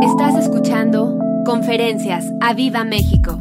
Estás 0.00 0.36
escuchando 0.36 1.18
Conferencias 1.44 2.24
a 2.40 2.54
Viva 2.54 2.84
México. 2.84 3.36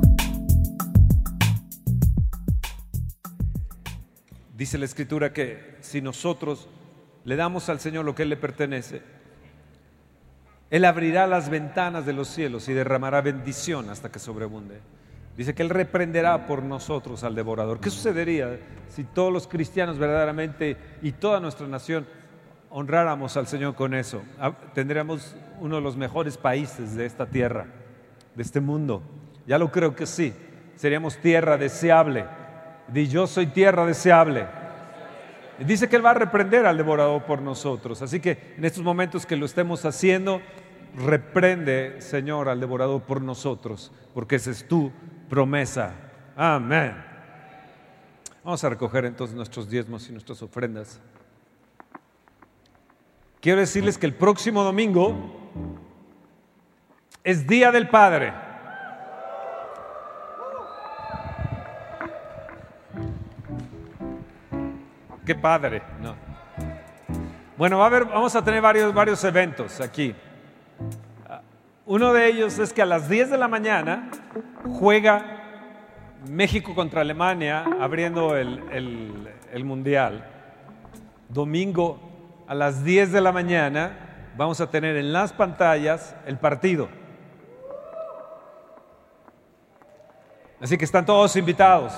Dice 4.55 4.79
la 4.79 4.85
Escritura 4.85 5.31
que 5.33 5.75
si 5.81 6.01
nosotros 6.01 6.67
le 7.25 7.35
damos 7.35 7.69
al 7.69 7.79
Señor 7.79 8.05
lo 8.05 8.15
que 8.15 8.23
Él 8.23 8.29
le 8.29 8.37
pertenece, 8.37 9.03
Él 10.71 10.85
abrirá 10.85 11.27
las 11.27 11.49
ventanas 11.49 12.07
de 12.07 12.13
los 12.13 12.27
cielos 12.27 12.67
y 12.69 12.73
derramará 12.73 13.21
bendición 13.21 13.91
hasta 13.91 14.09
que 14.11 14.17
sobrebunde. 14.17 14.79
Dice 15.37 15.53
que 15.53 15.61
Él 15.61 15.69
reprenderá 15.69 16.47
por 16.47 16.63
nosotros 16.63 17.23
al 17.23 17.35
devorador. 17.35 17.79
¿Qué 17.79 17.91
sucedería 17.91 18.57
si 18.89 19.03
todos 19.03 19.31
los 19.31 19.45
cristianos 19.47 19.99
verdaderamente 19.99 20.75
y 21.03 21.11
toda 21.11 21.39
nuestra 21.39 21.67
nación 21.67 22.07
honráramos 22.71 23.37
al 23.37 23.45
Señor 23.45 23.75
con 23.75 23.93
eso? 23.93 24.23
Ah, 24.39 24.55
tendríamos 24.73 25.35
uno 25.59 25.75
de 25.75 25.81
los 25.81 25.97
mejores 25.97 26.37
países 26.37 26.95
de 26.95 27.05
esta 27.05 27.25
tierra, 27.27 27.65
de 28.35 28.43
este 28.43 28.59
mundo. 28.59 29.01
Ya 29.45 29.57
lo 29.57 29.71
creo 29.71 29.95
que 29.95 30.05
sí. 30.05 30.33
Seríamos 30.75 31.17
tierra 31.17 31.57
deseable. 31.57 32.25
Di 32.87 33.07
yo 33.07 33.27
soy 33.27 33.47
tierra 33.47 33.85
deseable. 33.85 34.45
Dice 35.59 35.89
que 35.89 35.95
Él 35.95 36.05
va 36.05 36.11
a 36.11 36.15
reprender 36.15 36.65
al 36.67 36.77
devorador 36.77 37.23
por 37.23 37.41
nosotros. 37.41 38.01
Así 38.01 38.19
que 38.19 38.53
en 38.57 38.65
estos 38.65 38.83
momentos 38.83 39.25
que 39.25 39.35
lo 39.35 39.45
estemos 39.45 39.85
haciendo, 39.85 40.41
reprende, 40.95 41.95
Señor, 42.01 42.47
al 42.49 42.59
devorador 42.59 43.01
por 43.01 43.21
nosotros, 43.21 43.91
porque 44.13 44.35
esa 44.35 44.51
es 44.51 44.67
tu 44.67 44.91
promesa. 45.29 45.93
Amén. 46.35 46.95
Vamos 48.43 48.63
a 48.63 48.69
recoger 48.69 49.05
entonces 49.05 49.35
nuestros 49.35 49.67
diezmos 49.67 50.07
y 50.09 50.11
nuestras 50.11 50.41
ofrendas. 50.43 51.01
Quiero 53.41 53.59
decirles 53.59 53.97
que 53.97 54.05
el 54.05 54.13
próximo 54.13 54.63
domingo 54.63 55.46
es 57.27 57.45
Día 57.45 57.73
del 57.73 57.89
Padre. 57.89 58.31
Qué 65.25 65.35
padre, 65.35 65.81
¿no? 66.01 66.15
Bueno, 67.57 67.83
a 67.83 67.89
vamos 67.89 68.33
a 68.33 68.41
tener 68.45 68.61
varios, 68.61 68.93
varios 68.93 69.21
eventos 69.25 69.81
aquí. 69.81 70.15
Ah, 71.27 71.41
uno 71.85 72.13
de 72.13 72.27
ellos 72.29 72.59
es 72.59 72.71
que 72.71 72.81
a 72.81 72.85
las 72.85 73.09
10 73.09 73.31
de 73.31 73.37
la 73.37 73.49
mañana 73.49 74.09
juega 74.79 75.83
México 76.29 76.73
contra 76.73 77.01
Alemania 77.01 77.65
abriendo 77.81 78.37
el, 78.37 79.19
el, 79.51 79.65
Mundial. 79.65 80.23
Domingo 81.27 81.99
a 82.47 82.55
las 82.55 82.85
10 82.85 83.11
de 83.11 83.19
la 83.19 83.33
mañana 83.33 84.31
vamos 84.37 84.61
a 84.61 84.69
tener 84.69 84.95
en 84.95 85.11
las 85.11 85.33
pantallas 85.33 86.15
el 86.25 86.37
partido. 86.37 86.87
Así 90.59 90.77
que 90.77 90.85
están 90.85 91.05
todos 91.05 91.35
invitados. 91.35 91.93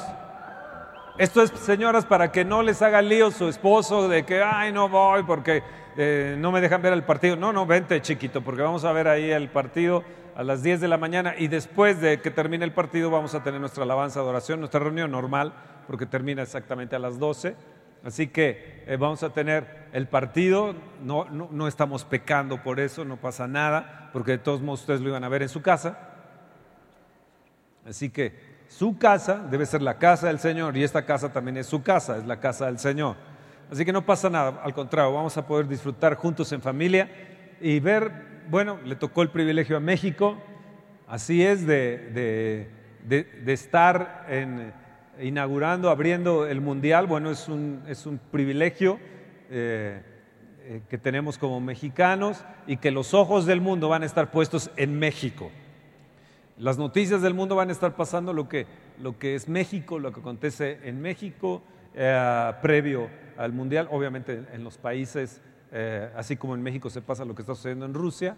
Esto 1.18 1.42
es, 1.42 1.50
señoras, 1.52 2.06
para 2.06 2.32
que 2.32 2.44
no 2.46 2.62
les 2.62 2.82
haga 2.82 3.02
lío 3.02 3.32
su 3.32 3.48
esposo 3.48 4.08
de 4.08 4.24
que, 4.24 4.42
ay, 4.44 4.72
no 4.72 4.90
voy 4.90 5.24
porque 5.24 5.64
eh, 5.98 6.36
no 6.40 6.52
me 6.52 6.62
dejan 6.62 6.82
ver 6.82 6.94
el 6.94 7.04
partido. 7.04 7.36
No, 7.36 7.54
no, 7.54 7.66
vente 7.66 8.02
chiquito, 8.02 8.42
porque 8.42 8.62
vamos 8.62 8.84
a 8.86 8.92
ver 8.92 9.08
ahí 9.08 9.32
el 9.32 9.50
partido 9.50 10.04
a 10.36 10.44
las 10.44 10.62
10 10.64 10.80
de 10.82 10.88
la 10.88 10.98
mañana 10.98 11.36
y 11.38 11.48
después 11.50 12.00
de 12.00 12.22
que 12.22 12.32
termine 12.32 12.64
el 12.66 12.72
partido 12.74 13.10
vamos 13.10 13.34
a 13.36 13.44
tener 13.44 13.60
nuestra 13.60 13.84
alabanza, 13.84 14.22
de 14.22 14.28
oración 14.28 14.60
nuestra 14.60 14.80
reunión 14.80 15.12
normal, 15.12 15.54
porque 15.88 16.06
termina 16.06 16.42
exactamente 16.42 16.96
a 16.96 17.00
las 17.00 17.18
12. 17.20 17.56
Así 18.06 18.28
que 18.28 18.84
eh, 18.88 18.96
vamos 18.98 19.24
a 19.24 19.30
tener 19.34 19.88
el 19.94 20.08
partido, 20.08 20.74
no, 21.02 21.26
no, 21.26 21.48
no 21.52 21.68
estamos 21.68 22.04
pecando 22.06 22.62
por 22.64 22.80
eso, 22.82 23.04
no 23.06 23.18
pasa 23.18 23.46
nada, 23.48 24.10
porque 24.14 24.32
de 24.32 24.38
todos 24.38 24.62
modos 24.62 24.82
ustedes 24.82 25.02
lo 25.02 25.10
iban 25.10 25.24
a 25.26 25.30
ver 25.30 25.42
en 25.44 25.50
su 25.50 25.62
casa. 25.62 25.98
Así 27.86 28.10
que 28.10 28.49
su 28.70 28.98
casa 28.98 29.46
debe 29.50 29.66
ser 29.66 29.82
la 29.82 29.98
casa 29.98 30.28
del 30.28 30.40
Señor 30.40 30.78
y 30.78 30.84
esta 30.84 31.04
casa 31.06 31.34
también 31.34 31.58
es 31.58 31.66
su 31.66 31.82
casa, 31.82 32.18
es 32.18 32.26
la 32.26 32.40
casa 32.40 32.68
del 32.68 32.78
Señor. 32.80 33.16
Así 33.72 33.84
que 33.84 33.92
no 33.92 34.06
pasa 34.06 34.30
nada, 34.30 34.62
al 34.64 34.74
contrario, 34.74 35.12
vamos 35.14 35.36
a 35.38 35.46
poder 35.46 35.68
disfrutar 35.68 36.16
juntos 36.16 36.52
en 36.52 36.62
familia 36.62 37.10
y 37.60 37.80
ver, 37.80 38.46
bueno, 38.48 38.80
le 38.86 38.96
tocó 38.96 39.24
el 39.24 39.30
privilegio 39.30 39.76
a 39.76 39.80
México, 39.80 40.38
así 41.08 41.44
es, 41.44 41.66
de, 41.66 42.70
estar 43.48 44.28
inaugurando, 45.20 45.90
abriendo 45.90 46.46
el 46.46 46.62
Mundial, 46.62 47.06
bueno, 47.08 47.32
es 47.32 47.48
un, 47.50 47.84
es 47.88 48.06
un 48.06 48.20
privilegio. 48.32 48.98
Eh, 49.52 50.04
eh, 50.62 50.84
que 50.88 51.00
tenemos 51.00 51.40
como 51.40 51.60
mexicanos 51.60 52.46
y 52.68 52.78
que 52.78 52.92
los 52.92 53.16
ojos 53.16 53.48
del 53.48 53.62
mundo 53.62 53.90
van 53.90 54.04
a 54.04 54.06
estar 54.06 54.30
puestos 54.30 54.70
en 54.78 55.00
México. 55.00 55.50
Las 56.60 56.78
noticias 56.78 57.22
del 57.22 57.34
mundo 57.34 57.56
van 57.56 57.70
a 57.70 57.72
estar 57.72 57.96
pasando 57.96 58.34
lo 58.34 58.50
que, 58.50 58.68
lo 59.02 59.18
que 59.18 59.34
es 59.34 59.48
México, 59.48 59.98
lo 59.98 60.12
que 60.12 60.20
acontece 60.20 60.78
en 60.84 61.02
México 61.02 61.64
eh, 61.96 62.52
previo 62.62 63.10
al 63.38 63.54
Mundial. 63.54 63.88
Obviamente 63.92 64.46
en 64.52 64.66
los 64.66 64.78
países, 64.78 65.42
eh, 65.72 66.10
así 66.18 66.36
como 66.36 66.56
en 66.56 66.62
México 66.62 66.90
se 66.90 67.02
pasa 67.02 67.24
lo 67.24 67.34
que 67.34 67.44
está 67.44 67.56
sucediendo 67.56 67.86
en 67.86 67.94
Rusia. 67.94 68.36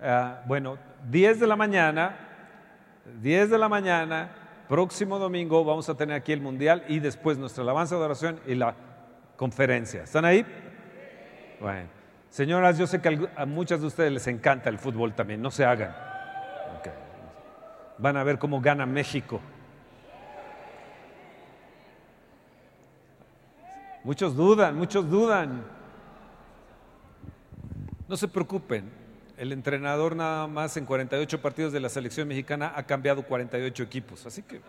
Eh, 0.00 0.34
bueno, 0.46 0.78
10 1.10 1.40
de 1.40 1.48
la 1.48 1.56
mañana, 1.56 2.16
10 3.20 3.50
de 3.50 3.58
la 3.58 3.68
mañana, 3.68 4.30
próximo 4.68 5.18
domingo 5.18 5.64
vamos 5.64 5.88
a 5.88 5.96
tener 5.96 6.14
aquí 6.14 6.30
el 6.30 6.40
Mundial 6.40 6.84
y 6.86 7.00
después 7.00 7.38
nuestra 7.38 7.64
alabanza 7.64 7.96
de 7.96 8.02
oración 8.02 8.38
y 8.46 8.54
la 8.54 8.76
conferencia. 9.36 10.04
¿Están 10.04 10.24
ahí? 10.24 10.46
Bueno. 11.60 11.88
Señoras, 12.30 12.78
yo 12.78 12.86
sé 12.88 13.00
que 13.00 13.28
a 13.36 13.46
muchas 13.46 13.80
de 13.80 13.86
ustedes 13.88 14.12
les 14.12 14.26
encanta 14.26 14.68
el 14.68 14.78
fútbol 14.78 15.12
también, 15.14 15.40
no 15.42 15.50
se 15.52 15.64
hagan. 15.64 15.94
Van 17.98 18.16
a 18.16 18.24
ver 18.24 18.38
cómo 18.38 18.60
gana 18.60 18.86
México. 18.86 19.40
Muchos 24.02 24.36
dudan, 24.36 24.76
muchos 24.76 25.08
dudan. 25.08 25.64
No 28.06 28.16
se 28.18 28.28
preocupen, 28.28 28.90
el 29.38 29.50
entrenador 29.52 30.14
nada 30.14 30.46
más 30.46 30.76
en 30.76 30.84
48 30.84 31.40
partidos 31.40 31.72
de 31.72 31.80
la 31.80 31.88
selección 31.88 32.28
mexicana 32.28 32.70
ha 32.76 32.82
cambiado 32.82 33.22
48 33.22 33.82
equipos, 33.82 34.26
así 34.26 34.42
que... 34.42 34.60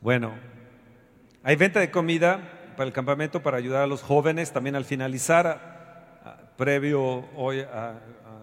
Bueno, 0.00 0.32
hay 1.44 1.54
venta 1.56 1.78
de 1.80 1.90
comida 1.92 2.72
para 2.76 2.86
el 2.86 2.92
campamento 2.92 3.40
para 3.42 3.56
ayudar 3.56 3.82
a 3.82 3.86
los 3.86 4.02
jóvenes 4.02 4.52
también 4.52 4.74
al 4.74 4.84
finalizar, 4.84 6.48
previo 6.56 7.24
hoy 7.36 7.60
a, 7.60 8.00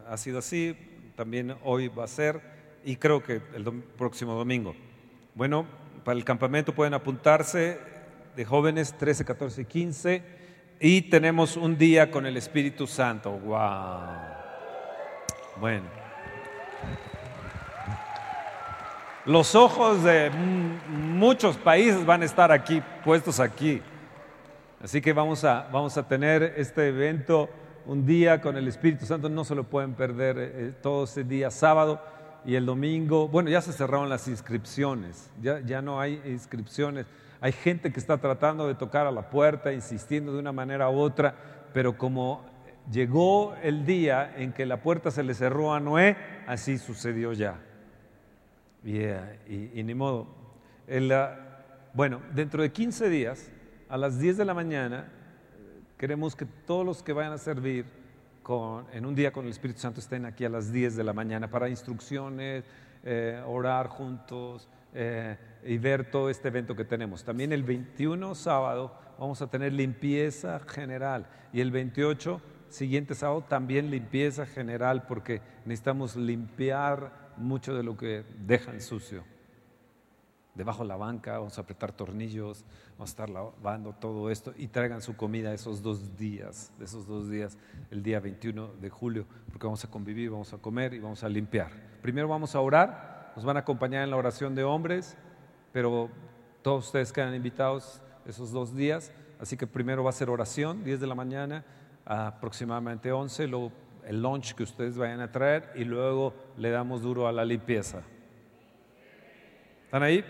ha 0.10 0.18
sido 0.18 0.40
así, 0.40 0.76
también 1.16 1.56
hoy 1.64 1.88
va 1.88 2.04
a 2.04 2.08
ser 2.08 2.40
y 2.84 2.96
creo 2.98 3.24
que 3.24 3.42
el 3.56 3.64
próximo 3.98 4.34
domingo. 4.36 4.76
Bueno, 5.34 5.66
para 6.04 6.18
el 6.18 6.24
campamento 6.24 6.74
pueden 6.76 6.94
apuntarse 6.94 7.80
de 8.36 8.46
jóvenes 8.46 8.94
13, 8.98 9.26
14 9.26 9.62
y 9.62 9.66
15 9.66 10.24
y 10.80 11.02
tenemos 11.04 11.58
un 11.58 11.78
día 11.78 12.12
con 12.12 12.26
el 12.26 12.38
Espíritu 12.38 12.86
Santo. 12.86 13.32
¡Wow! 13.32 14.18
Bueno. 15.60 15.86
Los 19.26 19.56
ojos 19.56 20.04
de 20.04 20.30
muchos 20.30 21.58
países 21.58 22.06
van 22.06 22.22
a 22.22 22.26
estar 22.26 22.52
aquí, 22.52 22.84
puestos 23.04 23.40
aquí. 23.40 23.82
Así 24.84 25.02
que 25.02 25.14
vamos 25.14 25.44
a, 25.44 25.68
vamos 25.72 25.98
a 25.98 26.08
tener 26.08 26.54
este 26.58 26.90
evento 26.90 27.50
un 27.88 28.06
día 28.06 28.42
con 28.42 28.58
el 28.58 28.68
Espíritu 28.68 29.06
Santo, 29.06 29.30
no 29.30 29.44
se 29.44 29.56
lo 29.56 29.66
pueden 29.66 29.94
perder 29.94 30.38
eh, 30.38 30.52
eh, 30.56 30.74
todo 30.82 31.04
ese 31.04 31.24
día 31.24 31.52
sábado 31.52 32.02
y 32.46 32.56
el 32.56 32.66
domingo. 32.66 33.28
Bueno, 33.28 33.50
ya 33.50 33.62
se 33.62 33.74
cerraron 33.74 34.10
las 34.10 34.28
inscripciones, 34.28 35.30
ya, 35.42 35.82
no 35.82 36.00
hay 36.00 36.22
inscripciones. 36.26 37.06
Hay 37.42 37.52
gente 37.52 37.92
que 37.92 38.00
está 38.00 38.18
tratando 38.18 38.68
de 38.68 38.76
tocar 38.76 39.06
a 39.08 39.12
la 39.12 39.30
puerta, 39.30 39.72
insistiendo 39.72 40.34
de 40.34 40.40
una 40.40 40.52
manera 40.52 40.90
u 40.90 40.98
otra, 41.00 41.36
pero 41.74 41.98
como 41.98 42.44
llegó 42.92 43.56
el 43.62 43.86
día 43.86 44.34
en 44.38 44.52
que 44.52 44.66
la 44.66 44.78
puerta 44.82 45.12
se 45.12 45.22
le 45.24 45.34
cerró 45.34 45.74
a 45.74 45.80
Noé, 45.80 46.18
así 46.48 46.78
sucedió 46.78 47.34
ya. 47.34 47.60
y, 48.84 49.84
ni 49.84 49.94
modo. 49.94 50.28
Ah, 51.12 51.36
bueno, 51.94 52.22
dentro 52.34 52.62
de 52.64 52.72
15 52.72 53.10
días, 53.10 53.52
a 53.90 53.98
las 53.98 54.18
10 54.20 54.38
de 54.38 54.46
la 54.46 54.54
mañana, 54.54 55.08
Queremos 55.98 56.36
que 56.36 56.44
todos 56.46 56.86
los 56.86 57.02
que 57.02 57.14
vayan 57.14 57.32
a 57.32 57.38
servir 57.38 57.86
con, 58.44 58.86
en 58.92 59.06
un 59.06 59.16
día 59.16 59.32
con 59.32 59.46
el 59.46 59.52
Espíritu 59.52 59.80
Santo 59.80 60.02
estén 60.02 60.26
aquí 60.26 60.44
a 60.44 60.50
las 60.50 60.72
10 60.74 60.98
de 60.98 61.04
la 61.06 61.14
mañana 61.14 61.50
para 61.50 61.70
instrucciones, 61.70 62.66
eh, 63.02 63.42
orar 63.48 63.88
juntos 63.88 64.68
eh, 64.94 65.38
y 65.66 65.78
ver 65.78 66.12
todo 66.12 66.30
este 66.30 66.50
evento 66.50 66.76
que 66.76 66.84
tenemos. 66.84 67.24
También 67.24 67.54
el 67.54 67.64
21 67.64 68.36
sábado 68.36 68.94
vamos 69.18 69.42
a 69.42 69.48
tener 69.50 69.72
limpieza 69.72 70.60
general 70.68 71.28
y 71.54 71.62
el 71.62 71.72
28 71.72 72.42
siguiente 72.68 73.16
sábado 73.16 73.46
también 73.48 73.90
limpieza 73.90 74.46
general 74.46 75.04
porque 75.08 75.42
necesitamos 75.64 76.18
limpiar 76.18 77.34
mucho 77.38 77.74
de 77.74 77.84
lo 77.84 77.96
que 77.96 78.26
dejan 78.46 78.82
sucio 78.82 79.24
debajo 80.56 80.84
de 80.84 80.88
la 80.88 80.96
banca, 80.96 81.38
vamos 81.38 81.58
a 81.58 81.62
apretar 81.62 81.92
tornillos, 81.92 82.64
vamos 82.98 83.10
a 83.10 83.12
estar 83.12 83.30
lavando 83.30 83.94
todo 83.94 84.30
esto 84.32 84.54
y 84.58 84.68
traigan 84.68 85.02
su 85.02 85.16
comida 85.16 85.54
esos 85.54 85.84
dos 85.84 86.18
días, 86.18 86.72
esos 86.82 87.06
dos 87.06 87.30
días, 87.30 87.58
el 87.92 88.02
día 88.02 88.22
21 88.22 88.68
de 88.80 88.90
julio, 88.90 89.26
porque 89.50 89.68
vamos 89.68 89.84
a 89.84 89.92
convivir, 89.92 90.30
vamos 90.32 90.54
a 90.54 90.58
comer 90.58 90.94
y 90.94 91.00
vamos 91.00 91.24
a 91.24 91.30
limpiar. 91.30 91.70
Primero 92.02 92.30
vamos 92.30 92.56
a 92.56 92.62
orar, 92.62 93.34
nos 93.36 93.44
van 93.44 93.58
a 93.58 93.62
acompañar 93.62 94.04
en 94.04 94.10
la 94.12 94.16
oración 94.16 94.56
de 94.56 94.64
hombres, 94.64 95.18
pero 95.74 96.10
todos 96.62 96.86
ustedes 96.86 97.12
quedan 97.12 97.36
invitados 97.36 98.02
esos 98.26 98.52
dos 98.52 98.74
días, 98.76 99.12
así 99.42 99.58
que 99.58 99.68
primero 99.68 100.06
va 100.06 100.12
a 100.12 100.14
ser 100.14 100.30
oración, 100.30 100.86
10 100.86 101.02
de 101.02 101.08
la 101.08 101.16
mañana, 101.16 101.66
aproximadamente 102.06 103.12
11, 103.12 103.48
luego 103.48 103.72
el 104.06 104.22
lunch 104.22 104.54
que 104.56 104.64
ustedes 104.64 104.98
vayan 104.98 105.20
a 105.20 105.32
traer 105.32 105.74
y 105.76 105.84
luego 105.84 106.34
le 106.58 106.70
damos 106.70 107.02
duro 107.02 107.28
a 107.28 107.32
la 107.34 107.44
limpieza. 107.44 108.04
¿Están 109.86 110.04
ahí? 110.04 110.24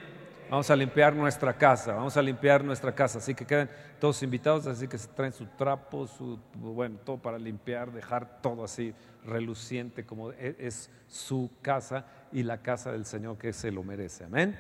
Vamos 0.50 0.70
a 0.70 0.76
limpiar 0.76 1.16
nuestra 1.16 1.58
casa, 1.58 1.94
vamos 1.96 2.16
a 2.18 2.22
limpiar 2.22 2.64
nuestra 2.64 2.94
casa. 2.94 3.18
Así 3.18 3.34
que 3.34 3.46
quedan 3.48 3.70
todos 4.00 4.22
invitados, 4.22 4.68
así 4.68 4.88
que 4.88 4.98
se 4.98 5.08
traen 5.08 5.34
su 5.34 5.48
trapo, 5.48 6.06
su, 6.06 6.40
bueno, 6.54 7.00
todo 7.04 7.18
para 7.18 7.40
limpiar, 7.40 7.92
dejar 7.92 8.42
todo 8.44 8.64
así 8.64 8.94
reluciente 9.26 10.06
como 10.06 10.32
e, 10.34 10.56
es, 10.60 10.92
su 11.08 11.50
casa 11.64 12.06
y 12.32 12.44
la 12.44 12.60
casa 12.62 12.92
del 12.92 13.06
Señor 13.06 13.38
que 13.40 13.54
se 13.54 13.72
lo 13.72 13.82
merece. 13.84 14.26
Amén. 14.26 14.56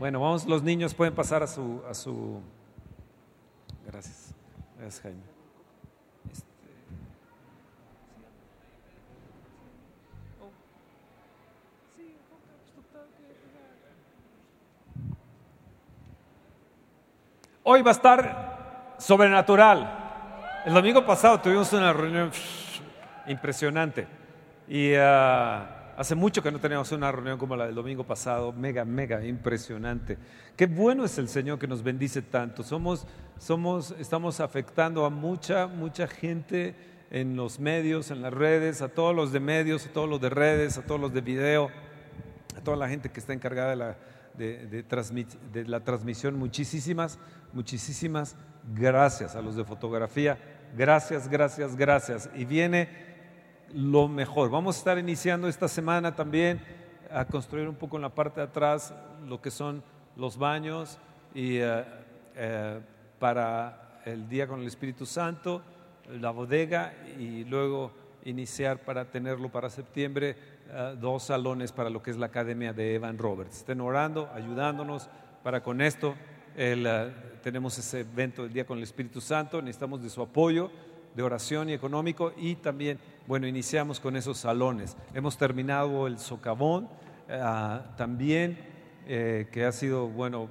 Bueno, 0.00 0.20
vamos, 0.20 0.46
los 0.46 0.64
niños 0.64 0.94
pueden 0.94 1.14
pasar 1.14 1.42
a 1.42 1.46
su... 1.46 1.80
A 1.88 1.94
su... 1.94 2.40
Gracias. 3.86 4.34
Gracias, 4.78 5.00
Jaime. 5.02 5.33
Hoy 17.66 17.80
va 17.80 17.92
a 17.92 17.92
estar 17.92 18.94
sobrenatural. 18.98 20.60
El 20.66 20.74
domingo 20.74 21.06
pasado 21.06 21.40
tuvimos 21.40 21.72
una 21.72 21.94
reunión 21.94 22.30
impresionante. 23.26 24.06
Y 24.68 24.92
ah, 24.98 25.94
hace 25.96 26.14
mucho 26.14 26.42
que 26.42 26.52
no 26.52 26.58
teníamos 26.60 26.92
una 26.92 27.10
reunión 27.10 27.38
como 27.38 27.56
la 27.56 27.64
del 27.64 27.74
domingo 27.74 28.04
pasado, 28.04 28.52
mega, 28.52 28.84
mega 28.84 29.24
impresionante. 29.24 30.18
Qué 30.58 30.66
bueno 30.66 31.06
es 31.06 31.16
el 31.16 31.26
Señor 31.26 31.58
que 31.58 31.66
nos 31.66 31.82
bendice 31.82 32.20
tanto. 32.20 32.62
Somos, 32.62 33.06
somos, 33.38 33.92
estamos 33.98 34.40
afectando 34.40 35.06
a 35.06 35.08
mucha, 35.08 35.66
mucha 35.66 36.06
gente 36.06 36.74
en 37.10 37.34
los 37.34 37.58
medios, 37.58 38.10
en 38.10 38.20
las 38.20 38.34
redes, 38.34 38.82
a 38.82 38.88
todos 38.90 39.16
los 39.16 39.32
de 39.32 39.40
medios, 39.40 39.86
a 39.86 39.88
todos 39.88 40.06
los 40.10 40.20
de 40.20 40.28
redes, 40.28 40.76
a 40.76 40.82
todos 40.82 41.00
los 41.00 41.14
de 41.14 41.22
video, 41.22 41.70
a 42.58 42.60
toda 42.60 42.76
la 42.76 42.90
gente 42.90 43.10
que 43.10 43.20
está 43.20 43.32
encargada 43.32 43.70
de 43.70 43.76
la 43.76 43.96
de, 44.36 45.64
la 45.66 45.80
transmisión. 45.80 46.36
Muchísimas, 46.38 47.18
muchísimas 47.52 48.36
gracias 48.74 49.36
a 49.36 49.42
los 49.42 49.56
de 49.56 49.64
fotografía. 49.64 50.38
Gracias, 50.76 51.28
gracias, 51.28 51.76
gracias. 51.76 52.28
Y 52.34 52.44
viene 52.44 52.88
lo 53.72 54.08
mejor. 54.08 54.50
Vamos 54.50 54.76
a 54.76 54.78
estar 54.78 54.98
iniciando 54.98 55.48
esta 55.48 55.68
semana 55.68 56.14
también 56.14 56.60
a 57.12 57.24
construir 57.24 57.68
un 57.68 57.76
poco 57.76 57.96
en 57.96 58.02
la 58.02 58.08
parte 58.14 58.40
de 58.40 58.46
atrás 58.46 58.92
lo 59.26 59.40
que 59.40 59.50
son 59.50 59.82
los 60.16 60.36
baños 60.36 60.98
y 61.34 61.58
eh, 61.58 61.84
eh, 62.34 62.80
para 63.18 64.00
el 64.04 64.28
día 64.28 64.46
con 64.46 64.60
el 64.60 64.66
Espíritu 64.66 65.06
Santo, 65.06 65.62
la 66.20 66.30
bodega 66.30 66.92
y 67.18 67.44
luego 67.44 67.92
iniciar 68.24 68.78
para 68.78 69.04
tenerlo 69.10 69.50
para 69.50 69.70
septiembre 69.70 70.36
eh, 70.70 70.96
dos 70.98 71.24
salones 71.24 71.72
para 71.72 71.90
lo 71.90 72.02
que 72.02 72.10
es 72.10 72.16
la 72.16 72.26
Academia 72.26 72.72
de 72.72 72.94
Evan 72.94 73.18
Roberts. 73.18 73.58
Estén 73.58 73.80
orando, 73.80 74.30
ayudándonos 74.34 75.10
para 75.42 75.62
con 75.62 75.80
esto. 75.80 76.14
Eh, 76.56 77.12
tenemos 77.42 77.76
ese 77.78 78.00
evento 78.00 78.42
del 78.44 78.52
día 78.52 78.64
con 78.64 78.78
el 78.78 78.84
Espíritu 78.84 79.20
Santo, 79.20 79.60
necesitamos 79.60 80.02
de 80.02 80.08
su 80.08 80.22
apoyo 80.22 80.70
de 81.14 81.22
oración 81.22 81.68
y 81.68 81.74
económico 81.74 82.32
y 82.36 82.56
también, 82.56 82.98
bueno, 83.26 83.46
iniciamos 83.46 84.00
con 84.00 84.16
esos 84.16 84.38
salones. 84.38 84.96
Hemos 85.12 85.36
terminado 85.36 86.06
el 86.06 86.18
socavón 86.18 86.88
eh, 87.28 87.38
ah, 87.40 87.92
también, 87.96 88.72
que 89.06 89.64
ha 89.68 89.72
sido, 89.72 90.08
bueno, 90.08 90.48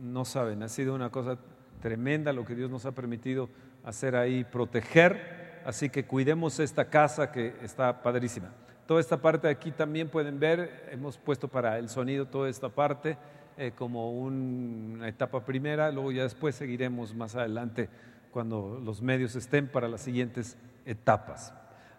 no 0.00 0.24
saben, 0.24 0.62
ha 0.62 0.68
sido 0.70 0.94
una 0.94 1.10
cosa 1.10 1.38
tremenda 1.82 2.32
lo 2.32 2.46
que 2.46 2.54
Dios 2.54 2.70
nos 2.70 2.86
ha 2.86 2.92
permitido 2.92 3.50
hacer 3.84 4.16
ahí, 4.16 4.42
proteger. 4.42 5.60
Así 5.66 5.90
que 5.90 6.06
cuidemos 6.06 6.58
esta 6.60 6.86
casa 6.88 7.30
que 7.30 7.54
está 7.60 8.02
padrísima. 8.02 8.48
Toda 8.86 9.00
esta 9.00 9.16
parte 9.16 9.46
de 9.46 9.52
aquí 9.52 9.70
también 9.70 10.08
pueden 10.10 10.38
ver, 10.38 10.86
hemos 10.92 11.16
puesto 11.16 11.48
para 11.48 11.78
el 11.78 11.88
sonido 11.88 12.26
toda 12.26 12.50
esta 12.50 12.68
parte 12.68 13.16
eh, 13.56 13.72
como 13.74 14.12
una 14.12 15.08
etapa 15.08 15.42
primera, 15.42 15.90
luego 15.90 16.12
ya 16.12 16.24
después 16.24 16.54
seguiremos 16.54 17.14
más 17.14 17.34
adelante 17.34 17.88
cuando 18.30 18.78
los 18.84 19.00
medios 19.00 19.36
estén 19.36 19.68
para 19.68 19.88
las 19.88 20.02
siguientes 20.02 20.58
etapas. 20.84 21.54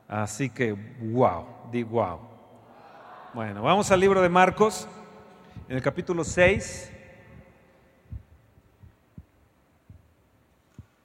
Así 0.07 0.51
que, 0.51 0.73
wow, 0.73 1.45
di 1.71 1.81
wow. 1.81 2.19
Bueno, 3.33 3.63
vamos 3.63 3.89
al 3.91 3.99
libro 3.99 4.21
de 4.21 4.29
Marcos, 4.29 4.87
en 5.67 5.77
el 5.77 5.81
capítulo 5.81 6.23
6. 6.23 6.91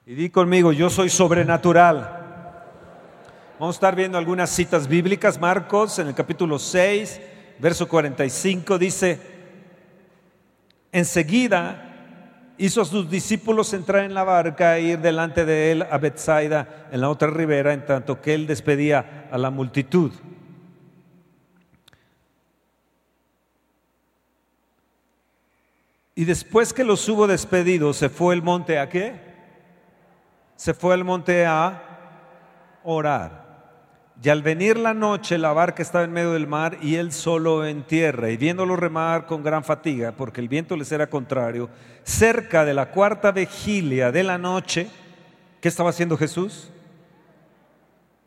Y 0.04 0.14
di 0.14 0.28
conmigo, 0.28 0.72
yo 0.72 0.90
soy 0.90 1.08
sobrenatural. 1.08 2.19
Vamos 3.60 3.74
a 3.76 3.80
estar 3.80 3.94
viendo 3.94 4.16
algunas 4.16 4.48
citas 4.48 4.88
bíblicas. 4.88 5.38
Marcos 5.38 5.98
en 5.98 6.06
el 6.06 6.14
capítulo 6.14 6.58
6, 6.58 7.20
verso 7.58 7.86
45 7.86 8.78
dice, 8.78 9.20
enseguida 10.92 12.54
hizo 12.56 12.80
a 12.80 12.86
sus 12.86 13.10
discípulos 13.10 13.74
entrar 13.74 14.04
en 14.06 14.14
la 14.14 14.24
barca 14.24 14.78
e 14.78 14.92
ir 14.92 15.00
delante 15.00 15.44
de 15.44 15.72
él 15.72 15.82
a 15.90 15.98
Bethsaida 15.98 16.88
en 16.90 17.02
la 17.02 17.10
otra 17.10 17.28
ribera, 17.28 17.74
en 17.74 17.84
tanto 17.84 18.22
que 18.22 18.32
él 18.32 18.46
despedía 18.46 19.28
a 19.30 19.36
la 19.36 19.50
multitud. 19.50 20.10
Y 26.14 26.24
después 26.24 26.72
que 26.72 26.82
los 26.84 27.06
hubo 27.10 27.26
despedido, 27.26 27.92
se 27.92 28.08
fue 28.08 28.34
el 28.34 28.40
monte 28.42 28.78
a 28.78 28.88
qué? 28.88 29.20
Se 30.56 30.72
fue 30.72 30.94
el 30.94 31.04
monte 31.04 31.44
a 31.44 32.22
orar. 32.84 33.49
Y 34.22 34.28
al 34.28 34.42
venir 34.42 34.76
la 34.76 34.92
noche, 34.92 35.38
la 35.38 35.54
barca 35.54 35.80
estaba 35.82 36.04
en 36.04 36.12
medio 36.12 36.32
del 36.32 36.46
mar 36.46 36.76
y 36.82 36.96
él 36.96 37.10
solo 37.10 37.64
en 37.64 37.84
tierra. 37.84 38.28
Y 38.28 38.36
viéndolo 38.36 38.76
remar 38.76 39.24
con 39.24 39.42
gran 39.42 39.64
fatiga, 39.64 40.12
porque 40.12 40.42
el 40.42 40.48
viento 40.48 40.76
les 40.76 40.92
era 40.92 41.06
contrario, 41.08 41.70
cerca 42.02 42.66
de 42.66 42.74
la 42.74 42.90
cuarta 42.90 43.30
vigilia 43.30 44.12
de 44.12 44.22
la 44.22 44.36
noche, 44.36 44.90
¿qué 45.62 45.68
estaba 45.68 45.88
haciendo 45.88 46.18
Jesús? 46.18 46.70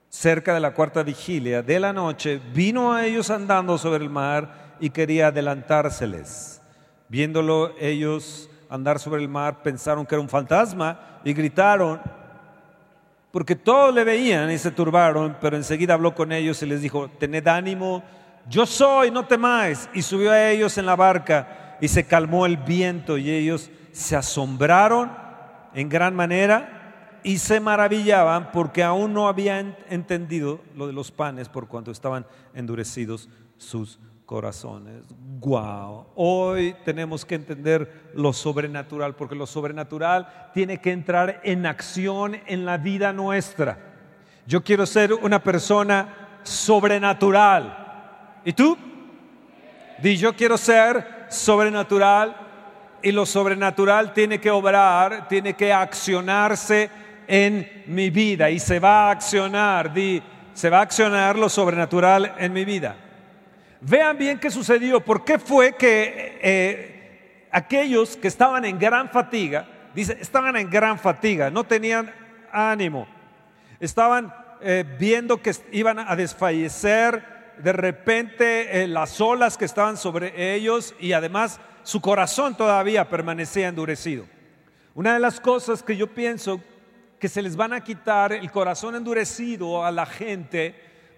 Cerca 0.10 0.56
de 0.56 0.60
la 0.62 0.74
cuarta 0.74 1.04
vigilia 1.04 1.62
de 1.62 1.80
la 1.80 1.94
noche, 1.94 2.42
vino 2.56 2.92
a 2.92 3.06
ellos 3.06 3.30
andando 3.30 3.78
sobre 3.78 4.04
el 4.04 4.09
mar 4.09 4.76
y 4.80 4.90
quería 4.90 5.28
adelantárseles. 5.28 6.59
Viéndolo 7.07 7.71
ellos 7.80 8.50
andar 8.68 8.97
sobre 8.97 9.21
el 9.21 9.30
mar, 9.30 9.62
pensaron 9.62 10.07
que 10.07 10.16
era 10.16 10.21
un 10.23 10.30
fantasma 10.30 11.19
y 11.23 11.33
gritaron, 11.33 12.00
porque 13.33 13.56
todos 13.56 13.92
le 13.95 14.04
veían 14.04 14.52
y 14.52 14.59
se 14.59 14.69
turbaron, 14.69 15.37
pero 15.42 15.57
enseguida 15.57 15.95
habló 15.95 16.13
con 16.13 16.31
ellos 16.31 16.61
y 16.61 16.68
les 16.68 16.83
dijo, 16.83 17.09
tened 17.09 17.47
ánimo, 17.47 18.04
yo 18.47 18.68
soy, 18.68 19.09
no 19.09 19.25
temáis. 19.25 19.90
Y 19.95 20.04
subió 20.04 20.30
a 20.31 20.52
ellos 20.52 20.78
en 20.78 20.85
la 20.85 20.95
barca 20.95 21.78
y 21.81 21.87
se 21.87 22.04
calmó 22.06 22.45
el 22.45 22.57
viento 22.57 23.18
y 23.18 23.31
ellos 23.31 23.71
se 23.92 24.16
asombraron 24.16 25.11
en 25.73 25.90
gran 25.90 26.13
manera 26.16 27.19
y 27.23 27.40
se 27.40 27.59
maravillaban 27.59 28.52
porque 28.52 28.83
aún 28.83 29.13
no 29.16 29.28
habían 29.28 29.75
entendido 29.90 30.61
lo 30.75 30.85
de 30.85 30.94
los 30.94 31.09
panes 31.09 31.49
por 31.49 31.68
cuanto 31.68 31.90
estaban 31.90 32.28
endurecidos 32.54 33.30
sus 33.57 33.99
corazones. 34.33 35.04
¡Wow! 35.42 36.07
Hoy 36.16 36.73
tenemos 36.83 37.23
que 37.23 37.35
entender 37.35 38.09
lo 38.16 38.33
sobrenatural, 38.33 39.13
porque 39.13 39.35
lo 39.35 39.45
sobrenatural 39.45 40.49
tiene 40.56 40.80
que 40.81 40.92
entrar 40.92 41.40
en 41.44 41.68
acción 41.68 42.37
en 42.47 42.66
la 42.66 42.78
vida 42.78 43.13
nuestra. 43.13 43.78
Yo 44.47 44.63
quiero 44.63 44.87
ser 44.87 45.13
una 45.13 45.37
persona 45.44 46.40
sobrenatural. 46.42 48.42
¿Y 48.44 48.54
tú? 48.54 48.75
Di, 50.02 50.18
yo 50.18 50.33
quiero 50.35 50.57
ser 50.57 51.28
sobrenatural 51.30 52.35
y 53.04 53.11
lo 53.11 53.28
sobrenatural 53.28 54.13
tiene 54.13 54.42
que 54.42 54.49
obrar, 54.49 55.28
tiene 55.28 55.54
que 55.54 55.71
accionarse 55.71 56.90
en 57.28 57.83
mi 57.85 58.09
vida 58.09 58.49
y 58.49 58.57
se 58.57 58.80
va 58.80 59.09
a 59.09 59.11
accionar, 59.11 59.94
di, 59.94 60.23
se 60.54 60.71
va 60.71 60.80
a 60.80 60.83
accionar 60.90 61.37
lo 61.37 61.49
sobrenatural 61.49 62.33
en 62.40 62.52
mi 62.52 62.66
vida. 62.66 62.97
Vean 63.85 64.18
bien 64.18 64.40
qué 64.40 64.49
sucedió, 64.49 65.02
por 65.02 65.25
qué 65.25 65.37
fue 65.37 65.75
que 65.75 66.40
eh, 66.42 67.47
aquellos 67.52 68.16
que 68.16 68.30
estaban 68.30 68.63
en 68.63 68.80
gran 68.80 69.09
fatiga, 69.09 69.68
estaban 69.94 70.56
en 70.56 70.69
gran 70.69 70.97
fatiga, 70.97 71.52
no 71.52 71.66
tenían 71.66 72.09
ánimo, 72.54 73.06
estaban 73.81 74.33
eh, 74.61 74.85
viendo 74.97 75.42
que 75.42 75.52
iban 75.73 75.99
a 75.99 76.16
desfallecer, 76.16 77.25
de 77.57 77.73
repente 77.73 78.83
eh, 78.83 78.87
las 78.87 79.19
olas 79.19 79.57
que 79.57 79.66
estaban 79.66 79.97
sobre 79.97 80.56
ellos 80.56 80.95
y 80.97 81.11
además 81.11 81.59
su 81.83 81.99
corazón 81.99 82.56
todavía 82.56 83.09
permanecía 83.09 83.68
endurecido. 83.68 84.25
Una 84.95 85.13
de 85.13 85.19
las 85.19 85.42
cosas 85.42 85.83
que 85.83 85.97
yo 85.97 86.07
pienso 86.07 86.61
que 87.19 87.28
se 87.28 87.42
les 87.42 87.57
van 87.57 87.73
a 87.73 87.83
quitar 87.83 88.31
el 88.31 88.49
corazón 88.49 88.95
endurecido 88.95 89.83
a 89.83 89.92
la 89.92 90.06
gente, 90.06 90.73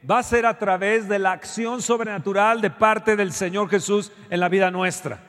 va 0.10 0.20
a 0.20 0.24
ser 0.24 0.46
a 0.46 0.58
través 0.60 1.08
de 1.10 1.20
la 1.20 1.32
acción 1.32 1.82
sobrenatural 1.82 2.62
de 2.62 2.70
parte 2.70 3.16
del 3.16 3.32
Señor 3.32 3.70
Jesús 3.70 4.12
en 4.30 4.40
la 4.40 4.50
vida 4.50 4.70
nuestra. 4.72 5.20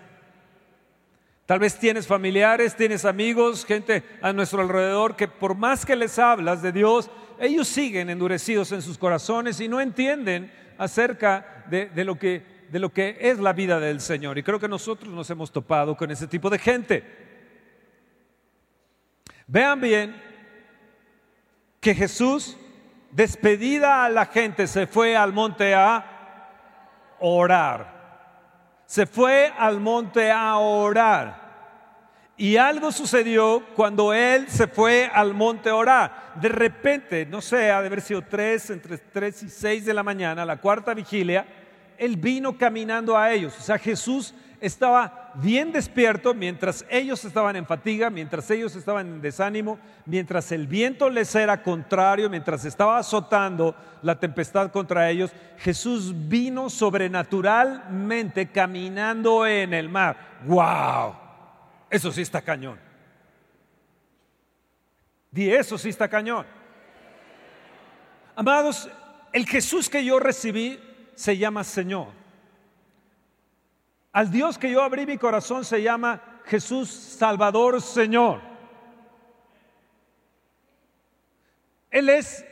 Tal 1.47 1.61
vez 1.61 1.79
tienes 1.79 2.07
familiares, 2.07 2.75
tienes 2.75 3.05
amigos, 3.05 3.65
gente 3.65 4.05
a 4.21 4.33
nuestro 4.33 4.61
alrededor 4.63 5.17
que 5.17 5.29
por 5.29 5.57
más 5.57 5.87
que 5.87 5.95
les 5.97 6.19
hablas 6.19 6.61
de 6.61 6.73
Dios, 6.73 7.09
ellos 7.39 7.69
siguen 7.69 8.11
endurecidos 8.11 8.73
en 8.73 8.83
sus 8.83 8.99
corazones 8.99 9.61
y 9.61 9.69
no 9.69 9.81
entienden 9.81 10.51
acerca 10.79 11.65
de, 11.71 11.91
lo, 12.05 12.19
que, 12.19 12.65
de 12.71 12.79
lo 12.81 12.91
que 12.91 13.17
es 13.21 13.39
la 13.39 13.53
vida 13.53 13.79
del 13.79 14.01
Señor. 14.01 14.37
Y 14.39 14.43
creo 14.43 14.59
que 14.59 14.69
nosotros 14.69 15.13
nos 15.15 15.31
hemos 15.31 15.53
topado 15.53 15.97
con 15.97 16.11
ese 16.11 16.27
tipo 16.27 16.51
de 16.51 16.59
gente. 16.59 17.05
Vean 19.47 19.81
bien 19.81 20.21
que 21.81 21.95
Jesús 21.95 22.57
despedida 23.17 24.05
a 24.05 24.11
la 24.11 24.27
gente, 24.27 24.67
se 24.67 24.87
fue 24.87 25.17
al 25.17 25.33
monte 25.33 25.75
a 25.75 26.51
orar. 27.19 27.97
Se 28.85 29.07
fue 29.07 29.51
al 29.59 29.81
monte 29.81 30.31
a 30.31 30.57
orar. 30.59 31.47
Y 32.37 32.59
algo 32.59 32.93
sucedió 32.93 33.63
cuando 33.75 34.13
él 34.13 34.49
se 34.51 34.67
fue 34.67 35.11
al 35.13 35.33
monte 35.33 35.71
a 35.71 35.75
orar. 35.77 36.33
De 36.35 36.51
repente, 36.51 37.25
no 37.25 37.41
sé, 37.41 37.71
ha 37.71 37.81
de 37.81 37.87
haber 37.87 38.03
sido 38.03 38.21
tres, 38.21 38.69
entre 38.69 38.99
tres 38.99 39.43
y 39.43 39.49
seis 39.49 39.87
de 39.87 39.95
la 39.95 40.03
mañana, 40.03 40.45
la 40.45 40.59
cuarta 40.59 40.93
vigilia, 40.93 41.47
él 41.97 42.19
vino 42.19 42.59
caminando 42.59 43.17
a 43.17 43.33
ellos. 43.33 43.57
O 43.59 43.63
sea, 43.63 43.79
Jesús 43.79 44.35
estaba 44.61 45.33
bien 45.35 45.73
despierto 45.73 46.33
mientras 46.35 46.85
ellos 46.91 47.25
estaban 47.25 47.57
en 47.57 47.67
fatiga, 47.67 48.11
mientras 48.11 48.51
ellos 48.51 48.75
estaban 48.77 49.07
en 49.07 49.21
desánimo, 49.23 49.79
mientras 50.07 50.51
el 50.53 50.67
viento 50.67 51.11
les 51.11 51.35
era 51.35 51.63
contrario, 51.63 52.31
mientras 52.31 52.65
estaba 52.65 52.99
azotando 52.99 53.75
la 54.03 54.19
tempestad 54.19 54.71
contra 54.71 55.11
ellos, 55.11 55.33
Jesús 55.59 56.13
vino 56.29 56.71
sobrenaturalmente 56.71 58.51
caminando 58.51 59.47
en 59.47 59.75
el 59.75 59.89
mar. 59.89 60.39
¡Wow! 60.45 61.15
Eso 61.91 62.11
sí 62.13 62.23
está 62.23 62.41
cañón. 62.43 62.79
Di, 65.31 65.51
eso 65.51 65.77
sí 65.77 65.91
está 65.91 66.09
cañón. 66.09 66.47
Amados, 68.35 68.89
el 69.33 69.47
Jesús 69.47 69.89
que 69.89 70.05
yo 70.05 70.19
recibí 70.19 70.79
se 71.15 71.37
llama 71.37 71.65
Señor. 71.65 72.16
Al 74.17 74.31
Dios 74.31 74.57
que 74.57 74.71
yo 74.71 74.81
abrí 74.83 75.05
mi 75.05 75.19
corazón 75.19 75.63
se 75.63 75.83
llama 75.83 76.19
Jesús 76.47 76.89
Salvador 76.91 77.83
Señor. 77.83 78.41
Él 81.91 82.09
es 82.09 82.43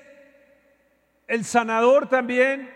el 1.26 1.42
sanador 1.42 2.06
también 2.06 2.71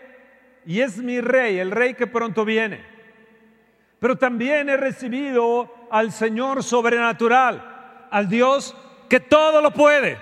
y 0.65 0.79
es 0.81 0.97
mi 0.97 1.21
rey, 1.21 1.59
el 1.59 1.69
rey 1.69 1.93
que 1.93 2.07
pronto 2.07 2.43
viene. 2.43 2.83
Pero 3.99 4.15
también 4.15 4.69
he 4.69 4.77
recibido 4.77 5.71
al 5.91 6.11
Señor 6.11 6.63
sobrenatural, 6.63 8.07
al 8.09 8.27
Dios 8.27 8.75
que 9.07 9.19
todo 9.19 9.61
lo 9.61 9.69
puede. 9.71 10.17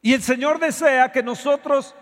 Y 0.00 0.14
el 0.14 0.22
Señor 0.22 0.60
desea 0.60 1.10
que 1.10 1.24
nosotros 1.24 1.92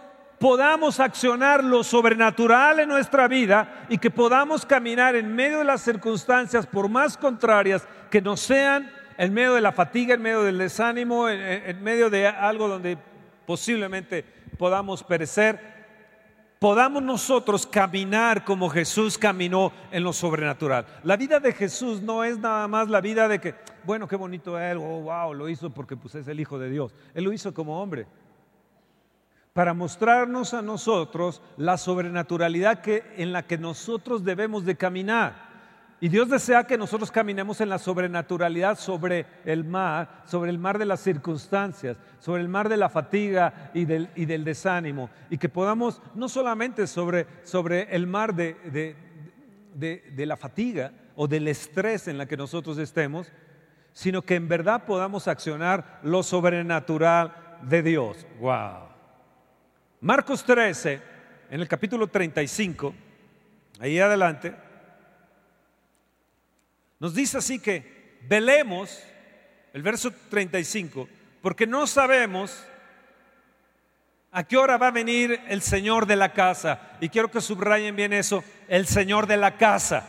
podamos 0.44 1.00
accionar 1.00 1.64
lo 1.64 1.82
sobrenatural 1.82 2.78
en 2.78 2.86
nuestra 2.90 3.26
vida 3.28 3.86
y 3.88 3.96
que 3.96 4.10
podamos 4.10 4.66
caminar 4.66 5.16
en 5.16 5.34
medio 5.34 5.60
de 5.60 5.64
las 5.64 5.80
circunstancias, 5.80 6.66
por 6.66 6.86
más 6.90 7.16
contrarias 7.16 7.88
que 8.10 8.20
nos 8.20 8.40
sean, 8.40 8.90
en 9.16 9.32
medio 9.32 9.54
de 9.54 9.62
la 9.62 9.72
fatiga, 9.72 10.12
en 10.14 10.20
medio 10.20 10.42
del 10.42 10.58
desánimo, 10.58 11.30
en, 11.30 11.82
medio 11.82 12.10
de 12.10 12.26
algo 12.28 12.68
donde 12.68 12.98
posiblemente 13.46 14.22
podamos 14.58 15.02
perecer, 15.02 16.58
podamos 16.58 17.02
nosotros 17.02 17.66
caminar 17.66 18.44
como 18.44 18.68
Jesús 18.68 19.16
caminó 19.16 19.72
en 19.90 20.02
lo 20.04 20.12
sobrenatural. 20.12 20.84
La 21.04 21.16
vida 21.16 21.40
de 21.40 21.52
Jesús 21.54 22.02
no 22.02 22.22
es 22.22 22.36
nada 22.36 22.68
más 22.68 22.90
la 22.90 23.00
vida 23.00 23.28
de 23.28 23.38
que, 23.38 23.54
bueno, 23.84 24.06
qué 24.06 24.16
bonito 24.16 24.60
él, 24.60 24.76
oh, 24.76 25.00
wow, 25.04 25.32
lo 25.32 25.48
hizo 25.48 25.70
porque 25.70 25.96
pues, 25.96 26.14
es 26.16 26.28
el 26.28 26.38
Hijo 26.38 26.58
de 26.58 26.68
Dios. 26.68 26.94
Él 27.14 27.24
lo 27.24 27.32
hizo 27.32 27.54
como 27.54 27.80
hombre 27.80 28.06
para 29.54 29.72
mostrarnos 29.72 30.52
a 30.52 30.62
nosotros 30.62 31.40
la 31.56 31.78
sobrenaturalidad 31.78 32.80
en 32.88 33.32
la 33.32 33.44
que 33.46 33.56
nosotros 33.56 34.24
debemos 34.24 34.64
de 34.64 34.76
caminar. 34.76 35.54
Y 36.00 36.08
Dios 36.08 36.28
desea 36.28 36.64
que 36.64 36.76
nosotros 36.76 37.12
caminemos 37.12 37.60
en 37.60 37.68
la 37.68 37.78
sobrenaturalidad 37.78 38.76
sobre 38.76 39.24
el 39.44 39.64
mar, 39.64 40.22
sobre 40.26 40.50
el 40.50 40.58
mar 40.58 40.76
de 40.76 40.86
las 40.86 40.98
circunstancias, 41.00 41.96
sobre 42.18 42.42
el 42.42 42.48
mar 42.48 42.68
de 42.68 42.76
la 42.76 42.88
fatiga 42.90 43.70
y 43.74 43.84
del, 43.84 44.42
desánimo. 44.44 45.08
Y 45.30 45.38
que 45.38 45.48
podamos, 45.48 46.02
no 46.16 46.28
solamente 46.28 46.88
sobre, 46.88 47.24
el 47.92 48.08
mar 48.08 48.34
de, 48.34 48.56
la 50.26 50.36
fatiga 50.36 50.92
o 51.14 51.28
del 51.28 51.46
estrés 51.46 52.08
en 52.08 52.18
la 52.18 52.26
que 52.26 52.36
nosotros 52.36 52.76
estemos, 52.78 53.30
sino 53.92 54.20
que 54.22 54.34
en 54.34 54.48
verdad 54.48 54.84
podamos 54.84 55.28
accionar 55.28 56.00
lo 56.02 56.24
sobrenatural 56.24 57.34
de 57.62 57.82
Dios. 57.84 58.26
¡Wow! 58.40 58.93
Marcos 60.04 60.44
13, 60.44 61.00
en 61.50 61.62
el 61.62 61.66
capítulo 61.66 62.06
35, 62.08 62.94
ahí 63.80 63.98
adelante, 63.98 64.54
nos 67.00 67.14
dice 67.14 67.38
así 67.38 67.58
que 67.58 68.18
velemos, 68.28 69.02
el 69.72 69.80
verso 69.82 70.10
35, 70.28 71.08
porque 71.40 71.66
no 71.66 71.86
sabemos 71.86 72.66
a 74.30 74.44
qué 74.44 74.58
hora 74.58 74.76
va 74.76 74.88
a 74.88 74.90
venir 74.90 75.40
el 75.48 75.62
Señor 75.62 76.04
de 76.04 76.16
la 76.16 76.34
casa. 76.34 76.96
Y 77.00 77.08
quiero 77.08 77.30
que 77.30 77.40
subrayen 77.40 77.96
bien 77.96 78.12
eso, 78.12 78.44
el 78.68 78.86
Señor 78.86 79.26
de 79.26 79.38
la 79.38 79.56
casa. 79.56 80.04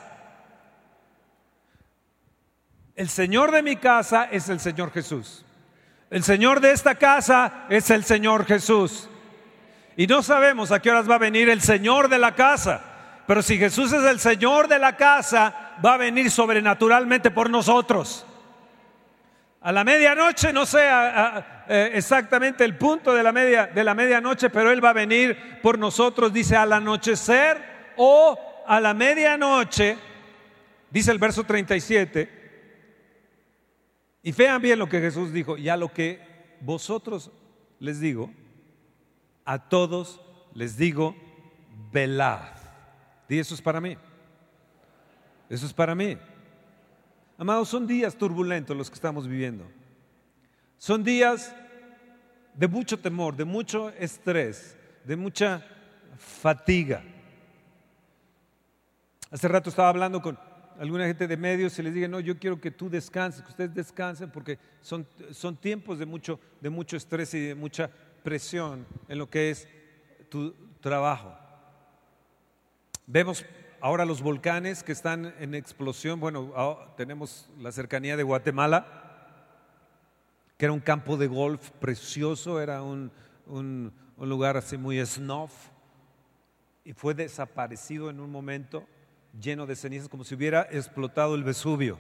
El 2.98 3.08
Señor 3.08 3.52
de 3.54 3.64
mi 3.64 3.78
casa 3.78 4.26
es 4.30 4.50
el 4.50 4.60
Señor 4.60 4.92
Jesús. 4.92 5.46
El 6.10 6.26
Señor 6.26 6.60
de 6.60 6.72
esta 6.74 6.96
casa 6.96 7.66
es 7.70 7.90
el 7.92 8.04
Señor 8.04 8.44
Jesús. 8.46 9.08
Y 9.98 10.08
no 10.08 10.22
sabemos 10.24 10.72
a 10.72 10.82
qué 10.82 10.92
horas 10.92 11.10
va 11.10 11.16
a 11.16 11.20
venir 11.20 11.50
el 11.50 11.62
Señor 11.62 12.10
de 12.10 12.18
la 12.18 12.36
casa. 12.36 12.82
Pero 13.28 13.42
si 13.42 13.58
Jesús 13.58 13.92
es 13.94 14.04
el 14.04 14.20
Señor 14.20 14.68
de 14.68 14.78
la 14.78 14.98
casa, 14.98 15.78
va 15.84 15.94
a 15.94 15.98
venir 15.98 16.30
sobrenaturalmente 16.30 17.32
por 17.32 17.50
nosotros. 17.50 18.26
A 19.62 19.72
la 19.72 19.84
medianoche, 19.84 20.54
no 20.54 20.66
sé 20.66 20.86
eh, 20.88 21.92
exactamente 21.94 22.64
el 22.64 22.78
punto 22.78 23.14
de 23.16 23.24
la, 23.24 23.32
media, 23.32 23.68
de 23.68 23.84
la 23.84 23.96
medianoche, 23.96 24.50
pero 24.50 24.70
Él 24.70 24.84
va 24.84 24.90
a 24.90 24.94
venir 24.94 25.60
por 25.64 25.80
nosotros, 25.80 26.32
dice, 26.32 26.56
al 26.56 26.72
anochecer 26.74 27.94
o 27.98 28.38
a 28.68 28.80
la 28.80 28.94
medianoche, 28.94 29.98
dice 30.92 31.10
el 31.12 31.18
verso 31.18 31.46
37. 31.46 32.36
Y 34.22 34.32
vean 34.34 34.62
bien 34.62 34.78
lo 34.78 34.88
que 34.90 35.00
Jesús 35.00 35.32
dijo, 35.34 35.58
y 35.58 35.70
a 35.70 35.78
lo 35.78 35.92
que 35.92 36.20
vosotros 36.62 37.32
les 37.80 38.00
digo, 38.00 38.30
a 39.46 39.60
todos 39.60 40.20
les 40.54 40.76
digo, 40.76 41.16
velad. 41.94 42.42
Y 43.30 43.38
eso 43.40 43.54
es 43.54 43.62
para 43.62 43.80
mí. 43.80 43.96
Eso 45.50 45.66
es 45.68 45.74
para 45.74 45.94
mí. 45.94 46.18
Amados, 47.38 47.70
son 47.70 47.86
días 47.86 48.16
turbulentos 48.16 48.76
los 48.76 48.90
que 48.90 48.96
estamos 48.96 49.28
viviendo. 49.28 49.66
Son 50.78 51.04
días 51.04 51.56
de 52.56 52.68
mucho 52.68 52.98
temor, 53.00 53.36
de 53.36 53.46
mucho 53.46 53.90
estrés, 53.92 54.78
de 55.04 55.16
mucha 55.16 55.64
fatiga. 56.18 57.04
Hace 59.30 59.48
rato 59.48 59.70
estaba 59.70 59.90
hablando 59.90 60.22
con 60.22 60.40
alguna 60.80 61.06
gente 61.06 61.28
de 61.28 61.38
medios 61.38 61.78
y 61.78 61.84
les 61.84 61.94
dije, 61.94 62.08
no, 62.08 62.20
yo 62.20 62.38
quiero 62.40 62.60
que 62.60 62.72
tú 62.72 62.90
descanses, 62.90 63.42
que 63.42 63.50
ustedes 63.50 63.74
descansen 63.74 64.30
porque 64.32 64.58
son, 64.82 65.06
son 65.32 65.56
tiempos 65.58 66.00
de 66.00 66.06
mucho, 66.06 66.40
de 66.62 66.70
mucho 66.70 66.98
estrés 66.98 67.34
y 67.34 67.40
de 67.48 67.56
mucha 67.56 67.90
en 68.28 69.18
lo 69.20 69.30
que 69.30 69.52
es 69.52 69.68
tu 70.30 70.52
trabajo. 70.82 71.36
Vemos 73.06 73.46
ahora 73.82 74.04
los 74.06 74.22
volcanes 74.22 74.82
que 74.84 74.92
están 74.92 75.36
en 75.40 75.54
explosión. 75.54 76.20
Bueno, 76.20 76.52
ah, 76.56 76.96
tenemos 76.98 77.48
la 77.60 77.72
cercanía 77.72 78.18
de 78.18 78.24
Guatemala, 78.24 78.88
que 80.58 80.66
era 80.66 80.74
un 80.74 80.80
campo 80.80 81.18
de 81.18 81.28
golf 81.28 81.70
precioso, 81.80 82.60
era 82.60 82.82
un, 82.82 83.12
lugar 84.20 84.58
así 84.58 84.76
muy 84.78 84.98
snuff, 85.06 85.52
y 86.84 86.94
fue 86.94 87.14
desaparecido 87.14 88.10
en 88.10 88.20
un 88.20 88.32
momento 88.32 88.88
lleno 89.40 89.68
de 89.68 89.76
cenizas, 89.76 90.10
como 90.10 90.24
si 90.24 90.34
hubiera 90.34 90.64
explotado 90.72 91.36
el 91.36 91.44
Vesubio. 91.44 92.00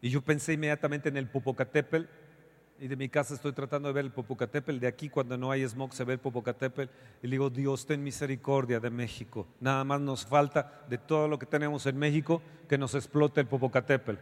Y 0.00 0.10
yo 0.10 0.20
pensé 0.22 0.52
inmediatamente 0.52 1.08
en 1.08 1.16
el 1.16 1.28
Popocatépetl, 1.28 2.04
y 2.80 2.86
de 2.86 2.94
mi 2.96 3.08
casa 3.08 3.34
estoy 3.34 3.52
tratando 3.52 3.88
de 3.88 3.92
ver 3.94 4.04
el 4.04 4.12
Popocatépetl, 4.12 4.78
de 4.78 4.86
aquí 4.86 5.08
cuando 5.08 5.36
no 5.36 5.50
hay 5.50 5.62
smog 5.66 5.92
se 5.92 6.04
ve 6.04 6.14
el 6.14 6.20
Popocatépetl, 6.20 6.90
y 7.22 7.26
le 7.26 7.30
digo, 7.32 7.50
Dios, 7.50 7.84
ten 7.86 8.02
misericordia 8.02 8.78
de 8.78 8.90
México. 8.90 9.46
Nada 9.60 9.82
más 9.84 10.00
nos 10.00 10.24
falta 10.24 10.82
de 10.88 10.98
todo 10.98 11.26
lo 11.26 11.38
que 11.38 11.46
tenemos 11.46 11.86
en 11.86 11.98
México 11.98 12.40
que 12.68 12.78
nos 12.78 12.94
explote 12.94 13.40
el 13.40 13.46
Popocatépetl. 13.48 14.20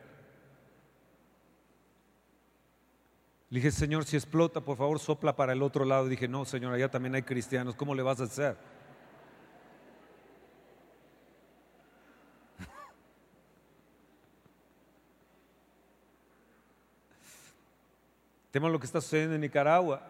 Le 3.51 3.59
dije, 3.61 3.71
Señor, 3.71 4.05
si 4.05 4.17
explota, 4.17 4.61
por 4.61 4.77
favor, 4.77 4.99
sopla 4.99 5.37
para 5.37 5.53
el 5.53 5.63
otro 5.63 5.85
lado. 5.85 6.09
dije, 6.09 6.27
no, 6.27 6.45
Señor, 6.45 6.75
allá 6.75 6.91
también 6.91 7.15
hay 7.15 7.23
cristianos, 7.23 7.77
¿cómo 7.77 7.95
le 7.95 8.03
vas 8.03 8.21
a 8.21 8.25
hacer? 8.25 8.57
Tema 18.57 18.71
lo 18.71 18.81
que 18.81 18.87
está 18.87 19.03
sucediendo 19.03 19.35
en 19.35 19.43
Nicaragua, 19.43 20.01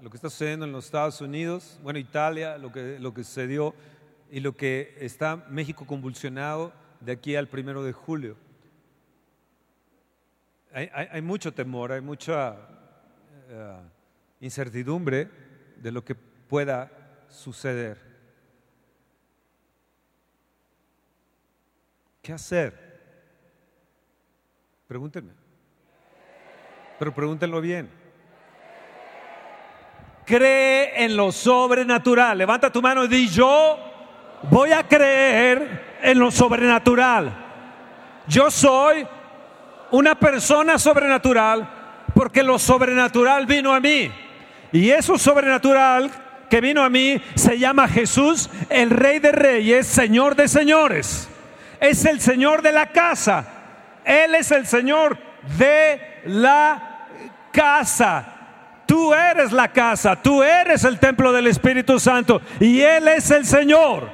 lo 0.00 0.10
que 0.10 0.16
está 0.16 0.28
sucediendo 0.28 0.66
en 0.66 0.72
los 0.72 0.86
Estados 0.86 1.20
Unidos, 1.20 1.78
bueno, 1.84 2.00
Italia, 2.00 2.58
lo 2.58 2.72
que, 2.72 2.98
lo 2.98 3.14
que 3.14 3.22
sucedió 3.22 3.76
y 4.28 4.40
lo 4.40 4.56
que 4.56 4.96
está 4.98 5.36
México 5.50 5.86
convulsionado 5.86 6.72
de 6.98 7.12
aquí 7.12 7.36
al 7.36 7.46
primero 7.46 7.84
de 7.84 7.92
julio. 7.92 8.36
Hay, 10.72 11.22
mucho 11.22 11.54
temor, 11.54 11.92
hay 11.92 12.00
mucha 12.00 12.56
eh, 13.48 13.78
incertidumbre 14.40 15.28
de 15.76 15.92
lo 15.92 16.04
que 16.04 16.16
pueda 16.16 16.90
suceder. 17.28 17.96
¿Qué 22.20 22.32
hacer? 22.32 22.76
Pregúntenme. 24.88 25.40
Pero 26.98 27.12
pregúntenlo 27.14 27.60
bien. 27.60 27.88
Cree 30.24 31.04
en 31.04 31.16
lo 31.16 31.32
sobrenatural. 31.32 32.38
Levanta 32.38 32.70
tu 32.70 32.80
mano 32.80 33.04
y 33.04 33.08
di 33.08 33.28
yo 33.28 33.78
voy 34.50 34.72
a 34.72 34.86
creer 34.86 35.96
en 36.02 36.18
lo 36.18 36.30
sobrenatural. 36.30 37.34
Yo 38.28 38.50
soy 38.50 39.06
una 39.90 40.14
persona 40.14 40.78
sobrenatural 40.78 41.68
porque 42.14 42.42
lo 42.42 42.58
sobrenatural 42.58 43.46
vino 43.46 43.74
a 43.74 43.80
mí. 43.80 44.10
Y 44.70 44.90
eso 44.90 45.18
sobrenatural 45.18 46.10
que 46.48 46.60
vino 46.60 46.84
a 46.84 46.88
mí 46.90 47.20
se 47.34 47.58
llama 47.58 47.88
Jesús, 47.88 48.48
el 48.68 48.90
Rey 48.90 49.18
de 49.18 49.32
Reyes, 49.32 49.86
Señor 49.86 50.34
de 50.36 50.46
Señores. 50.48 51.28
Es 51.80 52.04
el 52.04 52.20
Señor 52.20 52.62
de 52.62 52.72
la 52.72 52.86
casa. 52.90 53.44
Él 54.04 54.34
es 54.36 54.50
el 54.52 54.66
Señor 54.66 55.18
de 55.58 56.11
la 56.24 57.06
casa. 57.52 58.36
Tú 58.86 59.14
eres 59.14 59.52
la 59.52 59.68
casa, 59.72 60.20
tú 60.20 60.42
eres 60.42 60.84
el 60.84 60.98
templo 60.98 61.32
del 61.32 61.46
Espíritu 61.46 61.98
Santo 61.98 62.42
y 62.60 62.80
Él 62.80 63.08
es 63.08 63.30
el 63.30 63.46
Señor. 63.46 64.10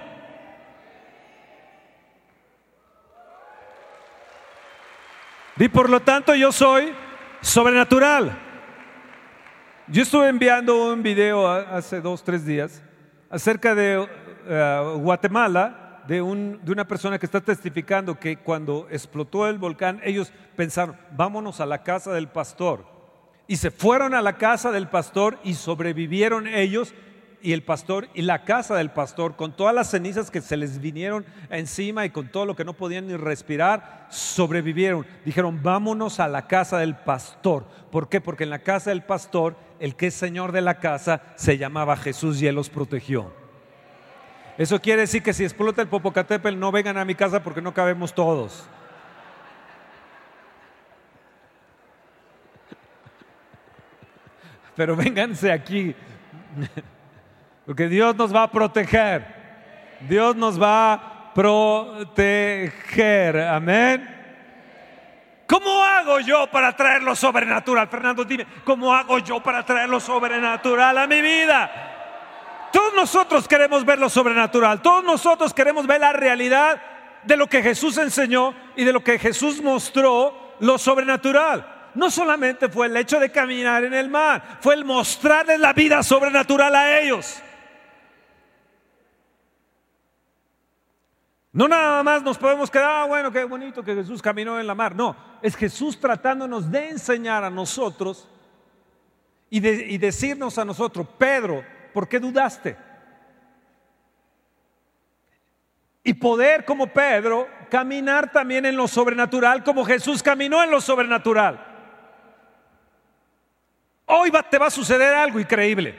Y 5.57 5.69
por 5.69 5.91
lo 5.91 5.99
tanto 6.01 6.35
yo 6.35 6.53
soy 6.53 6.93
sobrenatural. 7.41 8.31
Yo 9.89 10.03
estuve 10.03 10.29
enviando 10.29 10.91
un 10.93 11.03
video 11.03 11.49
hace 11.51 12.01
dos, 12.01 12.23
tres 12.23 12.45
días 12.45 12.81
acerca 13.31 13.75
de 13.75 14.07
eh, 14.47 14.83
Guatemala 14.99 15.88
de, 16.09 16.23
un, 16.23 16.61
de, 16.65 16.73
una 16.73 16.89
persona 16.89 17.19
que 17.19 17.27
está 17.27 17.41
testificando 17.41 18.19
que 18.19 18.39
cuando 18.39 18.89
explotó 18.91 19.47
el 19.47 19.59
volcán, 19.59 20.01
ellos 20.03 20.33
pensaron, 20.57 20.97
vámonos 21.13 21.61
a 21.61 21.67
la 21.67 21.85
casa 21.85 22.13
del 22.13 22.27
pastor. 22.29 22.85
Y 23.47 23.57
se 23.57 23.71
fueron 23.71 24.15
a 24.15 24.23
la 24.23 24.37
casa 24.37 24.73
del 24.73 24.89
pastor 24.89 25.39
y 25.45 25.55
sobrevivieron 25.55 26.47
ellos 26.49 26.93
y 27.41 27.53
el 27.53 27.63
pastor 27.63 28.09
y 28.15 28.23
la 28.23 28.43
casa 28.45 28.75
del 28.75 28.91
pastor 28.91 29.37
con 29.37 29.55
todas 29.55 29.73
las 29.75 29.89
cenizas 29.91 30.29
que 30.31 30.41
se 30.41 30.57
les 30.57 30.81
vinieron 30.81 31.25
encima 31.51 32.05
y 32.05 32.11
con 32.11 32.27
todo 32.33 32.45
lo 32.47 32.57
que 32.57 32.65
no 32.65 32.73
podían 32.75 33.07
ni 33.07 33.17
respirar, 33.17 34.07
sobrevivieron. 34.11 35.07
Dijeron, 35.25 35.63
vámonos 35.63 36.19
a 36.21 36.27
la 36.29 36.47
casa 36.49 36.79
del 36.79 36.97
pastor. 36.97 37.65
¿Por 37.93 38.09
qué? 38.09 38.21
Porque 38.23 38.45
en 38.45 38.51
la 38.51 38.59
casa 38.61 38.91
del 38.91 39.03
pastor, 39.03 39.57
el 39.79 39.95
que 39.95 40.07
es 40.09 40.15
señor 40.15 40.53
de 40.53 40.63
la 40.63 40.81
casa, 40.81 41.21
se 41.37 41.57
llamaba 41.59 41.97
Jesús 41.97 42.41
y 42.43 42.47
él 42.49 42.55
los 42.57 42.69
protegió. 42.71 43.33
Eso 44.59 44.79
quiere 44.83 45.01
decir 45.03 45.23
que 45.23 45.33
si 45.33 45.45
explota 45.45 45.81
el 45.81 45.87
Popocatépetl 45.87 46.59
no 46.59 46.73
vengan 46.73 46.99
a 46.99 47.05
mi 47.05 47.15
casa 47.15 47.45
porque 47.45 47.63
no 47.63 47.73
cabemos 47.73 48.13
todos. 48.13 48.67
Pero 54.75 54.97
vénganse 54.97 55.53
aquí. 55.53 55.95
Porque 57.65 57.87
Dios 57.89 58.17
nos 58.17 58.35
va 58.35 58.43
a 58.45 58.51
proteger. 58.51 59.39
Dios 60.01 60.35
nos 60.35 60.61
va 60.61 60.93
a 60.93 61.33
proteger. 61.35 63.39
Amén. 63.43 64.15
¿Cómo 65.47 65.85
hago 65.85 66.19
yo 66.19 66.49
para 66.51 66.75
traer 66.75 67.05
lo 67.05 67.15
sobrenatural? 67.15 67.87
Fernando, 67.89 68.25
dime, 68.25 68.45
¿cómo 68.65 68.93
hago 68.93 69.19
yo 69.21 69.41
para 69.41 69.65
traer 69.65 69.89
lo 69.89 70.01
sobrenatural 70.01 70.99
a 70.99 71.07
mi 71.07 71.21
vida? 71.23 71.88
Todos 72.73 72.95
nosotros 72.95 73.49
queremos 73.49 73.85
ver 73.85 73.99
lo 73.99 74.11
sobrenatural, 74.11 74.83
todos 74.83 75.05
nosotros 75.05 75.55
queremos 75.55 75.87
ver 75.87 76.01
la 76.01 76.13
realidad 76.13 76.81
de 77.25 77.37
lo 77.37 77.49
que 77.49 77.63
Jesús 77.63 77.97
enseñó 77.99 78.55
y 78.77 78.85
de 78.85 78.93
lo 78.93 79.03
que 79.03 79.19
Jesús 79.19 79.63
mostró, 79.63 80.55
lo 80.61 80.77
sobrenatural. 80.79 81.91
No 81.95 82.11
solamente 82.11 82.69
fue 82.69 82.87
el 82.87 82.97
hecho 82.97 83.19
de 83.19 83.31
caminar 83.33 83.85
en 83.85 83.95
el 83.95 84.09
mar, 84.09 84.59
fue 84.61 84.75
el 84.75 84.85
mostrarles 84.85 85.59
la 85.59 85.73
vida 85.73 86.03
sobrenatural 86.03 86.75
a 86.75 87.01
ellos. 87.01 87.41
No 91.53 91.67
nada 91.67 92.03
más 92.03 92.23
nos 92.23 92.39
podemos 92.39 92.71
quedar, 92.71 92.89
ah, 92.91 93.05
bueno, 93.07 93.33
qué 93.33 93.43
bonito 93.45 93.83
que 93.83 93.95
Jesús 93.95 94.23
caminó 94.23 94.61
en 94.61 94.67
la 94.67 94.75
mar. 94.75 94.95
No, 94.95 95.17
es 95.43 95.57
Jesús 95.57 95.99
tratándonos 95.99 96.71
de 96.71 96.91
enseñar 96.91 97.43
a 97.43 97.51
nosotros 97.51 98.29
y, 99.51 99.59
de, 99.59 99.87
y 99.89 99.99
decirnos 99.99 100.59
a 100.59 100.65
nosotros, 100.65 101.07
Pedro, 101.19 101.65
¿Por 101.99 102.07
qué 102.09 102.21
dudaste? 102.21 102.77
Y 106.05 106.15
poder 106.15 106.65
como 106.65 106.87
Pedro 106.87 107.49
caminar 107.69 108.31
también 108.31 108.67
en 108.67 108.77
lo 108.77 108.87
sobrenatural 108.87 109.65
como 109.65 109.85
Jesús 109.85 110.23
caminó 110.23 110.63
en 110.63 110.71
lo 110.71 110.81
sobrenatural. 110.81 111.61
Hoy 114.07 114.31
va, 114.31 114.45
te 114.45 114.59
va 114.59 114.67
a 114.67 114.71
suceder 114.71 115.13
algo 115.13 115.41
increíble. 115.41 115.99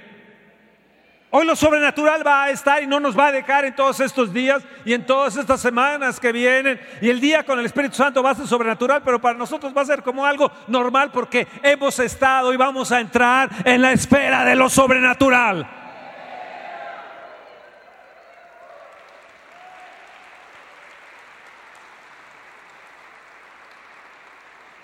Hoy 1.32 1.46
lo 1.46 1.54
sobrenatural 1.58 2.26
va 2.26 2.46
a 2.46 2.50
estar 2.50 2.82
y 2.82 2.88
no 2.88 3.02
nos 3.02 3.20
va 3.20 3.28
a 3.28 3.32
dejar 3.34 3.66
en 3.66 3.76
todos 3.76 4.00
estos 4.00 4.32
días 4.34 4.64
y 4.86 4.94
en 4.94 5.06
todas 5.06 5.36
estas 5.36 5.60
semanas 5.62 6.18
que 6.18 6.32
vienen. 6.32 6.80
Y 7.02 7.10
el 7.10 7.20
día 7.20 7.44
con 7.44 7.60
el 7.60 7.66
Espíritu 7.66 7.96
Santo 7.96 8.24
va 8.24 8.30
a 8.32 8.36
ser 8.36 8.48
sobrenatural, 8.48 9.02
pero 9.04 9.20
para 9.20 9.38
nosotros 9.38 9.74
va 9.76 9.82
a 9.82 9.86
ser 9.86 10.02
como 10.02 10.26
algo 10.26 10.50
normal 10.70 11.12
porque 11.12 11.46
hemos 11.62 12.00
estado 12.00 12.54
y 12.54 12.58
vamos 12.58 12.90
a 12.94 13.02
entrar 13.02 13.50
en 13.66 13.82
la 13.82 13.92
espera 13.92 14.46
de 14.46 14.56
lo 14.56 14.70
sobrenatural. 14.70 15.76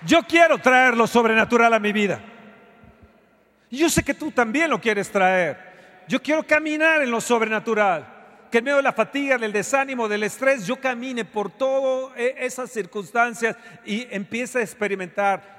Yo 0.06 0.22
quiero 0.22 0.56
traer 0.58 0.96
lo 0.96 1.06
sobrenatural 1.08 1.74
a 1.74 1.80
mi 1.80 1.90
vida. 1.92 2.20
Yo 3.68 3.88
sé 3.90 4.04
que 4.04 4.14
tú 4.14 4.30
también 4.30 4.70
lo 4.70 4.80
quieres 4.80 5.10
traer. 5.10 6.04
Yo 6.06 6.22
quiero 6.22 6.44
caminar 6.46 7.02
en 7.02 7.10
lo 7.10 7.20
sobrenatural. 7.20 8.14
Que 8.52 8.58
en 8.58 8.64
medio 8.64 8.76
de 8.76 8.84
la 8.84 8.92
fatiga, 8.92 9.36
del 9.36 9.50
desánimo, 9.52 10.06
del 10.08 10.22
estrés, 10.22 10.64
yo 10.64 10.76
camine 10.80 11.24
por 11.24 11.50
todas 11.50 12.16
eh, 12.16 12.36
esas 12.38 12.70
circunstancias 12.70 13.56
y 13.84 14.06
empiece 14.14 14.60
a 14.60 14.62
experimentar 14.62 15.56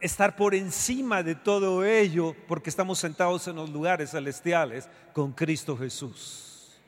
estar 0.00 0.36
por 0.36 0.54
encima 0.54 1.24
de 1.24 1.34
todo 1.34 1.84
ello 1.84 2.36
porque 2.46 2.70
estamos 2.70 3.00
sentados 3.00 3.48
en 3.48 3.56
los 3.56 3.68
lugares 3.70 4.12
celestiales 4.12 4.88
con 5.12 5.32
Cristo 5.32 5.76
Jesús. 5.76 6.78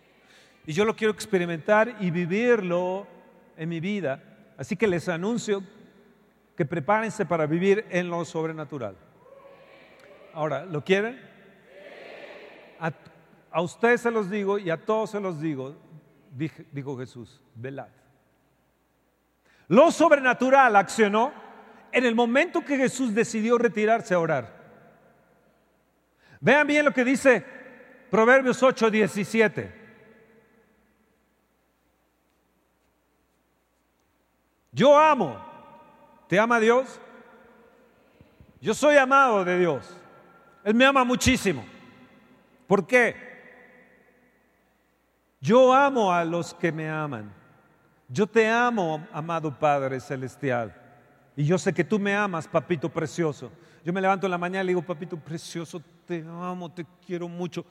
Y 0.64 0.72
yo 0.72 0.84
lo 0.84 0.94
quiero 0.94 1.12
experimentar 1.12 1.96
y 1.98 2.12
vivirlo 2.12 3.08
en 3.56 3.68
mi 3.68 3.80
vida. 3.80 4.22
Así 4.56 4.76
que 4.76 4.86
les 4.86 5.08
anuncio 5.08 5.64
que 6.60 6.66
prepárense 6.66 7.24
para 7.24 7.46
vivir 7.46 7.86
en 7.88 8.10
lo 8.10 8.22
sobrenatural. 8.22 8.94
Ahora, 10.34 10.66
¿lo 10.66 10.84
quieren? 10.84 11.18
A, 13.50 13.62
ustedes 13.62 14.02
se 14.02 14.10
los 14.10 14.28
digo 14.28 14.58
y 14.58 14.68
a 14.68 14.76
todos 14.76 15.08
se 15.12 15.20
los 15.20 15.40
digo, 15.40 15.74
dijo 16.72 16.98
Jesús, 16.98 17.40
velad. 17.54 17.88
Lo 19.68 19.90
sobrenatural 19.90 20.76
accionó 20.76 21.32
en 21.92 22.04
el 22.04 22.14
momento 22.14 22.62
que 22.62 22.76
Jesús 22.76 23.14
decidió 23.14 23.56
retirarse 23.56 24.12
a 24.12 24.18
orar. 24.20 24.52
Vean 26.42 26.66
bien 26.66 26.84
lo 26.84 26.90
que 26.92 27.06
dice 27.06 27.42
Proverbios 28.10 28.62
8, 28.62 28.90
17. 28.90 29.72
Yo 34.72 34.98
amo 34.98 35.48
¿Te 36.30 36.38
ama 36.38 36.60
Dios? 36.60 37.00
Yo 38.60 38.72
soy 38.72 38.96
amado 38.96 39.44
de 39.44 39.58
Dios. 39.58 39.96
Él 40.62 40.74
me 40.74 40.86
ama 40.86 41.02
muchísimo. 41.02 41.64
¿Por 42.68 42.86
qué? 42.86 43.16
Yo 45.40 45.74
amo 45.74 46.12
a 46.12 46.24
los 46.24 46.54
que 46.54 46.70
me 46.70 46.88
aman. 46.88 47.34
Yo 48.08 48.28
te 48.28 48.48
amo, 48.48 49.04
amado 49.12 49.52
Padre 49.58 49.98
Celestial. 49.98 50.72
Y 51.34 51.44
yo 51.46 51.58
sé 51.58 51.72
que 51.72 51.82
tú 51.82 51.98
me 51.98 52.14
amas, 52.14 52.46
papito 52.46 52.88
precioso. 52.88 53.50
Yo 53.84 53.92
me 53.92 54.00
levanto 54.00 54.28
en 54.28 54.30
la 54.30 54.38
mañana 54.38 54.62
y 54.62 54.66
le 54.66 54.70
digo, 54.70 54.82
papito 54.82 55.16
precioso, 55.16 55.82
te 56.06 56.20
amo, 56.20 56.70
te 56.72 56.86
quiero 57.04 57.26
mucho. 57.28 57.64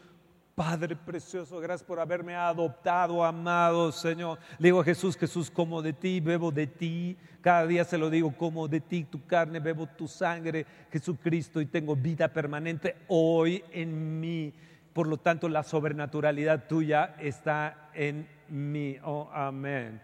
Padre 0.59 0.93
precioso, 0.93 1.57
gracias 1.61 1.87
por 1.87 2.01
haberme 2.01 2.35
adoptado, 2.35 3.23
amado 3.23 3.93
Señor. 3.93 4.39
Le 4.57 4.67
digo 4.67 4.81
a 4.81 4.83
Jesús, 4.83 5.15
Jesús, 5.17 5.49
como 5.49 5.81
de 5.81 5.93
ti, 5.93 6.19
bebo 6.19 6.51
de 6.51 6.67
ti. 6.67 7.15
Cada 7.39 7.65
día 7.65 7.85
se 7.85 7.97
lo 7.97 8.09
digo, 8.09 8.35
como 8.37 8.67
de 8.67 8.81
ti, 8.81 9.05
tu 9.05 9.25
carne, 9.25 9.61
bebo 9.61 9.87
tu 9.87 10.05
sangre, 10.09 10.65
Jesucristo, 10.91 11.61
y 11.61 11.65
tengo 11.67 11.95
vida 11.95 12.27
permanente 12.27 12.97
hoy 13.07 13.63
en 13.71 14.19
mí. 14.19 14.53
Por 14.91 15.07
lo 15.07 15.15
tanto, 15.15 15.47
la 15.47 15.63
sobrenaturalidad 15.63 16.65
tuya 16.67 17.15
está 17.21 17.89
en 17.93 18.27
mí. 18.49 18.97
Oh, 19.05 19.29
amén. 19.33 20.01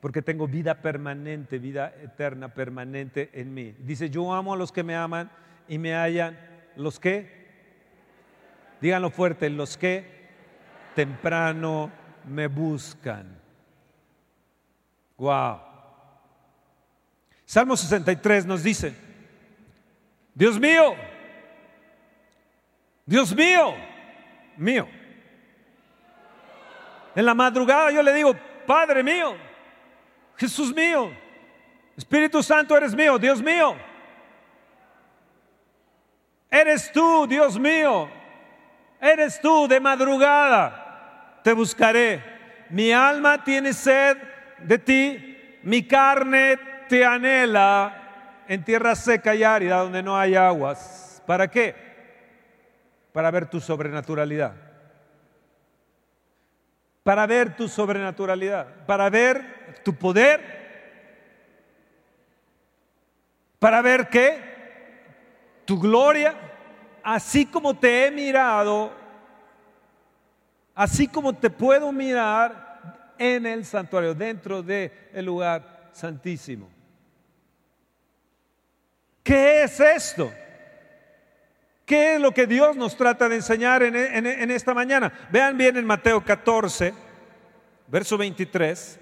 Porque 0.00 0.22
tengo 0.22 0.48
vida 0.48 0.74
permanente, 0.80 1.58
vida 1.58 1.92
eterna 2.02 2.54
permanente 2.54 3.28
en 3.34 3.52
mí. 3.52 3.74
Dice, 3.80 4.08
yo 4.08 4.32
amo 4.32 4.54
a 4.54 4.56
los 4.56 4.72
que 4.72 4.82
me 4.84 4.96
aman 4.96 5.30
y 5.68 5.76
me 5.76 5.92
hallan 5.92 6.34
los 6.76 6.98
que 6.98 7.37
Díganlo 8.80 9.10
fuerte, 9.10 9.50
los 9.50 9.76
que 9.76 10.04
temprano 10.94 11.90
me 12.24 12.46
buscan. 12.46 13.38
Wow. 15.16 15.60
Salmo 17.44 17.76
63 17.76 18.46
nos 18.46 18.62
dice, 18.62 18.94
Dios 20.34 20.60
mío, 20.60 20.94
Dios 23.04 23.34
mío, 23.34 23.74
mío. 24.56 24.86
En 27.16 27.24
la 27.24 27.34
madrugada 27.34 27.90
yo 27.90 28.02
le 28.02 28.14
digo, 28.14 28.32
Padre 28.64 29.02
mío, 29.02 29.34
Jesús 30.36 30.72
mío, 30.72 31.10
Espíritu 31.96 32.42
Santo 32.44 32.76
eres 32.76 32.94
mío, 32.94 33.18
Dios 33.18 33.42
mío. 33.42 33.76
Eres 36.50 36.92
tú, 36.92 37.26
Dios 37.26 37.58
mío, 37.58 38.08
eres 39.00 39.40
tú 39.40 39.66
de 39.68 39.80
madrugada, 39.80 41.40
te 41.42 41.52
buscaré. 41.52 42.22
Mi 42.70 42.92
alma 42.92 43.42
tiene 43.44 43.72
sed 43.72 44.18
de 44.58 44.78
ti, 44.78 45.58
mi 45.62 45.86
carne 45.86 46.58
te 46.88 47.04
anhela 47.04 48.42
en 48.46 48.64
tierra 48.64 48.94
seca 48.94 49.34
y 49.34 49.42
árida 49.42 49.78
donde 49.82 50.02
no 50.02 50.18
hay 50.18 50.34
aguas. 50.34 51.22
¿Para 51.26 51.48
qué? 51.50 51.74
Para 53.12 53.30
ver 53.30 53.46
tu 53.46 53.60
sobrenaturalidad. 53.60 54.54
Para 57.02 57.26
ver 57.26 57.56
tu 57.56 57.68
sobrenaturalidad, 57.68 58.84
para 58.84 59.08
ver 59.08 59.80
tu 59.82 59.94
poder, 59.94 60.58
para 63.58 63.80
ver 63.80 64.08
qué? 64.10 65.64
Tu 65.64 65.80
gloria 65.80 66.34
así 67.14 67.46
como 67.46 67.72
te 67.72 68.04
he 68.04 68.10
mirado, 68.10 68.92
así 70.74 71.08
como 71.08 71.32
te 71.32 71.48
puedo 71.48 71.90
mirar 71.90 73.14
en 73.16 73.46
el 73.46 73.64
santuario, 73.64 74.12
dentro 74.14 74.62
del 74.62 74.92
lugar 75.24 75.88
santísimo. 75.94 76.68
¿Qué 79.22 79.62
es 79.64 79.80
esto? 79.80 80.30
¿Qué 81.86 82.16
es 82.16 82.20
lo 82.20 82.32
que 82.32 82.46
Dios 82.46 82.76
nos 82.76 82.94
trata 82.94 83.26
de 83.26 83.36
enseñar 83.36 83.82
en, 83.84 83.96
en 83.96 84.50
esta 84.50 84.74
mañana? 84.74 85.10
Vean 85.32 85.56
bien 85.56 85.78
en 85.78 85.86
Mateo 85.86 86.22
14, 86.22 86.92
verso 87.88 88.18
23. 88.18 89.00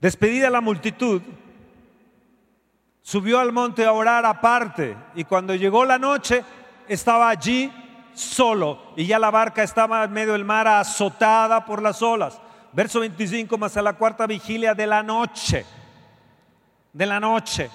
Despedida 0.00 0.50
la 0.50 0.60
multitud, 0.60 1.22
subió 3.00 3.40
al 3.40 3.52
monte 3.52 3.84
a 3.86 3.92
orar 3.92 4.26
aparte 4.26 4.94
y 5.14 5.24
cuando 5.24 5.54
llegó 5.54 5.84
la 5.84 5.98
noche 5.98 6.44
estaba 6.86 7.30
allí 7.30 7.72
solo 8.12 8.92
y 8.96 9.06
ya 9.06 9.18
la 9.18 9.30
barca 9.30 9.62
estaba 9.62 10.04
en 10.04 10.12
medio 10.12 10.32
del 10.32 10.44
mar 10.44 10.68
azotada 10.68 11.64
por 11.64 11.80
las 11.80 12.02
olas. 12.02 12.40
Verso 12.74 13.00
25, 13.00 13.56
más 13.56 13.74
a 13.78 13.82
la 13.82 13.94
cuarta 13.94 14.26
vigilia 14.26 14.74
de 14.74 14.86
la 14.86 15.02
noche, 15.02 15.64
de 16.92 17.06
la 17.06 17.18
noche. 17.18 17.70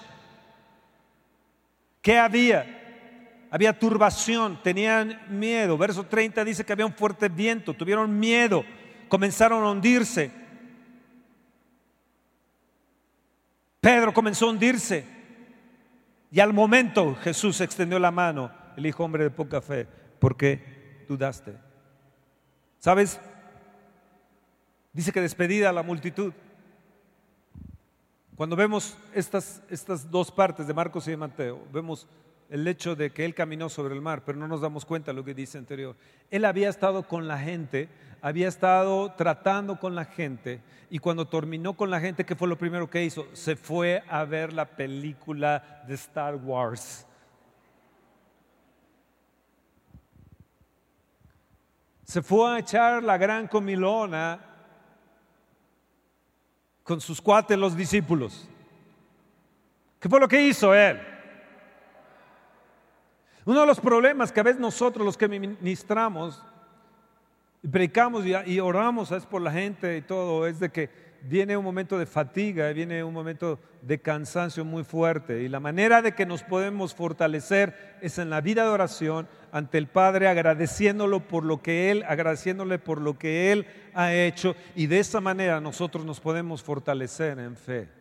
¿Qué 2.04 2.20
había? 2.20 2.78
Había 3.50 3.78
turbación, 3.78 4.62
tenían 4.62 5.20
miedo. 5.30 5.76
Verso 5.76 6.04
30 6.04 6.46
dice 6.46 6.64
que 6.64 6.74
había 6.74 6.86
un 6.86 6.94
fuerte 6.94 7.30
viento, 7.30 7.74
tuvieron 7.74 8.18
miedo, 8.20 8.64
comenzaron 9.10 9.64
a 9.64 9.72
hundirse. 9.72 10.41
Pedro 13.82 14.14
comenzó 14.14 14.46
a 14.48 14.52
hundirse 14.52 15.04
y 16.32 16.40
al 16.40 16.54
momento 16.54 17.16
Jesús 17.16 17.60
extendió 17.62 17.98
la 17.98 18.12
mano. 18.12 18.52
El 18.78 18.86
hijo 18.86 19.04
hombre 19.04 19.24
de 19.24 19.32
poca 19.32 19.60
fe, 19.60 19.86
porque 20.20 21.04
dudaste? 21.10 21.58
¿Sabes? 22.78 23.20
Dice 24.94 25.12
que 25.12 25.20
despedida 25.20 25.70
a 25.70 25.74
la 25.74 25.82
multitud. 25.84 26.32
Cuando 28.36 28.56
vemos 28.56 28.96
estas, 29.16 29.62
estas 29.70 30.10
dos 30.12 30.32
partes 30.32 30.68
de 30.68 30.74
Marcos 30.76 31.08
y 31.08 31.12
de 31.12 31.18
Mateo, 31.18 31.62
vemos 31.74 32.08
el 32.52 32.68
hecho 32.68 32.96
de 32.98 33.12
que 33.12 33.24
él 33.26 33.34
caminó 33.34 33.70
sobre 33.70 33.96
el 33.96 34.02
mar, 34.02 34.24
pero 34.26 34.38
no 34.38 34.46
nos 34.48 34.60
damos 34.62 34.84
cuenta 34.86 35.14
lo 35.14 35.24
que 35.24 35.34
dice 35.34 35.58
anterior. 35.58 35.96
Él 36.30 36.44
había 36.44 36.70
estado 36.70 37.04
con 37.08 37.26
la 37.28 37.40
gente, 37.40 37.88
había 38.22 38.50
estado 38.50 39.14
tratando 39.14 39.80
con 39.80 39.96
la 39.96 40.04
gente, 40.04 40.60
y 40.90 41.00
cuando 41.00 41.26
terminó 41.28 41.74
con 41.74 41.90
la 41.90 42.02
gente, 42.02 42.26
¿qué 42.26 42.36
fue 42.36 42.50
lo 42.50 42.58
primero 42.58 42.90
que 42.90 43.06
hizo? 43.06 43.26
Se 43.34 43.56
fue 43.56 44.04
a 44.10 44.26
ver 44.26 44.52
la 44.52 44.66
película 44.66 45.82
de 45.88 45.94
Star 45.96 46.36
Wars. 46.36 47.08
Se 52.04 52.22
fue 52.22 52.54
a 52.54 52.60
echar 52.60 53.02
la 53.02 53.18
gran 53.18 53.48
comilona 53.48 54.42
con 56.84 57.00
sus 57.00 57.22
cuates 57.22 57.58
los 57.58 57.78
discípulos. 57.78 58.46
¿Qué 60.02 60.10
fue 60.10 60.20
lo 60.20 60.28
que 60.28 60.42
hizo 60.42 60.76
él? 60.76 61.00
Uno 63.46 63.62
de 63.62 63.68
los 63.68 63.80
problemas 63.80 64.32
que 64.32 64.40
a 64.40 64.44
veces 64.44 64.60
nosotros 64.62 65.04
los 65.04 65.18
que 65.18 65.28
ministramos, 65.28 66.44
predicamos 67.70 68.24
y, 68.26 68.60
oramos 68.60 69.12
es 69.12 69.26
por 69.26 69.42
la 69.42 69.52
gente 69.52 69.98
y 69.98 70.02
todo, 70.02 70.46
es 70.46 70.60
de 70.60 70.70
que 70.70 70.90
viene 71.24 71.58
un 71.58 71.64
momento 71.66 71.98
de 71.98 72.06
fatiga, 72.06 72.68
viene 72.72 73.04
un 73.04 73.14
momento 73.14 73.60
de 73.82 74.00
cansancio 74.00 74.64
muy 74.64 74.84
fuerte. 74.84 75.42
Y 75.42 75.50
la 75.50 75.60
manera 75.60 76.04
de 76.04 76.12
que 76.14 76.28
nos 76.28 76.44
podemos 76.44 76.94
fortalecer 76.94 77.98
es 78.02 78.20
en 78.20 78.30
la 78.30 78.42
vida 78.42 78.64
de 78.64 78.70
oración 78.70 79.28
ante 79.52 79.80
el 79.80 79.88
Padre, 79.88 80.28
agradeciéndolo 80.28 81.22
por 81.22 81.44
lo 81.44 81.64
que 81.64 81.90
Él, 81.90 82.04
agradeciéndole 82.08 82.78
por 82.78 83.02
lo 83.02 83.18
que 83.18 83.52
Él 83.52 83.66
ha 83.96 84.14
hecho. 84.14 84.56
Y 84.76 84.86
de 84.86 85.00
esa 85.00 85.20
manera 85.20 85.60
nosotros 85.60 86.06
nos 86.06 86.20
podemos 86.20 86.62
fortalecer 86.62 87.40
en 87.40 87.56
fe. 87.56 88.01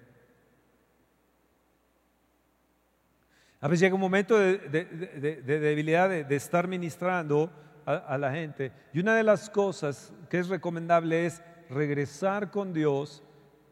A 3.62 3.68
veces 3.68 3.80
llega 3.82 3.94
un 3.94 4.00
momento 4.00 4.38
de, 4.38 5.38
debilidad 5.44 6.08
de, 6.08 6.34
estar 6.36 6.66
ministrando 6.66 7.52
a, 7.84 8.16
la 8.16 8.32
gente. 8.32 8.72
Y 8.94 9.00
una 9.00 9.14
de 9.14 9.22
las 9.22 9.50
cosas 9.50 10.12
que 10.30 10.38
es 10.38 10.48
recomendable 10.48 11.26
es 11.26 11.42
regresar 11.68 12.50
con 12.50 12.72
Dios 12.72 13.22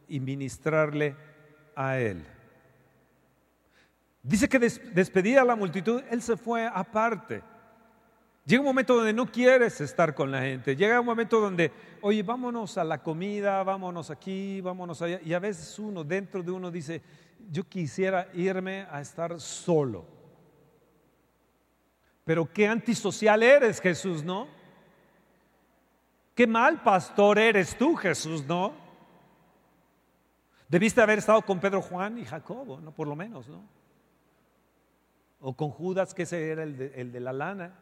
y 0.06 0.20
ministrarle 0.20 1.16
a 1.74 1.98
Él. 1.98 2.22
Dice 4.22 4.46
que 4.48 4.58
despedía 4.58 4.92
despedida 4.94 5.42
a 5.42 5.46
la 5.46 5.56
multitud, 5.56 6.02
Él 6.10 6.20
se 6.20 6.36
fue 6.36 6.66
aparte. 6.70 7.42
Llega 8.48 8.62
un 8.62 8.66
momento 8.66 8.96
donde 8.96 9.12
no 9.12 9.26
quieres 9.30 9.78
estar 9.82 10.14
con 10.14 10.30
la 10.32 10.40
gente. 10.40 10.74
Llega 10.74 10.98
un 11.00 11.04
momento 11.04 11.38
donde, 11.38 11.70
oye, 12.00 12.22
vámonos 12.22 12.78
a 12.78 12.84
la 12.84 13.02
comida, 13.02 13.62
vámonos 13.62 14.10
aquí, 14.10 14.62
vámonos 14.62 15.02
allá. 15.02 15.20
Y 15.22 15.34
a 15.34 15.38
veces 15.38 15.78
uno, 15.78 16.02
dentro 16.02 16.42
de 16.42 16.50
uno, 16.50 16.70
dice, 16.70 17.02
yo 17.50 17.64
quisiera 17.68 18.26
irme 18.32 18.86
a 18.90 19.02
estar 19.02 19.38
solo. 19.38 20.06
Pero 22.24 22.50
qué 22.50 22.66
antisocial 22.66 23.42
eres, 23.42 23.82
Jesús, 23.82 24.24
¿no? 24.24 24.48
Qué 26.34 26.46
mal 26.46 26.82
pastor 26.82 27.38
eres 27.38 27.76
tú, 27.76 27.94
Jesús, 27.96 28.46
¿no? 28.46 28.72
Debiste 30.70 31.02
haber 31.02 31.18
estado 31.18 31.42
con 31.42 31.60
Pedro, 31.60 31.82
Juan 31.82 32.16
y 32.16 32.24
Jacobo, 32.24 32.80
¿no? 32.80 32.92
Por 32.92 33.08
lo 33.08 33.14
menos, 33.14 33.46
¿no? 33.46 33.62
O 35.38 35.52
con 35.54 35.68
Judas, 35.68 36.14
que 36.14 36.22
ese 36.22 36.50
era 36.50 36.62
el 36.62 36.78
de, 36.78 36.92
el 36.98 37.12
de 37.12 37.20
la 37.20 37.34
lana. 37.34 37.80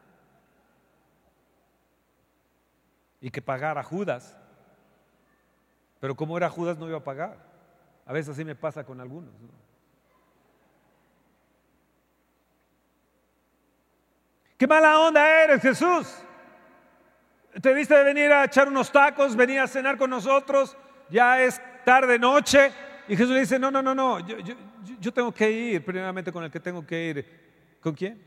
y 3.27 3.31
que 3.33 3.43
pagara 3.43 3.83
Judas. 3.83 4.37
Pero 5.99 6.15
como 6.15 6.37
era 6.37 6.49
Judas 6.49 6.79
no 6.79 6.87
iba 6.89 6.99
a 6.99 7.03
pagar. 7.03 7.37
A 8.07 8.13
veces 8.13 8.33
así 8.37 8.45
me 8.45 8.55
pasa 8.55 8.85
con 8.85 9.01
algunos. 9.01 9.35
¿Qué 14.57 14.65
mala 14.69 15.01
onda 15.01 15.43
eres, 15.43 15.61
Jesús? 15.61 16.07
Te 17.61 17.75
diste 17.75 17.97
de 17.97 18.05
venir 18.05 18.31
a 18.33 18.45
echar 18.45 18.69
unos 18.69 18.93
tacos, 18.93 19.35
venir 19.35 19.59
a 19.59 19.67
cenar 19.67 19.99
con 19.99 20.09
nosotros, 20.11 20.77
ya 21.11 21.43
es 21.43 21.61
tarde 21.85 22.21
noche. 22.21 22.71
Y 23.09 23.17
Jesús 23.17 23.33
le 23.33 23.41
dice, 23.41 23.59
no, 23.59 23.73
no, 23.73 23.83
no, 23.83 23.93
no, 23.93 24.21
yo, 24.21 24.37
yo 25.01 25.13
tengo 25.13 25.33
que 25.35 25.51
ir 25.51 25.85
primeramente 25.85 26.31
con 26.31 26.45
el 26.45 26.51
que 26.53 26.61
tengo 26.61 26.87
que 26.87 27.07
ir. 27.09 27.79
¿Con 27.81 27.93
quién? 27.93 28.23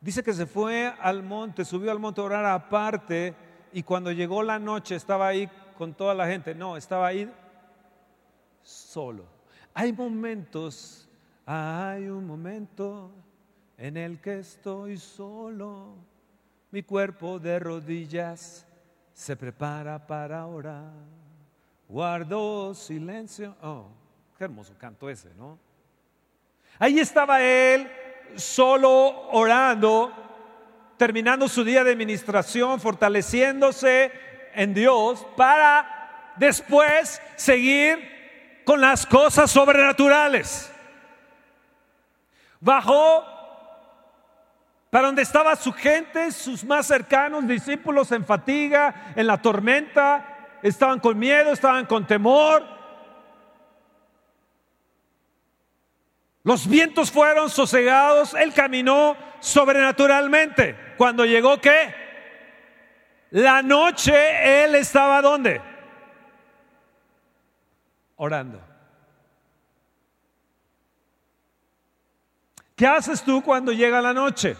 Dice 0.00 0.22
que 0.22 0.32
se 0.32 0.46
fue 0.46 0.86
al 1.00 1.22
monte, 1.22 1.66
subió 1.66 1.92
al 1.92 1.98
monte 1.98 2.22
a 2.22 2.24
orar 2.24 2.46
aparte 2.46 3.34
y 3.72 3.82
cuando 3.82 4.10
llegó 4.12 4.42
la 4.42 4.58
noche 4.58 4.96
estaba 4.96 5.28
ahí 5.28 5.48
con 5.76 5.94
toda 5.94 6.14
la 6.14 6.26
gente. 6.26 6.54
No, 6.54 6.76
estaba 6.76 7.06
ahí 7.08 7.30
solo. 8.62 9.24
Hay 9.74 9.92
momentos, 9.92 11.08
hay 11.46 12.08
un 12.08 12.26
momento 12.26 13.10
en 13.78 13.96
el 13.96 14.20
que 14.20 14.40
estoy 14.40 14.96
solo. 14.98 15.94
Mi 16.70 16.82
cuerpo 16.82 17.38
de 17.38 17.58
rodillas 17.58 18.66
se 19.12 19.36
prepara 19.36 20.04
para 20.06 20.46
orar. 20.46 20.90
Guardo 21.88 22.74
silencio. 22.74 23.56
Oh, 23.62 23.86
qué 24.38 24.44
hermoso 24.44 24.74
canto 24.78 25.08
ese, 25.10 25.34
¿no? 25.34 25.58
Ahí 26.78 26.98
estaba 26.98 27.42
él 27.42 27.88
solo 28.36 29.28
orando 29.32 30.12
terminando 31.00 31.48
su 31.48 31.64
día 31.64 31.82
de 31.82 31.92
administración, 31.92 32.78
fortaleciéndose 32.78 34.12
en 34.52 34.74
Dios 34.74 35.26
para 35.34 36.34
después 36.36 37.22
seguir 37.36 38.60
con 38.66 38.82
las 38.82 39.06
cosas 39.06 39.50
sobrenaturales. 39.50 40.70
Bajó 42.60 43.24
para 44.90 45.06
donde 45.06 45.22
estaba 45.22 45.56
su 45.56 45.72
gente, 45.72 46.30
sus 46.32 46.62
más 46.64 46.86
cercanos 46.88 47.48
discípulos 47.48 48.12
en 48.12 48.26
fatiga, 48.26 49.12
en 49.16 49.26
la 49.26 49.40
tormenta, 49.40 50.58
estaban 50.62 51.00
con 51.00 51.18
miedo, 51.18 51.50
estaban 51.54 51.86
con 51.86 52.06
temor. 52.06 52.62
Los 56.44 56.68
vientos 56.68 57.10
fueron 57.10 57.48
sosegados, 57.48 58.34
él 58.34 58.52
caminó 58.52 59.16
sobrenaturalmente. 59.40 60.89
Cuando 61.00 61.24
llegó 61.24 61.58
qué? 61.62 61.94
La 63.30 63.62
noche 63.62 64.64
él 64.66 64.74
estaba 64.74 65.22
dónde? 65.22 65.58
Orando. 68.16 68.60
¿Qué 72.76 72.86
haces 72.86 73.22
tú 73.24 73.40
cuando 73.42 73.72
llega 73.72 74.02
la 74.02 74.12
noche? 74.12 74.58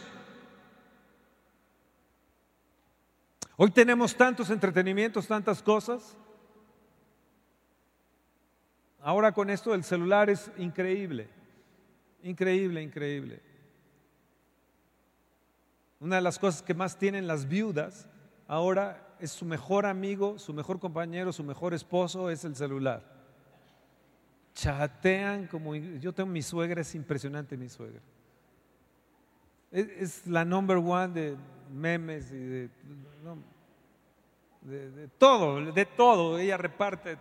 Hoy 3.59 3.71
tenemos 3.71 4.17
tantos 4.17 4.49
entretenimientos, 4.49 5.29
tantas 5.29 5.63
cosas. 5.63 6.17
Ahora 9.03 9.31
con 9.33 9.51
esto 9.51 9.73
del 9.73 9.85
celular 9.85 10.31
es 10.31 10.51
increíble, 10.57 11.29
increíble, 12.23 12.81
increíble. 12.81 13.50
Una 16.01 16.17
de 16.17 16.23
las 16.23 16.39
cosas 16.39 16.63
que 16.63 16.73
más 16.75 16.97
tienen 16.97 17.27
las 17.27 17.47
viudas 17.47 18.09
ahora 18.49 19.15
es 19.21 19.31
su 19.33 19.45
mejor 19.45 19.85
amigo, 19.85 20.39
su 20.39 20.55
mejor 20.55 20.81
compañero, 20.81 21.31
su 21.31 21.45
mejor 21.45 21.75
esposo 21.75 22.31
es 22.31 22.43
el 22.45 22.57
celular. 22.57 23.03
Chatean 24.55 25.47
como 25.47 25.77
yo 25.77 26.13
tengo 26.13 26.31
mi 26.31 26.41
suegra, 26.43 26.81
es 26.81 26.95
impresionante 26.95 27.57
mi 27.57 27.69
suegra. 27.69 28.01
Es, 29.71 30.27
la 30.27 30.45
number 30.45 30.79
one 30.79 31.09
de 31.09 31.37
memes 31.71 32.33
y 32.33 32.37
de, 32.39 32.69
de, 34.63 35.09
todo, 35.19 35.71
de 35.71 35.85
todo. 35.85 36.39
Ella 36.39 36.57
reparte. 36.57 37.19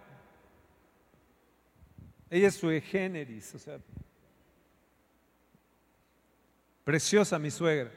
Ella 2.30 2.48
es 2.48 2.56
su 2.56 2.70
generis, 2.84 3.54
o 3.56 3.60
sea, 3.60 3.78
preciosa 6.86 7.38
mi 7.38 7.52
suegra. 7.52 7.92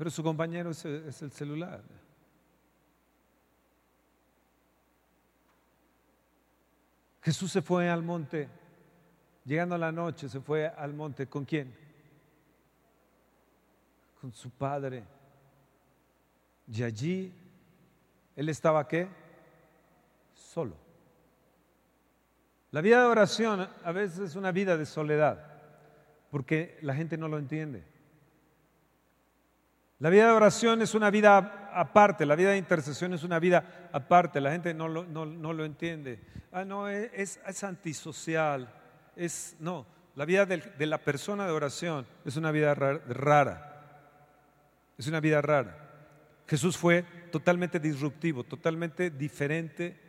Pero 0.00 0.08
su 0.10 0.22
compañero 0.22 0.70
es, 0.70 0.82
el 0.86 1.30
celular. 1.30 1.82
Jesús 7.20 7.52
se 7.52 7.60
fue 7.60 7.86
al 7.90 8.02
monte, 8.02 8.48
llegando 9.44 9.74
a 9.74 9.78
la 9.78 9.92
noche, 9.92 10.30
se 10.30 10.40
fue 10.40 10.66
al 10.66 10.94
monte. 10.94 11.26
¿Con 11.26 11.44
quién? 11.44 11.76
Con 14.22 14.32
su 14.32 14.48
padre. 14.48 15.04
Y 16.72 16.82
allí, 16.82 17.30
él 18.36 18.48
estaba 18.48 18.88
qué? 18.88 19.06
Solo. 20.32 20.76
La 22.70 22.80
vida 22.80 23.00
de 23.02 23.06
oración 23.06 23.68
a 23.84 23.92
veces 23.92 24.20
es 24.30 24.34
una 24.34 24.50
vida 24.50 24.78
de 24.78 24.86
soledad, 24.86 25.60
porque 26.30 26.78
la 26.80 26.94
gente 26.94 27.18
no 27.18 27.28
lo 27.28 27.36
entiende. 27.36 27.89
La 30.00 30.08
vida 30.08 30.28
de 30.28 30.32
oración 30.32 30.80
es 30.80 30.94
una 30.94 31.10
vida 31.10 31.68
aparte, 31.74 32.24
la 32.24 32.34
vida 32.34 32.50
de 32.52 32.56
intercesión 32.56 33.12
es 33.12 33.22
una 33.22 33.38
vida 33.38 33.90
aparte, 33.92 34.40
la 34.40 34.50
gente 34.50 34.72
no 34.72 34.88
lo, 34.88 35.04
no, 35.04 35.26
no 35.26 35.52
lo 35.52 35.62
entiende. 35.66 36.18
Ah, 36.52 36.64
no, 36.64 36.88
e, 36.88 37.10
es, 37.14 37.38
antisocial, 37.62 38.72
es, 39.14 39.56
no, 39.60 39.84
la 40.16 40.24
vida 40.24 40.46
de, 40.46 40.56
de 40.56 40.86
la 40.86 40.96
persona 40.96 41.44
de 41.44 41.52
oración 41.52 42.06
es 42.24 42.34
una 42.38 42.50
vida 42.50 42.74
rara, 42.74 44.02
es 44.96 45.06
una 45.06 45.20
vida 45.20 45.42
rara. 45.42 45.76
Jesús 46.46 46.78
fue 46.78 47.02
totalmente 47.30 47.78
disruptivo, 47.78 48.42
totalmente 48.44 49.10
diferente 49.10 50.00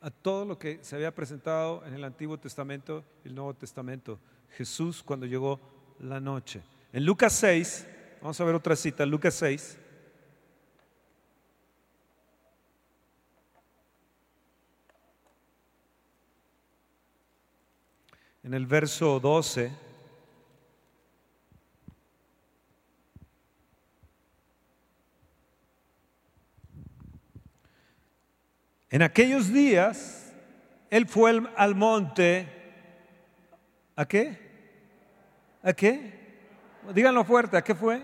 a 0.00 0.10
todo 0.10 0.44
lo 0.46 0.58
que 0.58 0.80
se 0.82 0.96
había 0.96 1.14
presentado 1.14 1.84
en 1.86 1.94
el 1.94 2.02
Antiguo 2.02 2.38
Testamento 2.38 3.04
y 3.24 3.28
el 3.28 3.36
Nuevo 3.36 3.54
Testamento. 3.54 4.18
Jesús 4.56 5.00
cuando 5.04 5.26
llegó 5.26 5.60
la 6.00 6.18
noche. 6.18 6.60
En 6.92 7.04
Lucas 7.04 7.32
6, 7.34 7.86
Vamos 8.20 8.40
a 8.40 8.44
ver 8.44 8.56
otra 8.56 8.74
cita, 8.74 9.06
Lucas 9.06 9.34
6. 9.34 9.78
En 18.42 18.54
el 18.54 18.66
verso 18.66 19.20
12. 19.20 19.70
En 28.90 29.02
aquellos 29.02 29.52
días, 29.52 30.32
él 30.90 31.06
fue 31.06 31.40
al 31.56 31.74
monte, 31.76 32.48
¿a 33.94 34.06
qué? 34.08 34.38
¿A 35.62 35.72
qué? 35.72 36.17
Díganlo 36.94 37.22
fuerte, 37.22 37.54
¿a 37.58 37.62
qué 37.62 37.74
fue? 37.74 38.02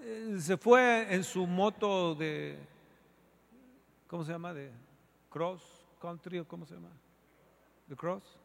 Eh, 0.00 0.36
se 0.40 0.56
fue 0.56 1.12
en 1.14 1.22
su 1.22 1.46
moto 1.46 2.14
de, 2.14 2.58
¿cómo 4.06 4.24
se 4.24 4.32
llama? 4.32 4.54
De 4.54 4.72
cross 5.28 5.62
country, 6.00 6.42
¿cómo 6.46 6.64
se 6.64 6.72
llama? 6.74 6.88
De 7.86 7.94
cross. 7.94 8.38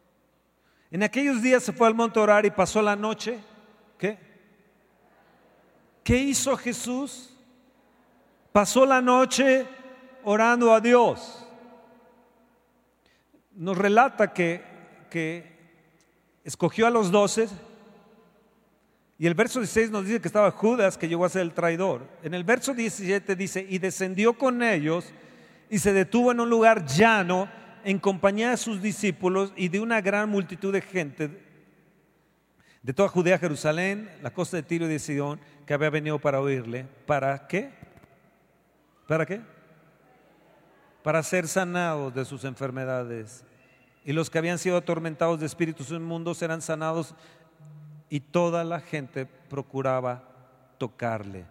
En 0.90 1.02
aquellos 1.02 1.40
días 1.40 1.62
se 1.62 1.72
fue 1.72 1.86
al 1.86 1.94
monte 1.94 2.18
a 2.20 2.22
orar 2.22 2.44
y 2.44 2.50
pasó 2.50 2.82
la 2.82 2.94
noche. 2.96 3.42
¿Qué? 3.96 4.18
¿Qué 6.04 6.18
hizo 6.18 6.54
Jesús? 6.58 7.34
Pasó 8.52 8.84
la 8.84 9.00
noche 9.00 9.66
orando 10.22 10.74
a 10.74 10.80
Dios. 10.80 11.48
Nos 13.52 13.78
relata 13.78 14.34
que, 14.34 14.62
que 15.08 15.80
escogió 16.44 16.86
a 16.86 16.90
los 16.90 17.10
doce 17.10 17.48
y 19.22 19.28
el 19.28 19.34
verso 19.34 19.60
16 19.60 19.92
nos 19.92 20.04
dice 20.04 20.20
que 20.20 20.26
estaba 20.26 20.50
Judas, 20.50 20.98
que 20.98 21.06
llegó 21.06 21.24
a 21.24 21.28
ser 21.28 21.42
el 21.42 21.52
traidor. 21.54 22.08
En 22.24 22.34
el 22.34 22.42
verso 22.42 22.74
17 22.74 23.36
dice, 23.36 23.64
y 23.70 23.78
descendió 23.78 24.32
con 24.36 24.64
ellos 24.64 25.04
y 25.70 25.78
se 25.78 25.92
detuvo 25.92 26.32
en 26.32 26.40
un 26.40 26.50
lugar 26.50 26.84
llano 26.86 27.48
en 27.84 28.00
compañía 28.00 28.50
de 28.50 28.56
sus 28.56 28.82
discípulos 28.82 29.52
y 29.56 29.68
de 29.68 29.78
una 29.78 30.00
gran 30.00 30.28
multitud 30.28 30.72
de 30.72 30.80
gente 30.80 31.30
de 32.82 32.92
toda 32.92 33.08
Judea, 33.10 33.38
Jerusalén, 33.38 34.10
la 34.22 34.30
costa 34.32 34.56
de 34.56 34.64
Tiro 34.64 34.86
y 34.86 34.88
de 34.88 34.98
Sidón, 34.98 35.38
que 35.66 35.74
había 35.74 35.90
venido 35.90 36.18
para 36.18 36.40
oírle. 36.40 36.84
¿Para 37.06 37.46
qué? 37.46 37.70
¿Para 39.06 39.24
qué? 39.24 39.40
Para 41.04 41.22
ser 41.22 41.46
sanados 41.46 42.12
de 42.12 42.24
sus 42.24 42.42
enfermedades. 42.42 43.44
Y 44.04 44.12
los 44.14 44.28
que 44.28 44.38
habían 44.38 44.58
sido 44.58 44.76
atormentados 44.78 45.38
de 45.38 45.46
espíritus 45.46 45.92
inmundos 45.92 46.42
eran 46.42 46.60
sanados 46.60 47.14
y 48.12 48.20
toda 48.20 48.62
la 48.62 48.78
gente 48.80 49.24
procuraba 49.24 50.22
tocarle. 50.76 51.46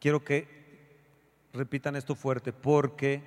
Quiero 0.00 0.24
que 0.24 1.50
repitan 1.52 1.96
esto 1.96 2.14
fuerte, 2.14 2.50
porque 2.50 3.20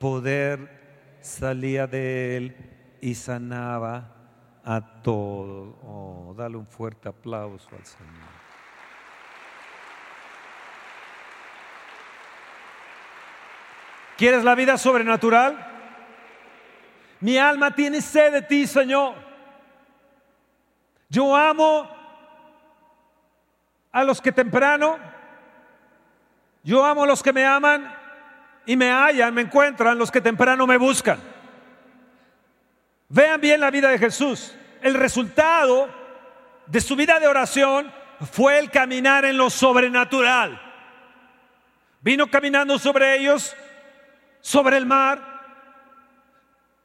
poder 0.00 1.16
salía 1.20 1.86
de 1.86 2.36
él 2.36 2.56
y 3.00 3.14
sanaba 3.14 4.08
a 4.64 4.80
todo. 5.00 5.78
Oh, 5.84 6.34
dale 6.36 6.56
un 6.56 6.66
fuerte 6.66 7.08
aplauso 7.08 7.68
al 7.76 7.86
Señor. 7.86 8.32
¿Quieres 14.18 14.42
la 14.42 14.56
vida 14.56 14.76
sobrenatural? 14.76 16.04
Mi 17.20 17.36
alma 17.38 17.72
tiene 17.76 18.00
sed 18.00 18.32
de 18.32 18.42
ti, 18.42 18.66
Señor. 18.66 19.29
Yo 21.10 21.34
amo 21.34 21.90
a 23.90 24.04
los 24.04 24.20
que 24.20 24.30
temprano, 24.30 24.96
yo 26.62 26.84
amo 26.84 27.02
a 27.02 27.06
los 27.06 27.20
que 27.20 27.32
me 27.32 27.44
aman 27.44 27.92
y 28.64 28.76
me 28.76 28.90
hallan, 28.92 29.34
me 29.34 29.42
encuentran, 29.42 29.98
los 29.98 30.08
que 30.12 30.20
temprano 30.20 30.68
me 30.68 30.76
buscan. 30.76 31.18
Vean 33.08 33.40
bien 33.40 33.60
la 33.60 33.72
vida 33.72 33.88
de 33.90 33.98
Jesús. 33.98 34.54
El 34.80 34.94
resultado 34.94 35.88
de 36.66 36.80
su 36.80 36.94
vida 36.94 37.18
de 37.18 37.26
oración 37.26 37.90
fue 38.30 38.60
el 38.60 38.70
caminar 38.70 39.24
en 39.24 39.36
lo 39.36 39.50
sobrenatural. 39.50 40.62
Vino 42.02 42.28
caminando 42.30 42.78
sobre 42.78 43.18
ellos, 43.18 43.56
sobre 44.40 44.76
el 44.76 44.86
mar. 44.86 45.28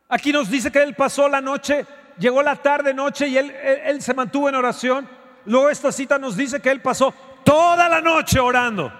Aquí 0.09 0.33
nos 0.33 0.49
dice 0.49 0.71
que 0.71 0.81
él 0.81 0.95
pasó 0.95 1.29
la 1.29 1.41
noche 1.41 1.85
llegó 2.17 2.41
la 2.41 2.55
tarde, 2.57 2.93
noche 2.93 3.27
y 3.27 3.37
él, 3.37 4.01
se 4.01 4.13
mantuvo 4.13 4.49
en 4.49 4.55
oración. 4.55 5.07
Luego 5.45 5.69
esta 5.69 5.91
cita 5.91 6.17
nos 6.17 6.35
dice 6.35 6.59
que 6.61 6.71
él 6.71 6.81
pasó 6.81 7.13
toda 7.43 7.87
la 7.89 8.01
noche 8.01 8.39
orando. 8.39 8.91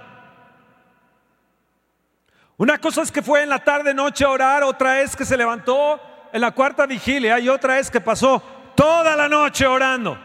Una 2.57 2.77
cosa 2.77 3.01
es 3.01 3.11
que 3.11 3.21
fue 3.21 3.43
en 3.43 3.49
la 3.49 3.59
tarde, 3.59 3.93
noche 3.93 4.23
a 4.23 4.29
orar, 4.29 4.63
otra 4.63 5.01
es 5.01 5.15
que 5.15 5.25
se 5.25 5.35
levantó 5.35 5.99
en 6.31 6.39
la 6.41 6.51
cuarta 6.51 6.85
vigilia 6.85 7.37
y 7.39 7.49
otra 7.49 7.79
es 7.79 7.91
que 7.91 7.99
pasó 7.99 8.41
toda 8.75 9.15
la 9.15 9.27
noche 9.27 9.65
orando. 9.65 10.17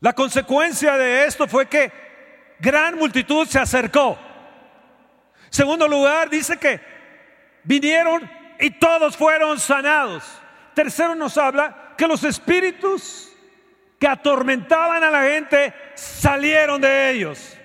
La 0.00 0.12
consecuencia 0.12 0.96
de 0.96 1.24
esto 1.24 1.46
fue 1.48 1.66
que 1.66 1.90
gran 2.60 2.96
multitud 2.96 3.46
se 3.48 3.58
acercó. 3.58 4.16
Segundo 5.50 5.86
lugar, 5.88 6.30
dice 6.30 6.56
que 6.56 6.80
vinieron 7.64 8.28
y 8.58 8.70
todos 8.70 9.16
fueron 9.16 9.58
sanados. 9.58 10.40
Tercero 10.74 11.14
nos 11.14 11.36
habla 11.36 11.92
que 11.96 12.06
los 12.06 12.24
espíritus 12.24 13.30
que 13.98 14.08
atormentaban 14.08 15.04
a 15.04 15.10
la 15.10 15.22
gente 15.24 15.72
salieron 15.94 16.80
de 16.80 17.10
ellos. 17.10 17.56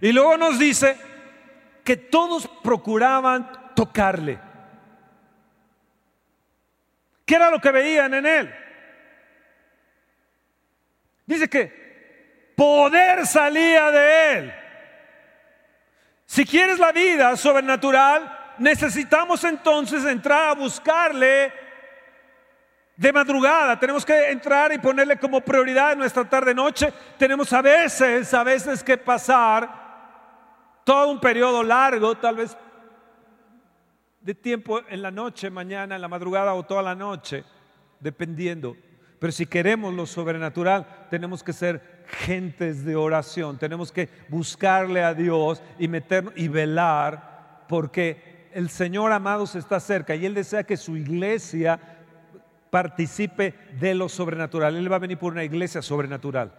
Y 0.00 0.12
luego 0.12 0.36
nos 0.36 0.58
dice 0.58 0.96
que 1.84 1.96
todos 1.96 2.48
procuraban 2.62 3.48
tocarle. 3.74 4.38
¿Qué 7.24 7.36
era 7.36 7.50
lo 7.50 7.60
que 7.60 7.70
veían 7.70 8.12
en 8.14 8.26
él? 8.26 8.54
Dice 11.24 11.48
que 11.48 12.52
poder 12.56 13.26
salía 13.26 13.90
de 13.90 14.38
él. 14.38 14.54
Si 16.26 16.44
quieres 16.44 16.78
la 16.78 16.92
vida 16.92 17.36
sobrenatural, 17.36 18.41
necesitamos 18.58 19.42
entonces 19.44 20.04
entrar 20.04 20.50
a 20.50 20.54
buscarle 20.54 21.52
de 22.96 23.12
madrugada. 23.12 23.78
Tenemos 23.78 24.04
que 24.04 24.30
entrar 24.30 24.72
y 24.72 24.78
ponerle 24.78 25.16
como 25.18 25.40
prioridad 25.40 25.96
nuestra 25.96 26.28
tarde-noche. 26.28 26.92
Tenemos 27.18 27.52
a 27.52 27.62
veces, 27.62 28.32
a 28.34 28.44
veces 28.44 28.84
que 28.84 28.96
pasar 28.98 29.80
todo 30.84 31.08
un 31.08 31.20
periodo 31.20 31.62
largo, 31.62 32.16
tal 32.16 32.36
vez 32.36 32.56
de 34.20 34.34
tiempo 34.34 34.80
en 34.88 35.02
la 35.02 35.10
noche, 35.10 35.50
mañana, 35.50 35.96
en 35.96 36.00
la 36.02 36.08
madrugada 36.08 36.54
o 36.54 36.62
toda 36.64 36.82
la 36.82 36.94
noche, 36.94 37.44
dependiendo. 37.98 38.76
Pero 39.18 39.32
si 39.32 39.46
queremos 39.46 39.94
lo 39.94 40.04
sobrenatural, 40.06 41.06
tenemos 41.08 41.42
que 41.42 41.52
ser 41.52 42.02
gentes 42.08 42.84
de 42.84 42.96
oración, 42.96 43.56
tenemos 43.58 43.90
que 43.92 44.08
buscarle 44.28 45.02
a 45.04 45.14
Dios 45.14 45.62
y 45.78 45.86
meternos 45.88 46.34
y 46.36 46.48
velar 46.48 47.64
porque 47.68 48.31
el 48.54 48.68
Señor, 48.68 49.12
amado 49.12 49.46
se 49.46 49.58
está 49.58 49.80
cerca 49.80 50.14
y 50.14 50.26
Él 50.26 50.34
desea 50.34 50.64
que 50.64 50.76
su 50.76 50.96
iglesia 50.96 51.78
participe 52.70 53.54
de 53.78 53.94
lo 53.94 54.08
sobrenatural. 54.08 54.76
Él 54.76 54.90
va 54.90 54.96
a 54.96 55.00
venir 55.00 55.18
por 55.18 55.32
una 55.32 55.44
iglesia 55.44 55.82
sobrenatural. 55.82 56.52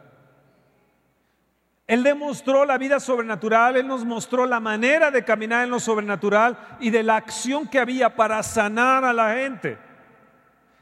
Él 1.86 2.04
demostró 2.04 2.66
la 2.66 2.78
vida 2.78 3.00
sobrenatural, 3.00 3.76
Él 3.78 3.88
nos 3.88 4.06
mostró 4.06 4.46
la 4.46 4.60
manera 4.60 5.12
de 5.12 5.24
caminar 5.24 5.64
en 5.66 5.70
lo 5.70 5.80
sobrenatural 5.80 6.58
y 6.80 6.90
de 6.90 7.04
la 7.04 7.18
acción 7.18 7.68
que 7.68 7.80
había 7.80 8.16
para 8.16 8.42
sanar 8.42 9.04
a 9.04 9.14
la 9.14 9.34
gente. 9.36 9.78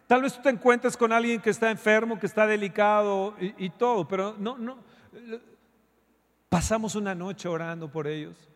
Tal 0.07 0.21
vez 0.21 0.35
tú 0.35 0.41
te 0.41 0.49
encuentres 0.49 0.95
con 0.95 1.11
alguien 1.11 1.41
que 1.41 1.49
está 1.49 1.71
enfermo, 1.71 2.19
que 2.19 2.27
está 2.27 2.45
delicado 2.45 3.33
y, 3.39 3.65
y 3.65 3.69
todo, 3.71 4.07
pero 4.07 4.35
no, 4.37 4.57
no. 4.57 4.77
Pasamos 6.49 6.95
una 6.95 7.15
noche 7.15 7.47
orando 7.47 7.89
por 7.89 8.07
ellos. 8.07 8.50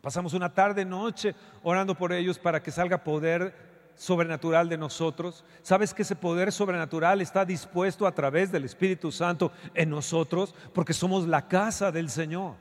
Pasamos 0.00 0.32
una 0.32 0.52
tarde, 0.52 0.84
noche 0.84 1.34
orando 1.62 1.94
por 1.94 2.12
ellos 2.12 2.38
para 2.38 2.62
que 2.62 2.70
salga 2.70 3.04
poder 3.04 3.54
sobrenatural 3.96 4.66
de 4.68 4.78
nosotros. 4.78 5.44
¿Sabes 5.62 5.92
que 5.92 6.02
ese 6.02 6.16
poder 6.16 6.52
sobrenatural 6.52 7.20
está 7.20 7.44
dispuesto 7.44 8.06
a 8.06 8.12
través 8.14 8.50
del 8.50 8.64
Espíritu 8.64 9.12
Santo 9.12 9.52
en 9.74 9.90
nosotros? 9.90 10.54
Porque 10.74 10.94
somos 10.94 11.26
la 11.26 11.46
casa 11.48 11.92
del 11.92 12.08
Señor. 12.08 12.54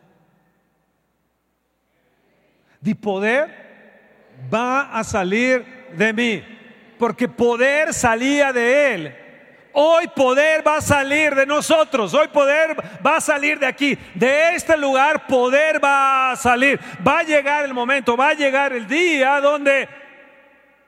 Di 2.82 2.94
poder 2.94 3.70
va 4.54 4.98
a 5.00 5.04
salir 5.06 5.96
de 5.98 6.12
mí, 6.14 6.44
porque 6.98 7.28
poder 7.30 7.94
salía 7.94 8.52
de 8.52 8.96
Él 8.96 9.16
Hoy 9.82 10.08
poder 10.10 10.66
va 10.68 10.76
a 10.76 10.82
salir 10.82 11.34
de 11.34 11.46
nosotros, 11.46 12.14
hoy 12.14 12.28
poder 12.28 12.76
va 13.06 13.16
a 13.16 13.22
salir 13.22 13.58
de 13.60 13.66
aquí, 13.66 13.98
de 14.14 14.54
este 14.54 14.76
lugar 14.76 15.26
poder 15.26 15.82
va 15.82 16.32
a 16.34 16.36
salir. 16.36 16.78
Va 17.08 17.20
a 17.20 17.24
llegar 17.24 17.64
el 17.64 17.74
momento, 17.74 18.18
va 18.18 18.28
a 18.28 18.34
llegar 18.34 18.74
el 18.74 18.86
día 18.86 19.40
donde 19.40 19.88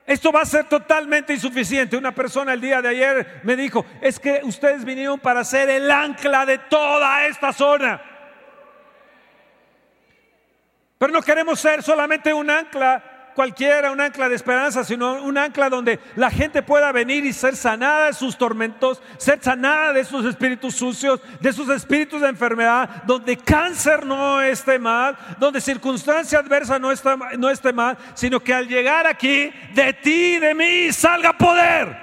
esto 0.04 0.30
va 0.30 0.42
a 0.42 0.44
ser 0.44 0.66
totalmente 0.66 1.32
insuficiente. 1.32 1.96
Una 1.96 2.12
persona 2.14 2.52
el 2.52 2.60
día 2.60 2.82
de 2.82 2.88
ayer 2.90 3.40
me 3.44 3.56
dijo, 3.56 3.82
es 4.02 4.20
que 4.20 4.42
ustedes 4.44 4.84
vinieron 4.84 5.18
para 5.20 5.42
ser 5.42 5.70
el 5.70 5.90
ancla 5.90 6.44
de 6.44 6.58
toda 6.58 7.24
esta 7.24 7.50
zona. 7.54 7.98
Pero 10.98 11.10
no 11.14 11.22
queremos 11.22 11.58
ser 11.58 11.82
solamente 11.82 12.30
un 12.34 12.50
ancla 12.50 13.02
cualquiera, 13.34 13.92
un 13.92 14.00
ancla 14.00 14.28
de 14.28 14.34
esperanza, 14.34 14.84
sino 14.84 15.22
un 15.22 15.36
ancla 15.38 15.68
donde 15.68 15.98
la 16.16 16.30
gente 16.30 16.62
pueda 16.62 16.92
venir 16.92 17.24
y 17.24 17.32
ser 17.32 17.56
sanada 17.56 18.06
de 18.06 18.12
sus 18.12 18.36
tormentos, 18.36 19.02
ser 19.18 19.42
sanada 19.42 19.92
de 19.92 20.04
sus 20.04 20.24
espíritus 20.26 20.74
sucios, 20.74 21.20
de 21.40 21.52
sus 21.52 21.68
espíritus 21.70 22.20
de 22.20 22.28
enfermedad, 22.28 23.02
donde 23.04 23.36
cáncer 23.36 24.04
no 24.06 24.40
esté 24.40 24.78
mal, 24.78 25.16
donde 25.38 25.60
circunstancia 25.60 26.38
adversa 26.38 26.78
no, 26.78 26.90
no 27.38 27.50
esté 27.50 27.72
mal, 27.72 27.96
sino 28.14 28.40
que 28.40 28.54
al 28.54 28.68
llegar 28.68 29.06
aquí, 29.06 29.50
de 29.74 29.92
ti, 29.94 30.38
de 30.38 30.54
mí, 30.54 30.92
salga 30.92 31.32
poder. 31.32 31.96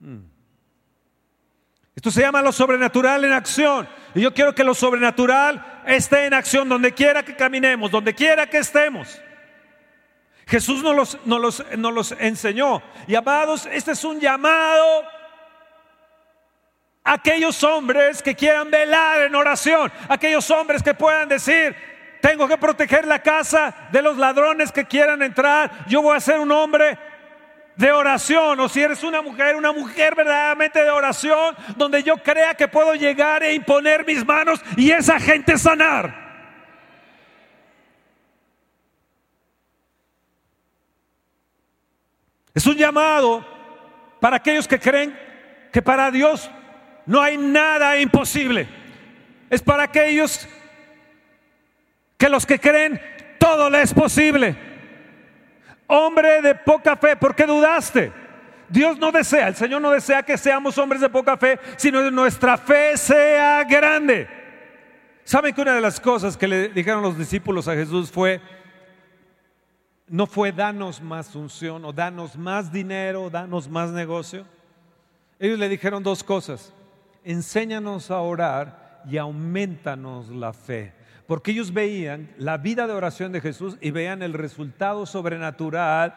Hmm. 0.00 0.18
Esto 1.96 2.10
se 2.12 2.20
llama 2.20 2.42
lo 2.42 2.52
sobrenatural 2.52 3.24
en 3.24 3.32
acción 3.32 3.88
yo 4.20 4.34
quiero 4.34 4.54
que 4.54 4.64
lo 4.64 4.74
sobrenatural 4.74 5.80
esté 5.86 6.26
en 6.26 6.34
acción 6.34 6.68
donde 6.68 6.92
quiera 6.92 7.22
que 7.22 7.36
caminemos, 7.36 7.90
donde 7.90 8.14
quiera 8.14 8.46
que 8.46 8.58
estemos. 8.58 9.20
Jesús 10.46 10.82
nos 10.82 11.18
los, 11.26 11.60
los, 11.88 12.14
enseñó. 12.18 12.82
Y 13.06 13.14
amados, 13.14 13.68
este 13.70 13.92
es 13.92 14.04
un 14.04 14.18
llamado 14.18 15.02
a 17.04 17.12
aquellos 17.14 17.62
hombres 17.62 18.22
que 18.22 18.34
quieran 18.34 18.70
velar 18.70 19.22
en 19.22 19.34
oración, 19.34 19.90
aquellos 20.08 20.50
hombres 20.50 20.82
que 20.82 20.92
puedan 20.94 21.28
decir, 21.28 21.74
tengo 22.22 22.48
que 22.48 22.58
proteger 22.58 23.06
la 23.06 23.22
casa 23.22 23.74
de 23.92 24.02
los 24.02 24.16
ladrones 24.18 24.72
que 24.72 24.84
quieran 24.86 25.22
entrar, 25.22 25.86
yo 25.86 26.02
voy 26.02 26.14
a 26.16 26.20
ser 26.20 26.38
un 26.38 26.50
hombre 26.52 26.98
de 27.78 27.92
oración 27.92 28.58
o 28.58 28.68
si 28.68 28.82
eres 28.82 29.04
una 29.04 29.22
mujer, 29.22 29.54
una 29.54 29.72
mujer 29.72 30.12
verdaderamente 30.16 30.82
de 30.82 30.90
oración, 30.90 31.54
donde 31.76 32.02
yo 32.02 32.16
crea 32.16 32.54
que 32.54 32.66
puedo 32.66 32.96
llegar 32.96 33.44
e 33.44 33.54
imponer 33.54 34.04
mis 34.04 34.26
manos 34.26 34.60
y 34.76 34.90
esa 34.90 35.20
gente 35.20 35.56
sanar. 35.56 36.26
Es 42.52 42.66
un 42.66 42.74
llamado 42.74 43.46
para 44.20 44.38
aquellos 44.38 44.66
que 44.66 44.80
creen 44.80 45.16
que 45.72 45.80
para 45.80 46.10
Dios 46.10 46.50
no 47.06 47.22
hay 47.22 47.36
nada 47.36 47.96
imposible. 48.00 48.66
Es 49.50 49.62
para 49.62 49.84
aquellos 49.84 50.48
que 52.16 52.28
los 52.28 52.44
que 52.44 52.58
creen 52.58 53.00
todo 53.38 53.70
le 53.70 53.82
es 53.82 53.94
posible 53.94 54.67
hombre 55.88 56.40
de 56.42 56.54
poca 56.54 56.96
fe, 56.96 57.16
¿por 57.16 57.34
qué 57.34 57.46
dudaste? 57.46 58.12
Dios 58.68 58.98
no 58.98 59.10
desea, 59.10 59.48
el 59.48 59.56
Señor 59.56 59.80
no 59.80 59.90
desea 59.90 60.22
que 60.22 60.36
seamos 60.38 60.76
hombres 60.78 61.00
de 61.00 61.08
poca 61.08 61.36
fe, 61.38 61.58
sino 61.76 62.00
que 62.00 62.10
nuestra 62.10 62.56
fe 62.58 62.96
sea 62.98 63.64
grande. 63.64 64.28
¿Saben 65.24 65.54
que 65.54 65.62
una 65.62 65.74
de 65.74 65.80
las 65.80 65.98
cosas 65.98 66.36
que 66.36 66.46
le 66.46 66.68
dijeron 66.68 67.02
los 67.02 67.16
discípulos 67.18 67.66
a 67.66 67.74
Jesús 67.74 68.10
fue, 68.10 68.40
no 70.06 70.26
fue 70.26 70.52
danos 70.52 71.00
más 71.00 71.30
función 71.30 71.82
o 71.86 71.92
danos 71.92 72.36
más 72.36 72.70
dinero, 72.70 73.22
o 73.24 73.30
danos 73.30 73.68
más 73.68 73.90
negocio? 73.90 74.46
Ellos 75.38 75.58
le 75.58 75.68
dijeron 75.70 76.02
dos 76.02 76.22
cosas, 76.22 76.70
enséñanos 77.24 78.10
a 78.10 78.18
orar 78.18 79.00
y 79.08 79.16
aumentanos 79.16 80.28
la 80.28 80.52
fe 80.52 80.92
porque 81.28 81.50
ellos 81.50 81.74
veían 81.74 82.30
la 82.38 82.56
vida 82.56 82.86
de 82.86 82.94
oración 82.94 83.32
de 83.32 83.42
Jesús 83.42 83.76
y 83.82 83.90
veían 83.90 84.22
el 84.22 84.32
resultado 84.32 85.04
sobrenatural 85.04 86.14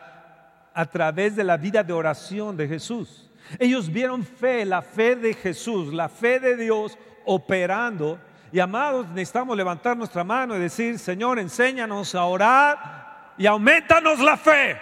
a 0.73 0.85
través 0.85 1.35
de 1.35 1.43
la 1.43 1.57
vida 1.57 1.83
de 1.83 1.91
oración 1.91 2.55
de 2.55 2.65
Jesús. 2.65 3.29
Ellos 3.59 3.91
vieron 3.91 4.23
fe, 4.23 4.63
la 4.63 4.81
fe 4.81 5.17
de 5.17 5.33
Jesús, 5.33 5.93
la 5.93 6.07
fe 6.07 6.39
de 6.39 6.55
Dios 6.55 6.97
operando. 7.25 8.19
Y 8.53 8.61
amados, 8.61 9.05
necesitamos 9.09 9.57
levantar 9.57 9.97
nuestra 9.97 10.23
mano 10.23 10.55
y 10.55 10.59
decir, 10.59 10.97
Señor, 10.97 11.39
enséñanos 11.39 12.15
a 12.15 12.23
orar 12.23 13.33
y 13.37 13.45
aumentanos 13.47 14.17
la 14.19 14.37
fe 14.37 14.77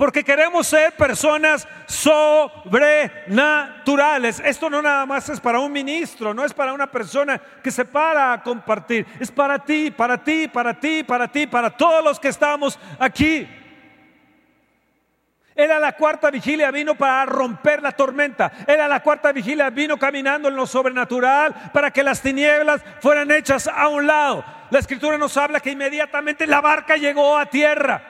porque 0.00 0.24
queremos 0.24 0.66
ser 0.66 0.92
personas 0.96 1.68
sobrenaturales. 1.86 4.40
Esto 4.40 4.70
no 4.70 4.80
nada 4.80 5.04
más 5.04 5.28
es 5.28 5.38
para 5.38 5.60
un 5.60 5.70
ministro, 5.70 6.32
no 6.32 6.42
es 6.42 6.54
para 6.54 6.72
una 6.72 6.90
persona 6.90 7.38
que 7.62 7.70
se 7.70 7.84
para 7.84 8.32
a 8.32 8.42
compartir, 8.42 9.06
es 9.20 9.30
para 9.30 9.58
ti, 9.62 9.90
para 9.90 10.16
ti, 10.16 10.48
para 10.48 10.72
ti, 10.72 11.04
para 11.04 11.28
ti, 11.28 11.46
para 11.46 11.68
todos 11.68 12.02
los 12.02 12.18
que 12.18 12.28
estamos 12.28 12.78
aquí. 12.98 13.46
Era 15.54 15.78
la 15.78 15.92
cuarta 15.92 16.30
vigilia 16.30 16.70
vino 16.70 16.94
para 16.94 17.26
romper 17.26 17.82
la 17.82 17.92
tormenta. 17.92 18.50
Era 18.66 18.88
la 18.88 19.02
cuarta 19.02 19.32
vigilia 19.32 19.68
vino 19.68 19.98
caminando 19.98 20.48
en 20.48 20.56
lo 20.56 20.66
sobrenatural 20.66 21.54
para 21.74 21.90
que 21.90 22.02
las 22.02 22.22
tinieblas 22.22 22.80
fueran 23.02 23.30
hechas 23.30 23.68
a 23.68 23.88
un 23.88 24.06
lado. 24.06 24.42
La 24.70 24.78
escritura 24.78 25.18
nos 25.18 25.36
habla 25.36 25.60
que 25.60 25.72
inmediatamente 25.72 26.46
la 26.46 26.62
barca 26.62 26.96
llegó 26.96 27.36
a 27.36 27.44
tierra. 27.50 28.09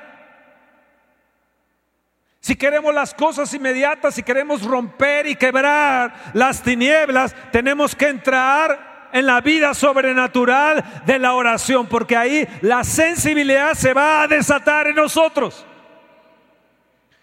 Si 2.40 2.56
queremos 2.56 2.94
las 2.94 3.12
cosas 3.12 3.52
inmediatas, 3.52 4.14
si 4.14 4.22
queremos 4.22 4.62
romper 4.64 5.26
y 5.26 5.36
quebrar 5.36 6.30
las 6.32 6.62
tinieblas, 6.62 7.34
tenemos 7.52 7.94
que 7.94 8.08
entrar 8.08 9.08
en 9.12 9.26
la 9.26 9.42
vida 9.42 9.74
sobrenatural 9.74 11.02
de 11.04 11.18
la 11.18 11.34
oración, 11.34 11.86
porque 11.86 12.16
ahí 12.16 12.48
la 12.62 12.82
sensibilidad 12.82 13.74
se 13.74 13.92
va 13.92 14.22
a 14.22 14.26
desatar 14.28 14.86
en 14.86 14.94
nosotros. 14.96 15.66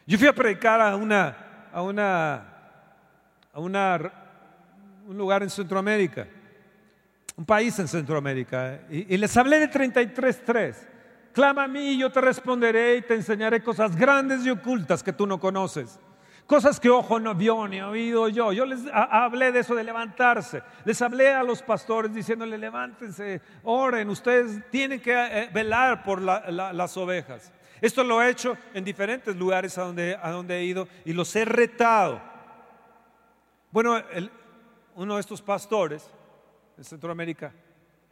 Yo 0.06 0.20
fui 0.20 0.28
a 0.28 0.34
predicar 0.34 0.80
a 0.82 0.96
una, 0.96 1.70
a 1.74 1.82
una, 1.82 2.34
a 3.54 3.60
un 3.60 5.18
lugar 5.18 5.42
en 5.42 5.50
Centroamérica, 5.50 6.28
un 7.36 7.46
país 7.46 7.78
en 7.80 7.88
Centroamérica, 7.88 8.82
y, 8.90 9.16
y 9.16 9.18
les 9.18 9.36
hablé 9.36 9.60
de 9.62 9.72
33.3. 9.72 10.76
Clama 11.38 11.66
a 11.66 11.68
mí 11.68 11.90
y 11.92 11.98
yo 12.00 12.10
te 12.10 12.20
responderé 12.20 12.96
y 12.96 13.04
te 13.04 13.14
enseñaré 13.14 13.62
cosas 13.62 13.96
grandes 13.96 14.44
y 14.44 14.50
ocultas 14.50 15.04
que 15.04 15.14
tú 15.14 15.28
no 15.28 15.40
conoces. 15.40 16.00
Cosas 16.48 16.80
que 16.80 16.90
ojo 16.90 17.20
no 17.20 17.36
vio 17.36 17.68
ni 17.68 17.80
oído 17.80 18.28
yo. 18.28 18.52
Yo 18.54 18.66
les 18.66 18.80
hablé 18.92 19.52
de 19.52 19.60
eso 19.60 19.76
de 19.76 19.84
levantarse. 19.84 20.64
Les 20.84 21.00
hablé 21.00 21.32
a 21.36 21.44
los 21.44 21.62
pastores 21.62 22.12
diciéndole, 22.12 22.58
levántense, 22.58 23.40
oren, 23.62 24.10
ustedes 24.10 24.64
tienen 24.72 25.00
que 25.00 25.14
eh, 25.14 25.48
velar 25.54 26.02
por 26.02 26.24
las 26.24 26.98
ovejas. 26.98 27.54
Esto 27.82 28.04
lo 28.04 28.20
he 28.20 28.32
hecho 28.32 28.58
en 28.74 28.84
diferentes 28.84 29.36
lugares 29.36 29.78
a 29.78 29.84
donde, 29.84 30.56
he 30.58 30.64
ido 30.64 30.88
y 31.06 31.14
los 31.14 31.36
he 31.36 31.46
retado. 31.46 32.20
Bueno, 33.70 34.02
uno 34.96 35.14
de 35.14 35.22
estos 35.22 35.44
pastores 35.44 36.10
en 36.80 36.84
Centroamérica 36.84 37.54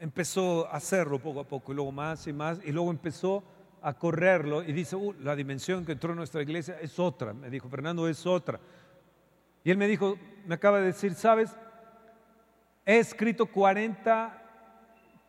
empezó 0.05 0.67
a 0.67 0.71
hacerlo 0.77 1.17
poco 1.19 1.39
a 1.41 1.47
poco, 1.47 1.71
y 1.71 1.75
luego 1.75 1.91
más 1.91 2.27
y 2.27 2.33
más, 2.33 2.61
y 2.63 2.71
luego 2.71 2.89
empezó 2.91 3.43
a 3.81 3.93
correrlo 3.95 4.61
y 4.63 4.71
dice, 4.71 4.95
uh, 4.95 5.13
la 5.21 5.35
dimensión 5.35 5.83
que 5.85 5.91
entró 5.93 6.11
en 6.11 6.17
nuestra 6.17 6.41
iglesia 6.43 6.77
es 6.79 6.97
otra, 6.99 7.33
me 7.33 7.49
dijo, 7.49 7.67
Fernando, 7.69 8.07
es 8.07 8.25
otra. 8.27 8.59
Y 9.63 9.71
él 9.71 9.77
me 9.79 9.87
dijo, 9.87 10.15
me 10.45 10.53
acaba 10.55 10.77
de 10.79 10.85
decir, 10.85 11.13
¿sabes? 11.15 11.55
He 12.85 12.99
escrito 12.99 13.47
40 13.47 14.41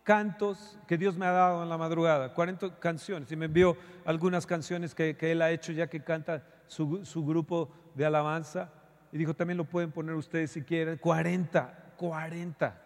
cantos 0.03 0.79
que 0.87 0.97
Dios 0.99 1.17
me 1.17 1.25
ha 1.27 1.33
dado 1.33 1.63
en 1.63 1.69
la 1.71 1.79
madrugada, 1.79 2.33
40 2.35 2.79
canciones, 2.79 3.33
y 3.33 3.37
me 3.37 3.47
envió 3.47 3.77
algunas 4.05 4.45
canciones 4.47 4.95
que, 4.95 5.17
él 5.21 5.41
ha 5.43 5.51
hecho 5.53 5.73
ya 5.73 5.87
que 5.89 6.05
canta 6.05 6.45
su, 6.67 7.03
su 7.07 7.25
grupo 7.25 7.71
de 7.95 8.05
alabanza, 8.07 8.71
y 9.11 9.17
dijo, 9.19 9.33
también 9.35 9.57
lo 9.57 9.65
pueden 9.65 9.91
poner 9.91 10.15
ustedes 10.17 10.51
si 10.51 10.63
quieren, 10.65 10.99
40, 10.99 11.95
40. 11.97 12.83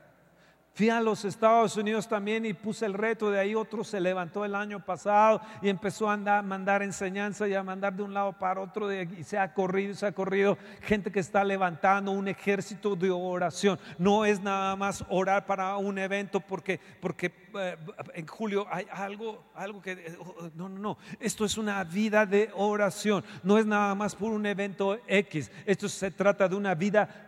Fui 0.72 0.88
a 0.88 1.00
los 1.00 1.24
Estados 1.24 1.76
Unidos 1.76 2.08
también 2.08 2.46
y 2.46 2.54
puse 2.54 2.86
el 2.86 2.94
reto, 2.94 3.28
de 3.30 3.40
ahí 3.40 3.56
otro 3.56 3.82
se 3.82 3.98
levantó 4.00 4.44
el 4.44 4.54
año 4.54 4.78
pasado 4.84 5.40
y 5.62 5.68
empezó 5.68 6.08
a 6.08 6.16
mandar 6.42 6.82
enseñanza 6.82 7.48
y 7.48 7.54
a 7.54 7.62
mandar 7.64 7.92
de 7.96 8.04
un 8.04 8.14
lado 8.14 8.32
para 8.38 8.60
otro 8.60 8.90
y 8.92 9.24
se 9.24 9.36
ha 9.36 9.52
corrido, 9.52 9.94
se 9.94 10.06
ha 10.06 10.12
corrido 10.12 10.56
gente 10.82 11.10
que 11.10 11.18
está 11.18 11.42
levantando 11.42 12.12
un 12.12 12.28
ejército 12.28 12.94
de 12.94 13.10
oración. 13.10 13.80
No 13.98 14.24
es 14.24 14.40
nada 14.40 14.76
más 14.76 15.04
orar 15.08 15.44
para 15.44 15.76
un 15.76 15.98
evento 15.98 16.38
porque, 16.38 16.78
porque 17.00 17.32
eh, 17.58 17.76
en 18.14 18.26
julio 18.26 18.64
hay 18.70 18.86
algo, 18.92 19.42
algo 19.56 19.82
que... 19.82 19.92
Eh, 19.92 20.16
oh, 20.20 20.50
no, 20.54 20.68
no, 20.68 20.78
no, 20.78 20.98
esto 21.18 21.44
es 21.44 21.58
una 21.58 21.82
vida 21.84 22.26
de 22.26 22.50
oración, 22.54 23.24
no 23.42 23.58
es 23.58 23.66
nada 23.66 23.92
más 23.96 24.14
por 24.14 24.30
un 24.30 24.46
evento 24.46 24.98
X, 25.08 25.50
esto 25.66 25.88
se 25.88 26.12
trata 26.12 26.46
de 26.48 26.54
una 26.54 26.74
vida 26.76 27.26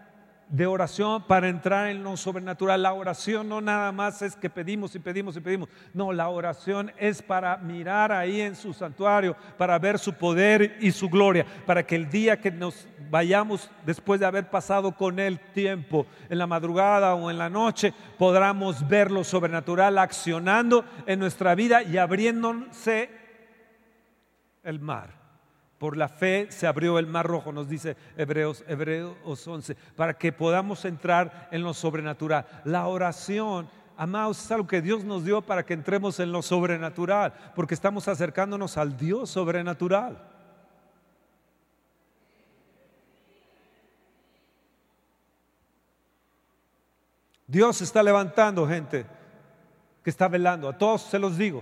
de 0.53 0.67
oración 0.67 1.23
para 1.23 1.49
entrar 1.49 1.89
en 1.89 2.05
lo 2.05 2.15
sobrenatural. 2.17 2.83
La 2.83 2.93
oración 2.93 3.49
no 3.49 3.63
nada 3.63 3.91
más 3.91 4.21
es 4.21 4.37
que 4.37 4.51
pedimos 4.51 4.95
y 4.95 4.99
pedimos 4.99 5.35
y 5.35 5.41
pedimos. 5.41 5.71
No, 5.95 6.13
la 6.13 6.29
oración 6.29 6.93
es 6.99 7.23
para 7.23 7.57
mirar 7.57 8.13
ahí 8.13 8.43
en 8.43 8.55
su 8.55 8.75
santuario, 8.75 9.35
para 9.57 9.79
ver 9.79 9.99
su 9.99 10.13
poder 10.13 10.77
y 10.81 10.93
su 10.93 11.09
gloria, 11.09 11.47
para 11.67 11.85
que 11.87 11.97
el 11.97 12.11
día 12.11 12.39
que 12.39 12.51
nos 12.51 12.87
vayamos 13.11 13.71
después 13.87 14.21
de 14.21 14.27
haber 14.27 14.51
pasado 14.51 14.93
con 14.93 15.19
Él 15.19 15.41
tiempo, 15.55 16.07
en 16.29 16.37
la 16.37 16.47
madrugada 16.47 17.15
o 17.15 17.31
en 17.31 17.39
la 17.39 17.49
noche, 17.49 17.95
podamos 18.19 18.87
ver 18.87 19.11
lo 19.11 19.25
sobrenatural 19.25 19.97
accionando 19.97 20.85
en 21.07 21.19
nuestra 21.19 21.55
vida 21.55 21.83
y 21.83 21.97
abriéndose 21.97 23.09
el 24.63 24.81
mar. 24.81 25.22
Por 25.83 25.97
la 25.97 26.07
fe 26.09 26.47
se 26.53 26.69
abrió 26.69 26.97
el 27.01 27.09
mar 27.09 27.27
rojo, 27.27 27.51
nos 27.51 27.69
dice 27.69 27.97
Hebreos, 28.17 28.63
Hebreos 28.69 29.49
11, 29.49 29.75
para 29.97 30.15
que 30.17 30.31
podamos 30.31 30.85
entrar 30.85 31.49
en 31.51 31.65
lo 31.65 31.75
sobrenatural. 31.75 32.47
La 32.65 32.87
oración 32.87 33.69
Amados, 33.97 34.45
es 34.45 34.53
algo 34.53 34.69
que 34.69 34.81
Dios 34.81 35.03
nos 35.03 35.25
dio 35.25 35.43
para 35.43 35.65
que 35.67 35.75
entremos 35.75 36.21
en 36.21 36.31
lo 36.31 36.41
sobrenatural, 36.41 37.33
porque 37.57 37.75
estamos 37.75 38.07
acercándonos 38.07 38.77
al 38.77 38.97
Dios 38.97 39.31
sobrenatural. 39.31 40.23
Dios 47.49 47.83
está 47.83 48.05
levantando 48.05 48.69
gente 48.69 49.05
que 50.05 50.11
está 50.11 50.29
velando, 50.29 50.69
a 50.69 50.79
todos 50.79 51.03
se 51.03 51.19
los 51.19 51.37
digo, 51.37 51.61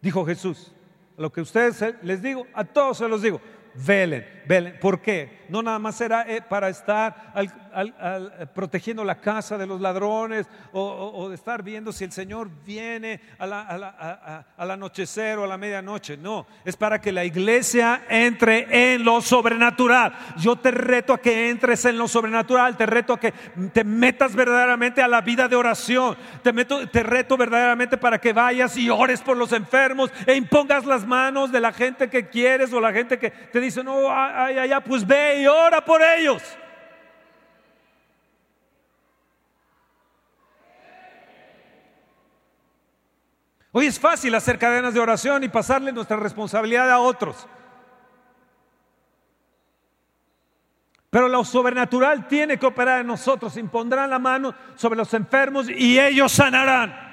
dijo 0.00 0.24
Jesús 0.24 0.72
lo 1.20 1.30
que 1.30 1.42
ustedes 1.42 1.84
les 2.02 2.22
digo, 2.22 2.46
a 2.54 2.64
todos 2.64 2.96
se 2.98 3.06
los 3.06 3.20
digo, 3.22 3.40
velen, 3.74 4.26
velen. 4.48 4.78
¿Por 4.80 5.00
qué? 5.00 5.39
no 5.50 5.62
nada 5.62 5.78
más 5.78 6.00
era 6.00 6.22
eh, 6.28 6.40
para 6.48 6.68
estar 6.68 7.32
eh, 7.34 8.46
protegiendo 8.54 9.04
la 9.04 9.20
casa 9.20 9.58
de 9.58 9.66
los 9.66 9.80
ladrones 9.80 10.46
o, 10.72 10.82
o, 10.82 11.32
estar 11.32 11.62
viendo 11.62 11.92
si 11.92 12.04
el 12.04 12.12
Señor 12.12 12.48
viene 12.64 13.20
al 13.38 14.70
anochecer 14.70 15.38
o 15.38 15.44
a 15.44 15.48
la 15.48 15.58
medianoche. 15.58 16.16
No, 16.16 16.46
es 16.64 16.76
para 16.76 17.00
que 17.00 17.12
la 17.12 17.24
iglesia 17.24 18.02
entre 18.08 18.94
en 18.94 19.04
lo 19.04 19.20
sobrenatural. 19.20 20.14
Yo 20.38 20.56
te 20.56 20.70
reto 20.70 21.12
a 21.12 21.18
que 21.18 21.50
entres 21.50 21.84
en 21.84 21.98
lo 21.98 22.06
sobrenatural, 22.06 22.76
te 22.76 22.86
reto 22.86 23.12
a 23.14 23.18
que 23.20 23.32
te 23.72 23.82
metas 23.84 24.34
verdaderamente 24.34 25.02
a 25.02 25.08
la 25.08 25.20
vida 25.20 25.48
de 25.48 25.56
oración, 25.56 26.16
te, 26.42 26.52
meto, 26.52 26.88
te 26.88 27.02
reto 27.02 27.36
verdaderamente 27.36 27.96
para 27.98 28.18
que 28.18 28.32
vayas 28.32 28.76
y 28.76 28.88
ores 28.88 29.20
por 29.20 29.36
los 29.36 29.52
enfermos 29.52 30.10
e 30.26 30.34
impongas 30.34 30.84
las 30.86 31.04
manos 31.06 31.50
de 31.50 31.60
la 31.60 31.72
gente 31.72 32.08
que 32.08 32.28
quieres 32.28 32.72
o 32.72 32.80
la 32.80 32.92
gente 32.92 33.18
que 33.18 33.30
te 33.30 33.60
dice, 33.60 33.82
no, 33.82 34.02
ay, 34.08 34.70
pues 34.84 35.06
ve 35.06 35.39
y 35.40 35.46
ora 35.46 35.84
por 35.84 36.02
ellos. 36.02 36.42
Hoy 43.72 43.86
es 43.86 44.00
fácil 44.00 44.34
hacer 44.34 44.58
cadenas 44.58 44.94
de 44.94 45.00
oración 45.00 45.44
y 45.44 45.48
pasarle 45.48 45.92
nuestra 45.92 46.16
responsabilidad 46.16 46.90
a 46.90 46.98
otros. 46.98 47.46
Pero 51.08 51.28
lo 51.28 51.44
sobrenatural 51.44 52.26
tiene 52.28 52.56
que 52.58 52.66
operar 52.66 53.00
en 53.00 53.06
nosotros. 53.06 53.56
Impondrán 53.56 54.10
la 54.10 54.18
mano 54.18 54.54
sobre 54.76 54.96
los 54.96 55.12
enfermos 55.14 55.68
y 55.68 55.98
ellos 56.00 56.32
sanarán. 56.32 57.08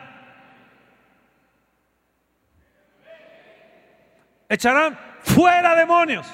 Echarán 4.49 4.97
fuera 5.19 5.75
demonios. 5.75 6.25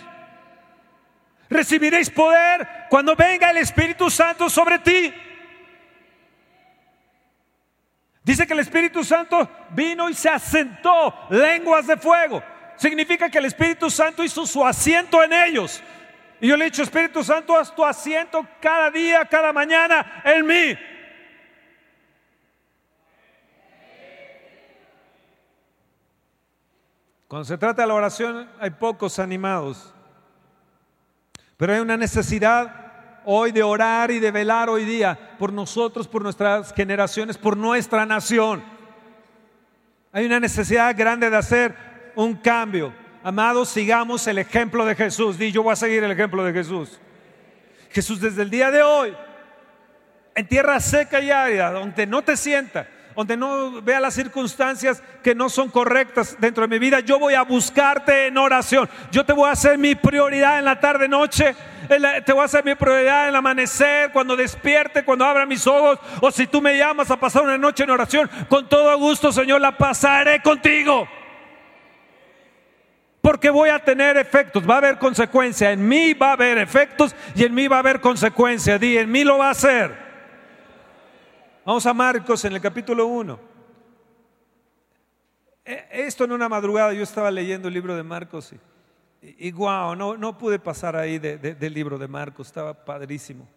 Recibiréis 1.50 2.10
poder 2.10 2.68
cuando 2.90 3.16
venga 3.16 3.50
el 3.50 3.58
Espíritu 3.58 4.10
Santo 4.10 4.50
sobre 4.50 4.80
ti. 4.80 5.14
Dice 8.24 8.48
que 8.48 8.54
el 8.54 8.60
Espíritu 8.60 9.04
Santo 9.04 9.50
vino 9.72 10.10
y 10.10 10.14
se 10.14 10.30
asentó 10.30 11.14
lenguas 11.30 11.86
de 11.88 11.98
fuego. 11.98 12.42
Significa 12.78 13.30
que 13.30 13.38
el 13.38 13.46
Espíritu 13.46 13.90
Santo 13.90 14.24
hizo 14.24 14.46
su 14.46 14.66
asiento 14.66 15.22
en 15.22 15.34
ellos. 15.34 15.84
Y 16.40 16.48
yo 16.48 16.58
le 16.58 16.66
he 16.66 16.70
dicho, 16.70 16.84
Espíritu 16.84 17.24
Santo, 17.24 17.56
haz 17.58 17.74
tu 17.76 17.86
asiento 17.86 18.46
cada 18.62 18.90
día, 18.92 19.26
cada 19.26 19.52
mañana 19.54 20.22
en 20.26 20.46
mí. 20.46 20.78
Cuando 27.28 27.46
se 27.46 27.58
trata 27.58 27.82
de 27.82 27.88
la 27.88 27.94
oración, 27.94 28.50
hay 28.60 28.70
pocos 28.70 29.20
animados. 29.20 29.94
Pero 31.64 31.76
hay 31.76 31.80
una 31.80 31.96
necesidad 31.96 32.76
hoy 33.24 33.54
de 33.54 33.64
orar 33.64 34.12
y 34.12 34.20
de 34.20 34.32
velar 34.32 34.70
hoy 34.70 34.84
día 34.84 35.18
por 35.40 35.54
nosotros, 35.54 36.10
por 36.10 36.22
nuestras 36.22 36.74
generaciones, 36.74 37.38
por 37.38 37.56
nuestra 37.56 38.06
nación. 38.06 38.62
Hay 40.12 40.26
una 40.26 40.42
necesidad 40.42 40.94
grande 40.94 41.30
de 41.30 41.38
hacer 41.38 41.74
un 42.16 42.36
cambio. 42.36 42.94
Amados, 43.24 43.70
sigamos 43.70 44.28
el 44.28 44.40
ejemplo 44.40 44.86
de 44.86 44.94
Jesús. 44.94 45.38
Di, 45.38 45.54
yo 45.54 45.64
voy 45.64 45.72
a 45.72 45.78
seguir 45.78 46.04
el 46.04 46.12
ejemplo 46.12 46.44
de 46.44 46.52
Jesús. 46.52 47.00
Jesús 47.92 48.20
desde 48.20 48.42
el 48.42 48.50
día 48.50 48.70
de 48.70 48.84
hoy, 48.84 49.16
en 50.36 50.46
tierra 50.50 50.82
seca 50.82 51.22
y 51.22 51.32
árida, 51.32 51.72
donde 51.72 52.06
no 52.06 52.22
te 52.24 52.36
sienta, 52.36 52.90
donde 53.16 53.38
no 53.38 53.82
vea 53.82 54.00
las 54.00 54.14
circunstancias 54.14 55.02
que 55.24 55.36
no 55.36 55.50
son 55.50 55.70
correctas 55.70 56.36
dentro 56.40 56.64
de 56.64 56.68
mi 56.68 56.80
vida, 56.80 57.00
yo 57.02 57.20
voy 57.20 57.34
a 57.34 57.44
buscarte 57.44 58.28
en 58.28 58.38
oración. 58.38 58.90
Yo 59.12 59.26
te 59.26 59.34
voy 59.34 59.50
a 59.50 59.54
hacer 59.54 59.78
mi 59.78 59.96
prioridad 59.96 60.60
en 60.60 60.66
la 60.66 60.80
tarde 60.80 61.08
noche, 61.08 61.56
te 62.26 62.34
voy 62.34 62.42
a 62.42 62.46
hacer 62.46 62.64
mi 62.66 62.76
prioridad 62.76 63.24
en 63.24 63.30
el 63.30 63.36
amanecer, 63.36 64.12
cuando 64.12 64.36
despierte, 64.36 65.04
cuando 65.06 65.26
abra 65.26 65.46
mis 65.46 65.66
ojos, 65.68 66.00
o 66.22 66.32
si 66.32 66.48
tú 66.48 66.62
me 66.62 66.78
llamas 66.78 67.10
a 67.12 67.18
pasar 67.20 67.44
una 67.44 67.58
noche 67.58 67.84
en 67.84 67.90
oración, 67.92 68.30
con 68.50 68.68
todo 68.68 68.96
gusto, 68.98 69.32
Señor, 69.32 69.62
la 69.62 69.78
pasaré 69.78 70.42
contigo. 70.42 71.08
Porque 73.22 73.50
voy 73.50 73.70
a 73.70 73.80
tener 73.80 74.18
efectos, 74.18 74.70
va 74.70 74.76
a 74.76 74.78
haber 74.80 74.98
consecuencia, 74.98 75.72
en 75.72 75.88
mí 75.88 76.14
va 76.14 76.32
a 76.32 76.34
haber 76.34 76.58
efectos 76.58 77.16
y 77.36 77.46
en 77.46 77.54
mí 77.54 77.70
va 77.70 77.78
a 77.78 77.80
haber 77.80 78.02
consecuencia, 78.02 78.78
di, 78.78 78.98
en 78.98 79.10
mí 79.10 79.24
lo 79.24 79.38
va 79.38 79.48
a 79.48 79.52
hacer. 79.52 80.03
Vamos 81.66 81.86
a 81.86 81.94
Marcos 81.94 82.44
en 82.44 82.52
el 82.54 82.60
capítulo 82.62 83.08
1. 83.08 83.40
E, 85.66 85.88
esto 85.92 86.26
en 86.26 86.34
una 86.34 86.50
madrugada, 86.50 86.92
yo 86.94 87.04
estaba 87.04 87.32
leyendo 87.32 87.70
el 87.70 87.74
libro 87.74 87.96
de 87.96 88.04
Marcos 88.04 88.54
y, 89.22 89.52
guau, 89.52 89.88
wow, 89.88 89.96
no, 89.96 90.18
no, 90.18 90.38
pude 90.38 90.60
pasar 90.60 90.98
ahí 90.98 91.18
del 91.20 91.74
libro 91.74 91.98
de 91.98 92.10
Marcos, 92.10 92.48
estaba 92.48 92.74
padrísimo. 92.74 93.48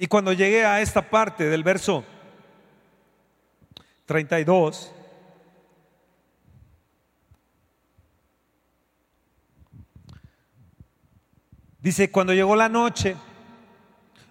Y 0.00 0.08
cuando 0.08 0.32
llegué 0.32 0.64
a 0.66 0.80
esta 0.80 1.02
parte 1.08 1.44
del 1.44 1.62
verso 1.62 2.04
32, 4.06 4.92
Dice, 11.88 12.10
cuando 12.10 12.34
llegó 12.34 12.54
la 12.54 12.68
noche, 12.68 13.16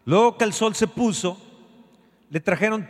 luego 0.05 0.37
que 0.37 0.43
el 0.43 0.53
sol 0.53 0.75
se 0.75 0.85
puso, 0.85 1.41
le 2.29 2.39
trajeron 2.39 2.87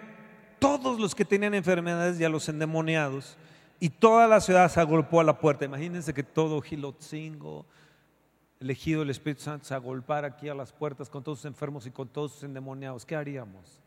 todos 0.59 0.99
los 0.99 1.15
que 1.15 1.23
tenían 1.23 1.53
enfermedades 1.53 2.19
y 2.19 2.25
a 2.25 2.29
los 2.29 2.49
endemoniados, 2.49 3.37
y 3.79 3.87
toda 3.89 4.27
la 4.27 4.41
ciudad 4.41 4.69
se 4.69 4.81
agolpó 4.81 5.21
a 5.21 5.23
la 5.23 5.39
puerta. 5.39 5.63
Imagínense 5.63 6.13
que 6.13 6.21
todo 6.23 6.59
Gilotzingo, 6.61 7.65
elegido 8.59 9.03
el 9.03 9.09
Espíritu 9.09 9.43
Santo, 9.43 9.63
se 9.63 9.73
agolpara 9.73 10.27
aquí 10.27 10.49
a 10.49 10.53
las 10.53 10.73
puertas 10.73 11.09
con 11.09 11.23
todos 11.23 11.37
sus 11.39 11.45
enfermos 11.45 11.85
y 11.85 11.91
con 11.91 12.09
todos 12.09 12.33
sus 12.33 12.43
endemoniados. 12.43 13.05
¿Qué 13.05 13.15
haríamos? 13.15 13.79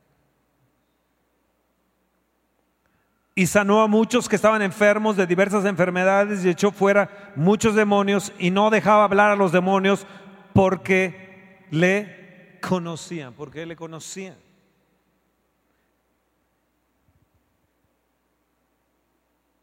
Y 3.35 3.47
sanó 3.47 3.83
a 3.83 3.87
muchos 3.87 4.31
que 4.31 4.37
estaban 4.37 4.63
enfermos 4.63 5.15
de 5.15 5.27
diversas 5.27 5.67
enfermedades 5.67 6.43
y 6.43 6.49
echó 6.49 6.71
fuera 6.73 7.33
muchos 7.37 7.75
demonios 7.75 8.33
y 8.39 8.51
no 8.51 8.71
dejaba 8.71 9.05
hablar 9.05 9.31
a 9.31 9.37
los 9.37 9.53
demonios 9.53 10.07
porque 10.53 11.67
le 11.71 12.59
conocían, 12.61 13.35
porque 13.35 13.67
le 13.67 13.77
conocían. 13.77 14.37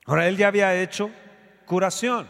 Ahora 0.05 0.27
él 0.27 0.37
ya 0.37 0.47
había 0.47 0.73
hecho 0.75 1.09
curación. 1.65 2.27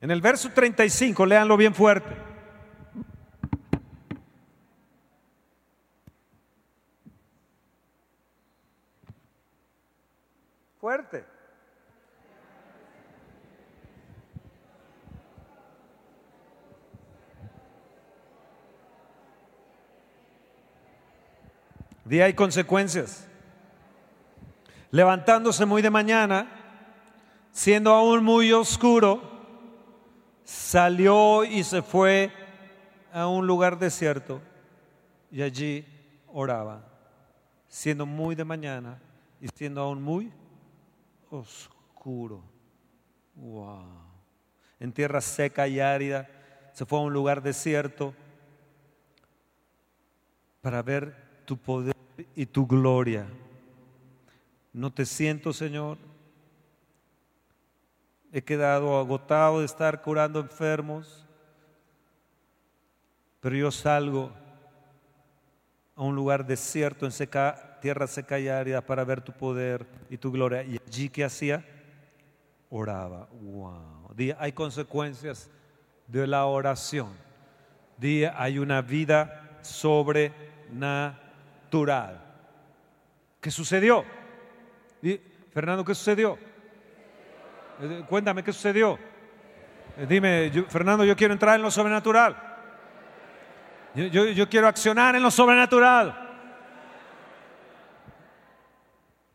En 0.00 0.10
el 0.10 0.20
verso 0.20 0.50
35, 0.52 1.24
léanlo 1.24 1.56
bien 1.56 1.74
fuerte. 1.74 2.12
Fuerte. 10.78 11.24
hay 22.20 22.34
consecuencias. 22.34 23.28
Levantándose 24.90 25.64
muy 25.64 25.80
de 25.80 25.88
mañana, 25.88 26.48
siendo 27.50 27.92
aún 27.94 28.22
muy 28.24 28.52
oscuro, 28.52 29.22
salió 30.44 31.44
y 31.44 31.64
se 31.64 31.80
fue 31.80 32.30
a 33.12 33.26
un 33.26 33.46
lugar 33.46 33.78
desierto 33.78 34.42
y 35.30 35.40
allí 35.40 35.86
oraba, 36.28 36.84
siendo 37.68 38.04
muy 38.04 38.34
de 38.34 38.44
mañana 38.44 38.98
y 39.40 39.48
siendo 39.48 39.80
aún 39.80 40.02
muy 40.02 40.30
oscuro. 41.30 42.44
Wow. 43.36 43.84
En 44.78 44.92
tierra 44.92 45.22
seca 45.22 45.66
y 45.68 45.80
árida 45.80 46.28
se 46.74 46.84
fue 46.84 46.98
a 46.98 47.02
un 47.02 47.12
lugar 47.12 47.42
desierto 47.42 48.12
para 50.60 50.82
ver 50.82 51.42
tu 51.46 51.56
poder 51.56 51.91
y 52.34 52.46
tu 52.46 52.66
gloria. 52.66 53.26
No 54.72 54.92
te 54.92 55.04
siento, 55.04 55.52
Señor. 55.52 55.98
He 58.32 58.42
quedado 58.42 58.98
agotado 58.98 59.60
de 59.60 59.66
estar 59.66 60.00
curando 60.00 60.40
enfermos, 60.40 61.26
pero 63.40 63.54
yo 63.56 63.70
salgo 63.70 64.32
a 65.94 66.02
un 66.02 66.14
lugar 66.16 66.46
desierto, 66.46 67.04
en 67.04 67.12
seca, 67.12 67.78
tierra 67.82 68.06
seca 68.06 68.38
y 68.40 68.48
árida, 68.48 68.80
para 68.80 69.04
ver 69.04 69.20
tu 69.20 69.32
poder 69.32 69.86
y 70.08 70.16
tu 70.16 70.32
gloria. 70.32 70.62
Y 70.62 70.80
allí 70.86 71.10
que 71.10 71.24
hacía, 71.24 71.64
oraba. 72.70 73.28
Wow. 73.42 74.14
hay 74.38 74.52
consecuencias 74.52 75.50
de 76.06 76.26
la 76.26 76.46
oración. 76.46 77.10
Día, 77.98 78.34
hay 78.38 78.58
una 78.58 78.80
vida 78.80 79.58
sobrenatural 79.60 81.18
natural 81.72 82.20
¿Qué 83.40 83.50
sucedió? 83.50 84.04
Fernando, 85.52 85.84
¿qué 85.84 85.94
sucedió? 85.94 86.38
Eh, 87.80 88.04
cuéntame, 88.08 88.44
¿qué 88.44 88.52
sucedió? 88.52 88.98
Eh, 89.96 90.06
dime, 90.08 90.52
Fernando, 90.68 91.04
yo 91.04 91.16
quiero 91.16 91.32
entrar 91.32 91.56
en 91.56 91.62
lo 91.62 91.70
sobrenatural. 91.70 92.36
Yo, 93.96 94.08
yo 94.26 94.48
quiero 94.48 94.68
accionar 94.68 95.16
en 95.16 95.22
lo 95.24 95.30
sobrenatural. 95.30 96.18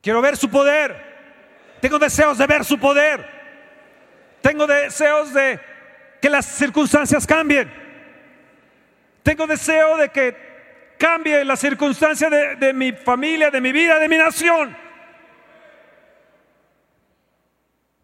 Quiero 0.01 0.21
ver 0.21 0.38
su 0.38 0.49
poder. 0.49 1.75
Tengo 1.81 1.99
deseos 1.99 2.38
de 2.38 2.47
ver 2.47 2.63
su 2.63 2.79
poder. 2.79 4.38
Tengo 4.41 4.65
deseos 4.65 5.33
de 5.33 5.59
que 6.21 6.29
las 6.29 6.45
circunstancias 6.45 7.27
cambien. 7.27 7.69
Tengo 9.21 9.45
deseo 9.47 9.97
de 9.97 10.07
que 10.09 10.46
cambie 10.97 11.45
la 11.45 11.55
circunstancia 11.55 12.29
de, 12.29 12.73
mi 12.73 12.91
familia, 12.91 13.49
de 13.49 13.61
mi 13.61 13.71
vida, 13.71 13.99
de 13.99 14.09
mi 14.09 14.17
nación. 14.17 14.75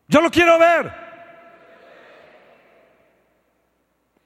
Yo 0.08 0.22
lo 0.22 0.30
quiero 0.30 0.58
ver. 0.60 0.94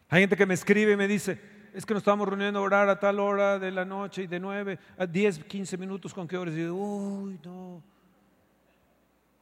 Hay 0.09 0.21
gente 0.21 0.37
que 0.37 0.45
me 0.45 0.53
escribe 0.53 0.93
y 0.93 0.97
me 0.97 1.07
dice, 1.07 1.39
es 1.73 1.85
que 1.85 1.93
nos 1.93 2.01
estamos 2.01 2.27
reuniendo 2.27 2.59
a 2.59 2.63
orar 2.63 2.89
a 2.89 2.99
tal 2.99 3.19
hora 3.19 3.59
de 3.59 3.71
la 3.71 3.85
noche 3.85 4.23
y 4.23 4.27
de 4.27 4.39
nueve 4.39 4.79
a 4.97 5.05
diez, 5.05 5.39
quince 5.43 5.77
minutos 5.77 6.13
con 6.13 6.27
que 6.27 6.37
horas? 6.37 6.53
Y 6.53 6.57
digo, 6.57 6.75
uy, 6.75 7.39
no, 7.43 7.83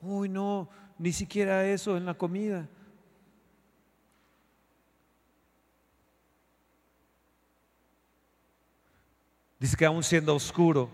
uy, 0.01 0.29
no, 0.29 0.69
ni 0.97 1.11
siquiera 1.11 1.65
eso 1.65 1.97
en 1.97 2.05
la 2.05 2.15
comida. 2.15 2.67
Dice 9.57 9.77
que 9.77 9.85
aún 9.85 10.03
siendo 10.03 10.35
oscuro, 10.35 10.89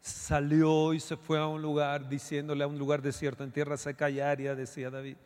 salió 0.00 0.94
y 0.94 1.00
se 1.00 1.16
fue 1.16 1.38
a 1.38 1.46
un 1.46 1.60
lugar, 1.60 2.08
diciéndole 2.08 2.64
a 2.64 2.66
un 2.66 2.78
lugar 2.78 3.02
desierto, 3.02 3.44
en 3.44 3.52
tierra 3.52 3.76
seca 3.76 4.08
y 4.08 4.18
área, 4.20 4.54
decía 4.54 4.88
David. 4.90 5.16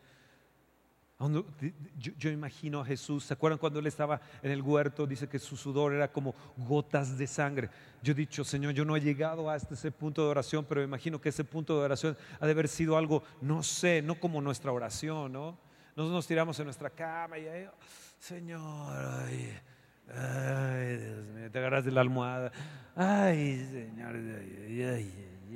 Yo, 2.19 2.29
imagino 2.29 2.81
a 2.81 2.85
Jesús, 2.85 3.25
¿se 3.25 3.33
acuerdan 3.35 3.59
cuando 3.59 3.79
él 3.79 3.87
estaba 3.87 4.21
en 4.43 4.51
el 4.51 4.61
huerto? 4.61 5.07
Dice 5.07 5.29
que 5.29 5.39
su 5.39 5.57
sudor 5.57 5.95
era 5.95 6.13
como 6.13 6.35
gotas 6.59 7.17
de 7.17 7.27
sangre. 7.27 7.71
Yo 8.03 8.13
he 8.13 8.17
dicho, 8.17 8.45
Señor, 8.45 8.75
yo 8.75 8.85
no 8.85 8.97
he 8.97 9.01
llegado 9.01 9.49
hasta 9.49 9.73
este, 9.73 9.89
ese 9.89 9.93
punto 9.97 10.23
de 10.23 10.29
oración, 10.29 10.67
pero 10.69 10.83
me 10.83 10.87
imagino 10.87 11.19
que 11.21 11.31
ese 11.31 11.45
punto 11.45 11.79
de 11.79 11.85
oración 11.85 12.19
ha 12.39 12.45
de 12.45 12.53
haber 12.53 12.69
sido 12.69 12.99
algo, 12.99 13.23
no 13.41 13.63
sé, 13.63 14.03
no 14.03 14.17
como 14.17 14.43
nuestra 14.43 14.73
oración, 14.73 15.33
¿no? 15.33 15.57
Nosotros 15.95 16.13
nos 16.19 16.27
tiramos 16.27 16.59
en 16.59 16.65
nuestra 16.67 16.91
cama 16.91 17.39
y 17.39 17.47
ahí, 17.47 17.67
Señor, 18.19 18.93
ay, 18.95 19.59
Ay, 20.15 20.97
Dios 20.99 21.27
mío, 21.27 21.51
te 21.51 21.59
agarras 21.59 21.85
de 21.85 21.91
la 21.91 22.01
almohada. 22.01 22.53
Ay, 22.95 23.65
Señor, 23.73 24.15
ay, 24.15 24.83
ay, 24.83 24.83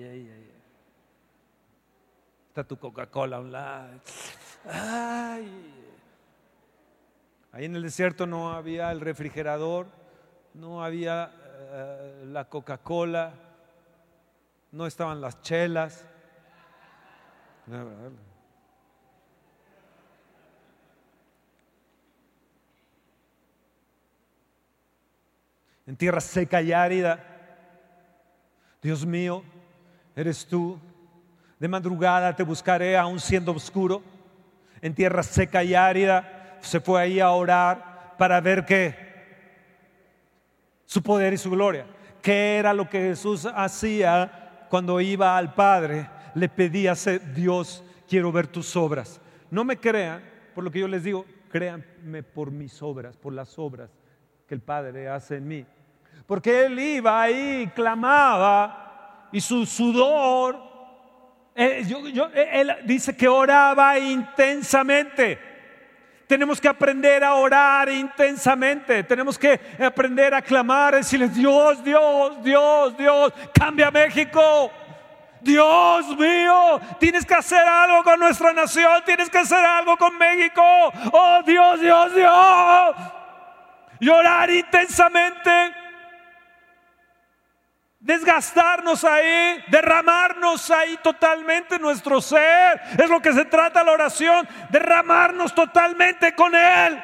ay, 0.03 0.46
Está 2.48 2.64
tu 2.64 2.76
Coca-Cola 2.76 3.36
a 3.36 3.40
un 3.40 3.53
lado. 3.53 4.01
Ay. 4.68 5.76
Ahí 7.53 7.64
en 7.64 7.76
el 7.76 7.82
desierto 7.82 8.26
no 8.26 8.53
había 8.53 8.90
el 8.92 9.01
refrigerador, 9.01 9.86
no 10.55 10.84
había 10.84 11.32
eh, 11.32 12.24
la 12.26 12.48
Coca-Cola, 12.48 13.32
no 14.72 14.86
estaban 14.86 15.20
las 15.20 15.40
chelas. 15.42 16.07
No, 17.66 17.88
en 25.91 25.97
tierra 25.97 26.20
seca 26.20 26.62
y 26.62 26.70
árida. 26.70 27.18
Dios 28.80 29.05
mío, 29.05 29.43
eres 30.14 30.47
tú. 30.47 30.78
De 31.59 31.66
madrugada 31.66 32.36
te 32.36 32.45
buscaré 32.45 32.97
aún 32.97 33.18
siendo 33.18 33.51
oscuro, 33.51 34.01
en 34.80 34.95
tierra 34.95 35.24
seca 35.24 35.64
y 35.64 35.74
árida. 35.74 36.59
Se 36.61 36.78
fue 36.78 37.03
ahí 37.03 37.18
a 37.18 37.30
orar 37.30 38.14
para 38.18 38.41
ver 38.41 38.64
qué, 38.64 38.95
su 40.84 41.03
poder 41.03 41.32
y 41.32 41.36
su 41.38 41.51
gloria. 41.51 41.86
¿Qué 42.22 42.57
era 42.59 42.72
lo 42.72 42.88
que 42.88 43.01
Jesús 43.01 43.49
hacía 43.53 44.66
cuando 44.70 45.01
iba 45.01 45.36
al 45.36 45.55
Padre? 45.57 46.09
Le 46.36 46.49
pedía, 46.49 46.95
Dios, 47.34 47.82
quiero 48.09 48.30
ver 48.30 48.47
tus 48.47 48.76
obras. 48.76 49.20
No 49.51 49.64
me 49.64 49.76
crean, 49.78 50.22
por 50.55 50.62
lo 50.62 50.70
que 50.70 50.78
yo 50.78 50.86
les 50.86 51.03
digo, 51.03 51.26
créanme 51.51 52.22
por 52.22 52.53
mis 52.53 52.80
obras, 52.80 53.16
por 53.16 53.32
las 53.32 53.59
obras 53.59 53.91
que 54.47 54.55
el 54.55 54.61
Padre 54.61 55.09
hace 55.09 55.38
en 55.38 55.49
mí 55.49 55.66
porque 56.31 56.66
él 56.66 56.78
iba 56.78 57.22
ahí, 57.22 57.68
clamaba, 57.74 59.28
y 59.33 59.41
su 59.41 59.66
sudor, 59.66 60.62
eh, 61.57 61.83
eh, 62.35 62.51
él, 62.53 62.76
dice 62.85 63.16
que 63.16 63.26
oraba 63.26 63.99
intensamente. 63.99 65.41
Tenemos 66.28 66.61
que 66.61 66.68
aprender 66.68 67.24
a 67.24 67.35
orar 67.35 67.89
intensamente. 67.89 69.03
Tenemos 69.03 69.37
que 69.37 69.59
aprender 69.85 70.33
a 70.33 70.41
clamar, 70.41 70.95
decirle 70.95 71.26
Dios, 71.31 71.83
Dios, 71.83 72.41
Dios, 72.45 72.97
Dios, 72.97 73.33
cambia 73.53 73.91
México. 73.91 74.70
Dios 75.41 76.16
mío, 76.16 76.81
tienes 77.01 77.26
que 77.26 77.35
hacer 77.35 77.66
algo 77.66 78.05
con 78.05 78.20
nuestra 78.20 78.53
nación, 78.53 79.03
tienes 79.05 79.28
que 79.28 79.39
hacer 79.39 79.64
algo 79.64 79.97
con 79.97 80.16
México. 80.16 80.62
Oh 81.12 81.41
Dios, 81.45 81.81
Dios, 81.81 82.14
Dios. 82.14 82.97
Llorar 83.99 84.49
intensamente 84.49 85.74
desgastarnos 88.01 89.05
ahí, 89.05 89.62
derramarnos 89.70 90.70
ahí 90.70 90.98
totalmente 91.03 91.78
nuestro 91.78 92.20
ser. 92.20 92.80
Es 92.98 93.09
lo 93.09 93.20
que 93.20 93.32
se 93.32 93.44
trata 93.44 93.84
la 93.84 93.92
oración, 93.92 94.48
derramarnos 94.70 95.55
totalmente 95.55 96.34
con 96.34 96.55
Él. 96.55 96.98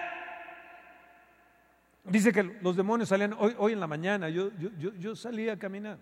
Dice 2.05 2.33
que 2.33 2.43
los 2.43 2.77
demonios 2.77 3.09
salían 3.11 3.35
hoy, 3.39 3.73
en 3.73 3.81
la 3.81 3.87
mañana, 3.87 4.29
yo, 4.29 4.51
yo, 4.79 5.15
salí 5.17 5.49
a 5.49 5.59
caminar 5.59 5.99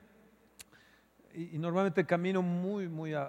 y, 1.33 1.59
normalmente 1.59 2.05
camino 2.07 2.43
muy, 2.43 2.89
muy 2.89 3.15
a 3.15 3.29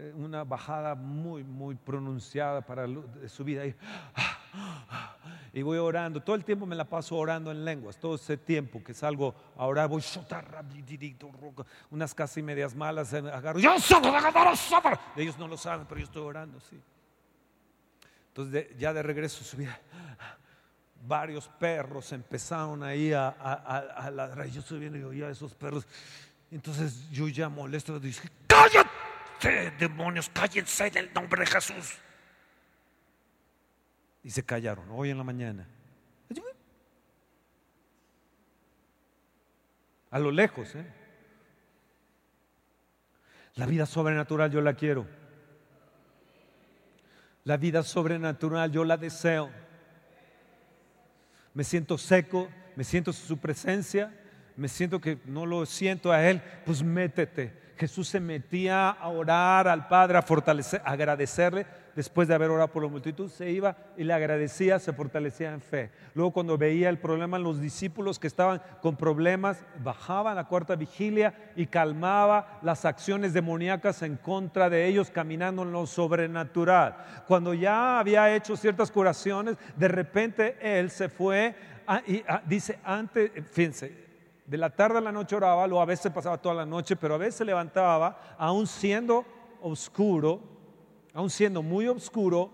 eh, 0.00 0.12
una 0.14 0.44
bajada 0.44 0.94
muy, 0.94 1.42
muy 1.42 1.74
pronunciada 1.74 2.60
para 2.62 2.86
su 3.26 3.42
vida. 3.42 3.64
Y, 5.52 5.62
voy 5.62 5.78
orando. 5.78 6.22
Todo 6.22 6.36
el 6.36 6.44
tiempo 6.44 6.66
me 6.66 6.76
la 6.76 6.84
paso 6.84 7.16
orando 7.16 7.50
en 7.50 7.64
lenguas. 7.64 7.96
Todo 7.98 8.14
ese 8.14 8.36
tiempo 8.36 8.82
que 8.82 8.94
salgo 8.94 9.34
a 9.56 9.66
orar, 9.66 9.88
voy 9.88 10.00
unas 11.90 12.14
casi 12.14 12.42
medias 12.42 12.76
malas, 12.76 13.12
agarro. 13.12 13.58
Ellos 15.16 15.36
no 15.38 15.48
lo 15.48 15.56
saben, 15.56 15.84
pero 15.88 15.98
yo 16.00 16.04
estoy 16.06 16.22
orando, 16.22 16.60
sí. 16.60 16.80
Entonces, 18.28 18.68
ya 18.78 18.92
de 18.92 19.02
regreso 19.02 19.42
su 19.42 19.56
vida. 19.56 19.76
Varios 21.08 21.48
perros 21.48 22.12
empezaron 22.12 22.84
ahí 22.84 23.12
a, 23.12 24.10
ladrar. 24.14 24.46
Yo 24.46 24.60
estoy 24.60 24.78
viendo 24.78 24.96
y 24.96 25.02
oía 25.02 25.28
esos 25.28 25.54
perros. 25.54 25.86
Entonces 26.52 27.10
yo 27.10 27.28
ya 27.28 27.48
molesto, 27.50 27.98
dije: 28.00 28.28
¡Cállate! 28.46 28.88
demonios! 29.78 30.28
¡Cállense 30.30 30.86
en 30.88 30.96
el 30.96 31.12
nombre 31.12 31.40
de 31.40 31.46
Jesús! 31.46 31.98
Y 34.22 34.30
se 34.30 34.42
callaron 34.42 34.86
hoy 34.90 35.10
en 35.10 35.18
la 35.18 35.24
mañana. 35.24 35.66
A 40.10 40.18
lo 40.18 40.30
lejos, 40.30 40.74
¿eh? 40.74 40.86
La 43.54 43.66
vida 43.66 43.86
sobrenatural 43.86 44.50
yo 44.50 44.60
la 44.60 44.74
quiero. 44.74 45.06
La 47.44 47.56
vida 47.56 47.82
sobrenatural 47.82 48.70
yo 48.70 48.84
la 48.84 48.96
deseo. 48.96 49.50
Me 51.54 51.64
siento 51.64 51.98
seco, 51.98 52.48
me 52.76 52.84
siento 52.84 53.12
su 53.12 53.38
presencia, 53.38 54.17
me 54.58 54.66
siento 54.68 55.00
que 55.00 55.18
no 55.24 55.46
lo 55.46 55.64
siento 55.66 56.10
a 56.12 56.28
Él, 56.28 56.42
pues 56.66 56.82
métete. 56.82 57.68
Jesús 57.76 58.08
se 58.08 58.18
metía 58.18 58.88
a 58.90 59.08
orar 59.08 59.68
al 59.68 59.86
Padre, 59.86 60.18
a 60.18 60.22
fortalecer, 60.22 60.82
agradecerle. 60.84 61.64
Después 61.94 62.26
de 62.28 62.34
haber 62.34 62.50
orado 62.50 62.68
por 62.72 62.82
la 62.82 62.88
multitud, 62.88 63.30
se 63.30 63.50
iba 63.50 63.76
y 63.96 64.02
le 64.02 64.12
agradecía, 64.12 64.80
se 64.80 64.92
fortalecía 64.92 65.52
en 65.52 65.60
fe. 65.60 65.92
Luego 66.14 66.32
cuando 66.32 66.58
veía 66.58 66.88
el 66.88 66.98
problema, 66.98 67.38
los 67.38 67.60
discípulos 67.60 68.18
que 68.18 68.26
estaban 68.26 68.60
con 68.82 68.96
problemas, 68.96 69.64
bajaba 69.82 70.32
a 70.32 70.34
la 70.34 70.44
cuarta 70.48 70.74
vigilia 70.74 71.34
y 71.54 71.66
calmaba 71.66 72.58
las 72.62 72.84
acciones 72.84 73.32
demoníacas 73.32 74.02
en 74.02 74.16
contra 74.16 74.68
de 74.68 74.86
ellos, 74.86 75.10
caminando 75.10 75.62
en 75.62 75.70
lo 75.70 75.86
sobrenatural. 75.86 76.96
Cuando 77.28 77.54
ya 77.54 78.00
había 78.00 78.34
hecho 78.34 78.56
ciertas 78.56 78.90
curaciones, 78.90 79.56
de 79.76 79.86
repente 79.88 80.56
Él 80.60 80.90
se 80.90 81.08
fue 81.08 81.54
y 82.08 82.24
dice, 82.46 82.78
antes, 82.84 83.30
fíjense, 83.52 84.07
de 84.48 84.56
la 84.56 84.70
tarde 84.70 84.96
a 84.98 85.02
la 85.02 85.12
noche 85.12 85.36
oraba, 85.36 85.66
lo 85.66 85.78
a 85.80 85.84
veces 85.84 86.10
pasaba 86.10 86.38
toda 86.38 86.54
la 86.54 86.64
noche, 86.66 86.96
pero 86.96 87.14
a 87.14 87.18
veces 87.18 87.46
levantaba, 87.46 88.18
aún 88.38 88.66
siendo 88.66 89.26
oscuro, 89.60 90.40
aún 91.12 91.28
siendo 91.28 91.60
muy 91.62 91.86
oscuro, 91.86 92.50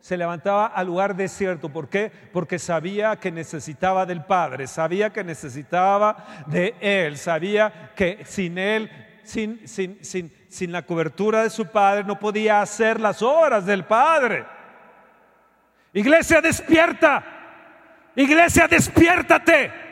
se 0.00 0.16
levantaba 0.16 0.66
al 0.66 0.86
lugar 0.86 1.14
desierto. 1.14 1.68
¿Por 1.68 1.88
qué? 1.90 2.10
Porque 2.32 2.58
sabía 2.58 3.16
que 3.16 3.30
necesitaba 3.30 4.06
del 4.06 4.24
Padre, 4.24 4.66
sabía 4.66 5.12
que 5.12 5.22
necesitaba 5.24 6.24
de 6.46 6.74
Él, 6.80 7.18
sabía 7.18 7.92
que 7.94 8.24
sin 8.24 8.56
Él, 8.56 8.90
sin, 9.22 9.68
sin, 9.68 10.02
sin, 10.02 10.32
sin 10.48 10.72
la 10.72 10.86
cobertura 10.86 11.42
de 11.42 11.50
su 11.50 11.66
Padre, 11.66 12.04
no 12.04 12.18
podía 12.18 12.62
hacer 12.62 12.98
las 12.98 13.20
obras 13.20 13.66
del 13.66 13.84
Padre. 13.84 14.46
Iglesia, 15.92 16.40
despierta. 16.40 17.22
Iglesia, 18.14 18.66
despiértate. 18.68 19.84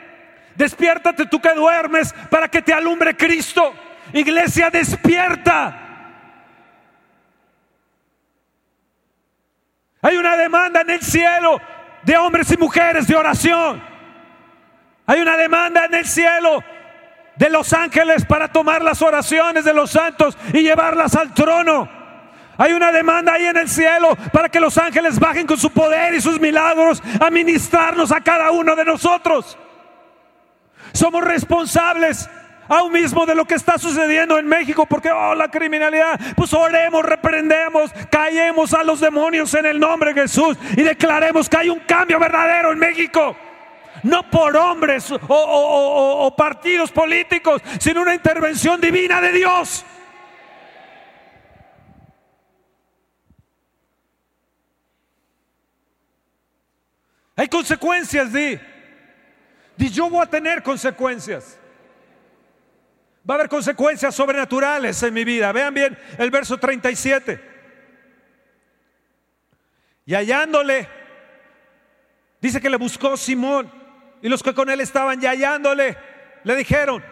Despiértate 0.55 1.25
tú 1.25 1.41
que 1.41 1.53
duermes 1.53 2.13
para 2.29 2.47
que 2.47 2.61
te 2.61 2.73
alumbre 2.73 3.15
Cristo. 3.15 3.73
Iglesia, 4.13 4.69
despierta. 4.69 5.81
Hay 10.01 10.17
una 10.17 10.37
demanda 10.37 10.81
en 10.81 10.91
el 10.91 11.01
cielo 11.01 11.59
de 12.03 12.17
hombres 12.17 12.49
y 12.51 12.57
mujeres 12.57 13.07
de 13.07 13.15
oración. 13.15 13.83
Hay 15.07 15.19
una 15.19 15.35
demanda 15.35 15.85
en 15.85 15.93
el 15.95 16.05
cielo 16.05 16.63
de 17.35 17.49
los 17.49 17.73
ángeles 17.73 18.25
para 18.25 18.47
tomar 18.47 18.81
las 18.81 19.01
oraciones 19.01 19.65
de 19.65 19.73
los 19.73 19.91
santos 19.91 20.37
y 20.53 20.61
llevarlas 20.61 21.15
al 21.15 21.33
trono. 21.33 21.89
Hay 22.57 22.71
una 22.71 22.91
demanda 22.93 23.33
ahí 23.33 23.45
en 23.47 23.57
el 23.57 23.67
cielo 23.67 24.15
para 24.31 24.47
que 24.47 24.61
los 24.61 24.77
ángeles 24.77 25.19
bajen 25.19 25.45
con 25.45 25.57
su 25.57 25.71
poder 25.71 26.13
y 26.13 26.21
sus 26.21 26.39
milagros 26.39 27.03
a 27.19 27.29
ministrarnos 27.29 28.13
a 28.13 28.21
cada 28.21 28.51
uno 28.51 28.75
de 28.75 28.85
nosotros. 28.85 29.57
Somos 30.95 31.25
responsables 31.25 32.29
aún 32.69 32.93
mismo 32.93 33.25
de 33.25 33.35
lo 33.35 33.43
que 33.45 33.55
está 33.55 33.77
sucediendo 33.77 34.39
en 34.39 34.47
México, 34.47 34.85
porque 34.89 35.11
oh, 35.11 35.35
la 35.35 35.51
criminalidad, 35.51 36.17
pues 36.37 36.53
oremos, 36.53 37.03
reprendemos, 37.05 37.91
caemos 38.09 38.73
a 38.73 38.81
los 38.83 39.01
demonios 39.01 39.53
en 39.55 39.65
el 39.65 39.77
nombre 39.79 40.13
de 40.13 40.21
Jesús 40.21 40.57
y 40.75 40.81
declaremos 40.83 41.49
que 41.49 41.57
hay 41.57 41.69
un 41.69 41.79
cambio 41.81 42.17
verdadero 42.17 42.71
en 42.71 42.79
México. 42.79 43.35
No 44.03 44.29
por 44.31 44.55
hombres 44.55 45.11
o, 45.11 45.19
o 45.27 46.35
partidos 46.35 46.91
políticos, 46.91 47.61
sino 47.79 48.01
una 48.01 48.13
intervención 48.15 48.79
divina 48.79 49.19
de 49.19 49.31
Dios. 49.33 49.85
Hay 57.35 57.49
consecuencias, 57.49 58.31
di. 58.31 58.57
Y 59.77 59.89
yo 59.89 60.09
voy 60.09 60.23
a 60.23 60.29
tener 60.29 60.63
consecuencias. 60.63 61.57
Va 63.29 63.35
a 63.35 63.37
haber 63.37 63.49
consecuencias 63.49 64.13
sobrenaturales 64.15 65.01
en 65.03 65.13
mi 65.13 65.23
vida. 65.23 65.51
Vean 65.51 65.73
bien 65.73 65.97
el 66.17 66.31
verso 66.31 66.57
37. 66.57 67.53
Y 70.05 70.13
hallándole, 70.13 70.87
dice 72.39 72.61
que 72.61 72.69
le 72.69 72.77
buscó 72.77 73.17
Simón 73.17 73.69
y 74.21 74.29
los 74.29 74.43
que 74.43 74.53
con 74.53 74.69
él 74.69 74.79
estaban 74.79 75.21
y 75.21 75.25
hallándole, 75.25 75.97
le 76.43 76.55
dijeron, 76.55 77.03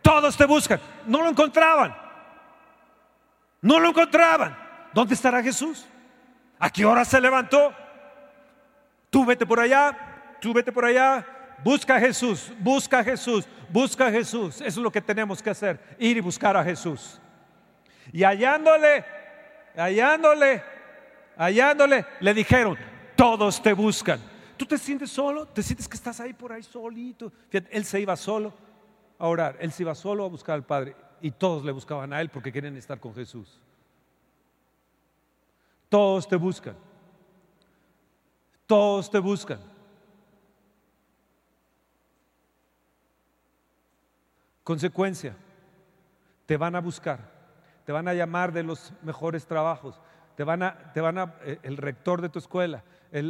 todos 0.00 0.36
te 0.36 0.46
buscan. 0.46 0.80
No 1.06 1.18
lo 1.22 1.28
encontraban. 1.28 1.94
No 3.60 3.78
lo 3.78 3.90
encontraban. 3.90 4.56
¿Dónde 4.94 5.14
estará 5.14 5.42
Jesús? 5.42 5.86
¿A 6.58 6.70
qué 6.70 6.84
hora 6.86 7.04
se 7.04 7.20
levantó? 7.20 7.74
Tú 9.10 9.26
vete 9.26 9.44
por 9.44 9.60
allá, 9.60 10.36
tú 10.40 10.54
vete 10.54 10.72
por 10.72 10.86
allá, 10.86 11.26
Busca 11.64 11.96
a 11.96 12.00
Jesús, 12.00 12.52
busca 12.60 13.00
a 13.00 13.04
Jesús, 13.04 13.44
busca 13.68 14.06
a 14.06 14.10
Jesús. 14.10 14.56
Eso 14.56 14.64
es 14.66 14.76
lo 14.76 14.92
que 14.92 15.00
tenemos 15.02 15.42
que 15.42 15.50
hacer, 15.50 15.80
ir 15.98 16.16
y 16.16 16.20
buscar 16.20 16.56
a 16.56 16.62
Jesús. 16.62 17.20
Y 18.12 18.22
hallándole, 18.22 19.04
hallándole, 19.76 20.62
hallándole, 21.36 22.06
le 22.20 22.34
dijeron, 22.34 22.76
todos 23.16 23.60
te 23.60 23.72
buscan. 23.72 24.20
¿Tú 24.56 24.64
te 24.66 24.78
sientes 24.78 25.10
solo? 25.10 25.46
¿Te 25.46 25.62
sientes 25.62 25.88
que 25.88 25.96
estás 25.96 26.20
ahí 26.20 26.32
por 26.32 26.52
ahí 26.52 26.62
solito? 26.62 27.32
Fíjate, 27.48 27.76
él 27.76 27.84
se 27.84 28.00
iba 28.00 28.16
solo 28.16 28.52
a 29.18 29.26
orar, 29.26 29.56
él 29.60 29.72
se 29.72 29.82
iba 29.82 29.94
solo 29.94 30.24
a 30.24 30.28
buscar 30.28 30.54
al 30.54 30.64
Padre 30.64 30.96
y 31.20 31.32
todos 31.32 31.64
le 31.64 31.72
buscaban 31.72 32.12
a 32.12 32.20
él 32.20 32.28
porque 32.28 32.52
quieren 32.52 32.76
estar 32.76 32.98
con 33.00 33.14
Jesús. 33.14 33.60
Todos 35.88 36.26
te 36.28 36.36
buscan. 36.36 36.76
Todos 38.66 39.10
te 39.10 39.18
buscan. 39.18 39.58
Consecuencia, 44.68 45.34
te 46.44 46.58
van 46.58 46.76
a 46.76 46.80
buscar, 46.82 47.18
te 47.86 47.90
van 47.90 48.06
a 48.06 48.12
llamar 48.12 48.52
de 48.52 48.62
los 48.62 48.92
mejores 49.02 49.46
trabajos, 49.46 49.98
te 50.36 50.44
van 50.44 50.62
a, 50.62 50.92
te 50.92 51.00
van 51.00 51.16
a 51.16 51.36
eh, 51.44 51.58
el 51.62 51.78
rector 51.78 52.20
de 52.20 52.28
tu 52.28 52.38
escuela, 52.38 52.84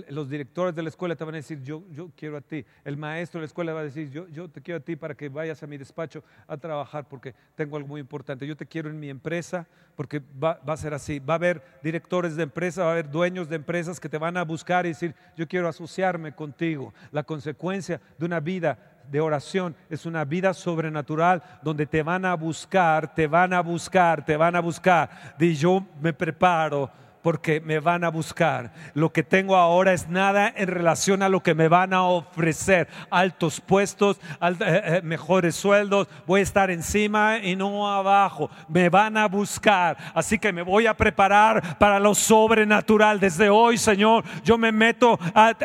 los 0.08 0.28
directores 0.28 0.74
de 0.74 0.82
la 0.82 0.88
escuela 0.88 1.14
te 1.14 1.22
van 1.22 1.34
a 1.36 1.36
decir, 1.36 1.62
yo, 1.62 1.84
yo 1.92 2.10
quiero 2.16 2.36
a 2.38 2.40
ti. 2.40 2.64
El 2.84 2.96
maestro 2.96 3.38
de 3.38 3.42
la 3.42 3.46
escuela 3.46 3.72
va 3.72 3.78
a 3.80 3.84
decir, 3.84 4.10
yo, 4.10 4.26
yo 4.26 4.48
te 4.50 4.60
quiero 4.60 4.78
a 4.78 4.82
ti 4.82 4.96
para 4.96 5.14
que 5.14 5.28
vayas 5.28 5.62
a 5.62 5.68
mi 5.68 5.76
despacho 5.78 6.24
a 6.48 6.56
trabajar 6.56 7.06
porque 7.08 7.32
tengo 7.54 7.76
algo 7.76 7.86
muy 7.90 8.00
importante. 8.00 8.44
Yo 8.44 8.56
te 8.56 8.66
quiero 8.66 8.90
en 8.90 8.98
mi 8.98 9.08
empresa 9.08 9.64
porque 9.94 10.18
va, 10.42 10.60
a 10.66 10.76
ser 10.76 10.92
así. 10.94 11.20
Va 11.20 11.34
a 11.34 11.36
haber 11.36 11.62
directores 11.84 12.34
de 12.34 12.42
empresas, 12.42 12.82
va 12.82 12.88
a 12.88 12.92
haber 12.94 13.08
dueños 13.08 13.48
de 13.48 13.54
empresas 13.54 14.00
que 14.00 14.08
te 14.08 14.18
van 14.18 14.36
a 14.36 14.42
buscar 14.42 14.84
y 14.86 14.88
decir, 14.88 15.14
yo 15.36 15.46
quiero 15.46 15.68
asociarme 15.68 16.34
contigo. 16.34 16.92
La 17.12 17.22
consecuencia 17.22 18.00
de 18.18 18.24
una 18.26 18.40
vida 18.40 18.76
de 19.10 19.20
oración 19.20 19.74
es 19.88 20.04
una 20.06 20.24
vida 20.24 20.52
sobrenatural 20.52 21.42
donde 21.62 21.86
te 21.86 22.02
van 22.02 22.24
a 22.24 22.34
buscar, 22.34 23.14
te 23.14 23.26
van 23.26 23.52
a 23.52 23.60
buscar, 23.60 24.24
te 24.24 24.36
van 24.36 24.54
a 24.56 24.60
buscar. 24.60 25.10
Y 25.38 25.54
yo 25.54 25.82
me 26.00 26.12
preparo 26.12 26.90
porque 27.22 27.60
me 27.60 27.80
van 27.80 28.04
a 28.04 28.10
buscar. 28.10 28.72
Lo 28.94 29.12
que 29.12 29.22
tengo 29.22 29.56
ahora 29.56 29.92
es 29.92 30.08
nada 30.08 30.52
en 30.54 30.68
relación 30.68 31.22
a 31.22 31.28
lo 31.28 31.42
que 31.42 31.54
me 31.54 31.68
van 31.68 31.92
a 31.92 32.02
ofrecer. 32.04 32.88
Altos 33.10 33.60
puestos, 33.60 34.18
eh, 34.40 34.52
eh, 34.60 35.00
mejores 35.02 35.54
sueldos, 35.56 36.08
voy 36.26 36.40
a 36.40 36.44
estar 36.44 36.70
encima 36.70 37.38
y 37.38 37.56
no 37.56 37.88
abajo. 37.90 38.50
Me 38.68 38.88
van 38.88 39.16
a 39.16 39.26
buscar. 39.28 39.96
Así 40.14 40.38
que 40.38 40.52
me 40.52 40.62
voy 40.62 40.86
a 40.86 40.94
preparar 40.94 41.78
para 41.78 41.98
lo 41.98 42.14
sobrenatural. 42.14 43.18
Desde 43.20 43.50
hoy, 43.50 43.78
Señor, 43.78 44.24
yo 44.44 44.56
me 44.58 44.70
meto 44.72 45.18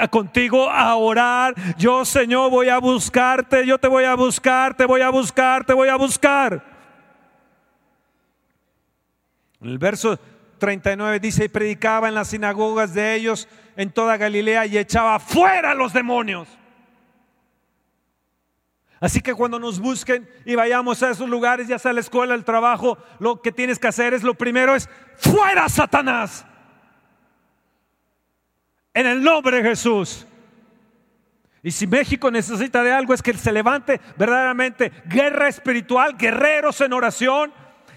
contigo 0.09 0.69
a 0.69 0.95
orar. 0.95 1.53
Yo, 1.77 2.03
Señor, 2.05 2.49
voy 2.49 2.69
a 2.69 2.79
buscarte. 2.79 3.65
Yo 3.65 3.77
te 3.77 3.87
voy 3.87 4.03
a 4.05 4.15
buscar, 4.15 4.75
te 4.75 4.85
voy 4.85 5.01
a 5.01 5.09
buscar, 5.09 5.65
te 5.65 5.73
voy 5.73 5.89
a 5.89 5.95
buscar. 5.97 6.73
el 9.61 9.77
verso 9.77 10.19
39 10.63 11.19
dice, 11.19 11.43
y 11.45 11.49
predicaba 11.49 12.07
en 12.07 12.15
las 12.15 12.29
sinagogas 12.29 12.93
de 12.93 13.15
ellos 13.15 13.49
en 13.75 13.91
toda 13.91 14.15
Galilea 14.15 14.65
y 14.65 14.77
echaba 14.77 15.19
fuera 15.19 15.73
los 15.73 15.91
demonios. 15.91 16.47
Así 19.01 19.19
que 19.19 19.33
cuando 19.33 19.59
nos 19.59 19.77
busquen 19.81 20.25
y 20.45 20.55
vayamos 20.55 21.03
a 21.03 21.09
esos 21.09 21.27
lugares, 21.27 21.67
ya 21.67 21.77
sea 21.79 21.91
la 21.91 21.99
escuela, 21.99 22.33
el 22.33 22.45
trabajo, 22.45 22.97
lo 23.19 23.41
que 23.41 23.51
tienes 23.51 23.77
que 23.77 23.89
hacer 23.89 24.13
es, 24.13 24.23
lo 24.23 24.35
primero 24.35 24.73
es, 24.73 24.87
fuera 25.17 25.67
Satanás. 25.67 26.45
En 28.93 29.05
el 29.05 29.21
nombre 29.21 29.61
de 29.61 29.67
Jesús. 29.69 30.25
Y 31.61 31.71
si 31.71 31.85
México 31.87 32.31
necesita 32.31 32.83
de 32.83 32.93
algo 32.93 33.13
es 33.13 33.21
que 33.21 33.33
se 33.33 33.51
levante 33.51 33.99
verdaderamente 34.17 34.93
guerra 35.07 35.49
espiritual, 35.49 36.15
guerreros 36.15 36.79
en 36.79 36.93
oración, 36.93 37.51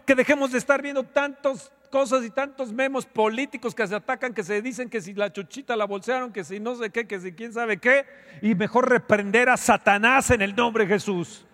que 0.05 0.17
dejemos 0.17 0.51
de 0.51 0.59
estar 0.59 0.83
viendo 0.83 1.05
tantos 1.05 1.71
cosas 1.87 2.25
y 2.25 2.31
tantos 2.31 2.73
memes 2.73 3.07
políticos 3.07 3.75
que 3.75 3.87
se 3.87 3.95
atacan, 3.95 4.35
que 4.35 4.43
se 4.43 4.61
dicen 4.63 4.91
que 4.91 5.01
si 5.01 5.15
la 5.15 5.33
chuchita 5.33 5.77
la 5.77 5.85
bolsearon, 5.85 6.33
que 6.33 6.45
si 6.45 6.61
no 6.61 6.75
sé 6.75 6.91
qué, 6.91 7.07
que 7.07 7.21
si 7.21 7.33
quién 7.33 7.53
sabe 7.53 7.79
qué, 7.79 8.05
y 8.43 8.55
mejor 8.55 8.89
reprender 8.89 9.49
a 9.49 9.57
Satanás 9.57 10.31
en 10.31 10.43
el 10.43 10.55
nombre 10.55 10.87
de 10.87 10.95
Jesús. 10.95 11.45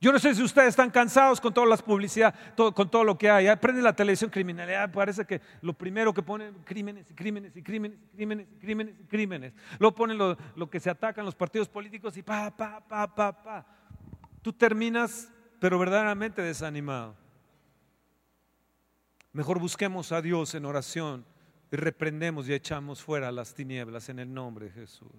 Yo 0.00 0.12
no 0.12 0.20
sé 0.20 0.32
si 0.32 0.42
ustedes 0.44 0.68
están 0.68 0.90
cansados 0.92 1.40
con 1.40 1.52
todas 1.52 1.68
las 1.68 1.82
publicidad, 1.82 2.32
con 2.56 2.88
todo 2.88 3.02
lo 3.02 3.18
que 3.18 3.28
hay. 3.28 3.48
Aprende 3.48 3.82
la 3.82 3.96
televisión 3.96 4.30
criminalidad, 4.30 4.92
parece 4.92 5.24
que 5.24 5.40
lo 5.60 5.72
primero 5.72 6.14
que 6.14 6.22
ponen 6.22 6.54
crímenes 6.64 7.10
y 7.10 7.14
crímenes 7.14 7.56
y 7.56 7.62
crímenes 7.64 7.98
y 8.16 8.60
crímenes 8.60 8.96
y 9.00 9.04
crímenes 9.08 9.52
Luego 9.80 9.96
ponen 9.96 10.16
lo, 10.16 10.36
lo, 10.54 10.70
que 10.70 10.78
se 10.78 10.88
atacan 10.88 11.24
los 11.24 11.34
partidos 11.34 11.68
políticos 11.68 12.16
y 12.16 12.22
pa, 12.22 12.48
pa, 12.56 12.78
pa, 12.86 13.12
pa, 13.12 13.42
pa. 13.42 13.66
Tú 14.40 14.52
terminas, 14.52 15.32
pero 15.58 15.80
verdaderamente 15.80 16.42
desanimado. 16.42 17.16
Mejor 19.32 19.58
busquemos 19.58 20.10
a 20.12 20.22
Dios 20.22 20.54
en 20.54 20.64
oración 20.64 21.24
y 21.70 21.76
reprendemos 21.76 22.48
y 22.48 22.54
echamos 22.54 23.02
fuera 23.02 23.30
las 23.30 23.54
tinieblas 23.54 24.08
en 24.08 24.18
el 24.20 24.32
nombre 24.32 24.66
de 24.66 24.72
Jesús. 24.72 25.10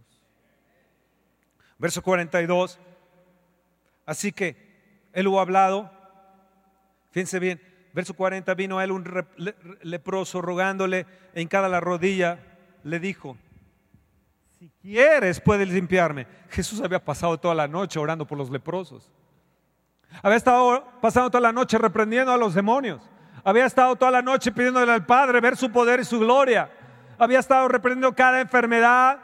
Verso 1.78 2.01
42. 2.01 2.80
Así 4.05 4.32
que 4.32 5.10
él 5.14 5.28
hubo 5.28 5.39
hablado, 5.39 5.89
fíjense 7.12 7.38
bien, 7.39 7.62
verso 7.93 8.14
40, 8.16 8.53
vino 8.55 8.80
a 8.80 8.84
él 8.84 8.91
un 8.91 9.26
leproso 9.84 10.41
rogándole 10.41 11.05
en 11.36 11.47
cada 11.47 11.70
la 11.70 11.80
rodilla, 11.80 12.39
le 12.84 12.99
dijo, 12.99 13.38
si 14.60 14.70
quieres 14.82 15.39
puedes 15.39 15.70
limpiarme. 15.70 16.26
Jesús 16.49 16.82
había 16.82 17.03
pasado 17.05 17.39
toda 17.39 17.53
la 17.53 17.68
noche 17.68 17.99
orando 17.99 18.26
por 18.26 18.38
los 18.38 18.49
leprosos. 18.49 19.10
Había 20.24 20.38
estado 20.38 20.84
pasando 20.99 21.30
toda 21.30 21.41
la 21.41 21.53
noche 21.53 21.78
reprendiendo 21.78 22.32
a 22.34 22.38
los 22.38 22.55
demonios. 22.55 23.01
Había 23.49 23.65
estado 23.65 23.95
toda 23.95 24.11
la 24.11 24.21
noche 24.21 24.51
pidiéndole 24.51 24.91
al 24.91 25.07
Padre 25.07 25.41
ver 25.41 25.57
su 25.57 25.71
poder 25.71 25.99
y 26.01 26.05
su 26.05 26.19
gloria. 26.19 26.69
Había 27.17 27.39
estado 27.39 27.67
reprendiendo 27.67 28.15
cada 28.15 28.41
enfermedad, 28.41 29.17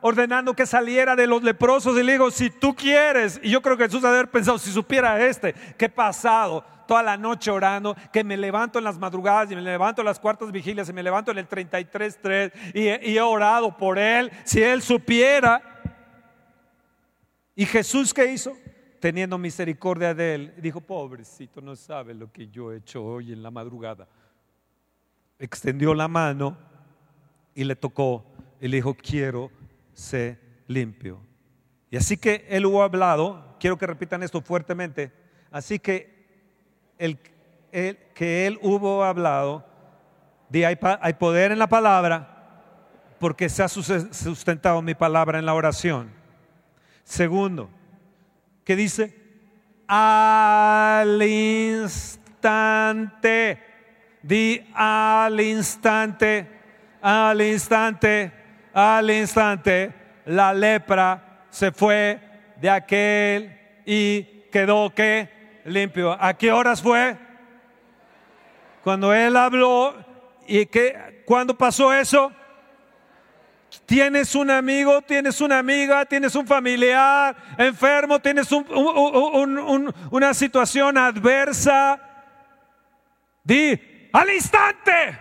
ordenando 0.00 0.54
que 0.54 0.66
saliera 0.66 1.16
de 1.16 1.26
los 1.26 1.42
leprosos. 1.42 1.94
Y 1.98 2.02
le 2.04 2.12
digo, 2.12 2.30
si 2.30 2.48
tú 2.48 2.76
quieres, 2.76 3.40
y 3.42 3.50
yo 3.50 3.60
creo 3.60 3.76
que 3.76 3.86
Jesús 3.86 4.00
debe 4.00 4.14
haber 4.14 4.30
pensado, 4.30 4.56
si 4.60 4.70
supiera 4.70 5.20
este, 5.26 5.52
qué 5.76 5.88
pasado, 5.88 6.64
toda 6.86 7.02
la 7.02 7.16
noche 7.16 7.50
orando, 7.50 7.96
que 8.12 8.22
me 8.22 8.36
levanto 8.36 8.78
en 8.78 8.84
las 8.84 8.98
madrugadas 9.00 9.50
y 9.50 9.56
me 9.56 9.62
levanto 9.62 10.00
en 10.02 10.06
las 10.06 10.20
cuartas 10.20 10.52
vigilias 10.52 10.88
y 10.88 10.92
me 10.92 11.02
levanto 11.02 11.32
en 11.32 11.38
el 11.38 11.48
33.3 11.48 12.52
y, 12.74 13.10
y 13.10 13.16
he 13.16 13.20
orado 13.20 13.76
por 13.76 13.98
él, 13.98 14.30
si 14.44 14.62
él 14.62 14.80
supiera. 14.80 15.60
¿Y 17.56 17.66
Jesús 17.66 18.14
qué 18.14 18.26
hizo? 18.30 18.56
teniendo 19.02 19.36
misericordia 19.36 20.14
de 20.14 20.34
él, 20.36 20.54
dijo, 20.58 20.80
pobrecito, 20.80 21.60
no 21.60 21.74
sabe 21.74 22.14
lo 22.14 22.30
que 22.30 22.46
yo 22.48 22.70
he 22.72 22.76
hecho 22.76 23.02
hoy 23.04 23.32
en 23.32 23.42
la 23.42 23.50
madrugada. 23.50 24.06
Extendió 25.40 25.92
la 25.92 26.06
mano 26.06 26.56
y 27.52 27.64
le 27.64 27.74
tocó 27.74 28.24
y 28.60 28.68
le 28.68 28.76
dijo, 28.76 28.94
quiero 28.94 29.50
ser 29.92 30.38
limpio. 30.68 31.18
Y 31.90 31.96
así 31.96 32.16
que 32.16 32.46
él 32.48 32.64
hubo 32.64 32.80
hablado, 32.84 33.56
quiero 33.58 33.76
que 33.76 33.88
repitan 33.88 34.22
esto 34.22 34.40
fuertemente, 34.40 35.10
así 35.50 35.80
que 35.80 36.86
el, 36.96 37.18
que 38.14 38.46
él 38.46 38.56
hubo 38.62 39.02
hablado, 39.02 39.64
de 40.48 40.64
hay 40.64 41.14
poder 41.14 41.50
en 41.50 41.58
la 41.58 41.68
palabra 41.68 42.86
porque 43.18 43.48
se 43.48 43.64
ha 43.64 43.68
sustentado 43.68 44.80
mi 44.80 44.94
palabra 44.94 45.40
en 45.40 45.46
la 45.46 45.54
oración. 45.54 46.08
Segundo, 47.02 47.68
que 48.64 48.76
dice, 48.76 49.20
al 49.86 51.20
instante, 51.22 53.60
di 54.22 54.60
al 54.74 55.40
instante, 55.40 56.46
al 57.02 57.40
instante, 57.42 58.32
al 58.72 59.10
instante, 59.10 59.92
la 60.26 60.54
lepra 60.54 61.46
se 61.50 61.72
fue 61.72 62.20
de 62.60 62.70
aquel 62.70 63.82
y 63.84 64.22
quedó 64.52 64.94
que 64.94 65.60
limpio. 65.64 66.16
¿A 66.22 66.34
qué 66.34 66.50
horas 66.52 66.80
fue? 66.80 67.18
Cuando 68.84 69.12
él 69.12 69.36
habló 69.36 69.94
y 70.46 70.66
que 70.66 71.22
cuando 71.26 71.56
pasó 71.58 71.92
eso, 71.92 72.30
Tienes 73.92 74.34
un 74.34 74.50
amigo, 74.50 75.02
tienes 75.02 75.38
una 75.42 75.58
amiga, 75.58 76.06
tienes 76.06 76.34
un 76.34 76.46
familiar 76.46 77.36
enfermo, 77.58 78.18
tienes 78.20 78.48
una 80.10 80.32
situación 80.32 80.96
adversa. 80.96 81.98
Di, 83.44 84.08
al 84.14 84.30
instante, 84.30 85.18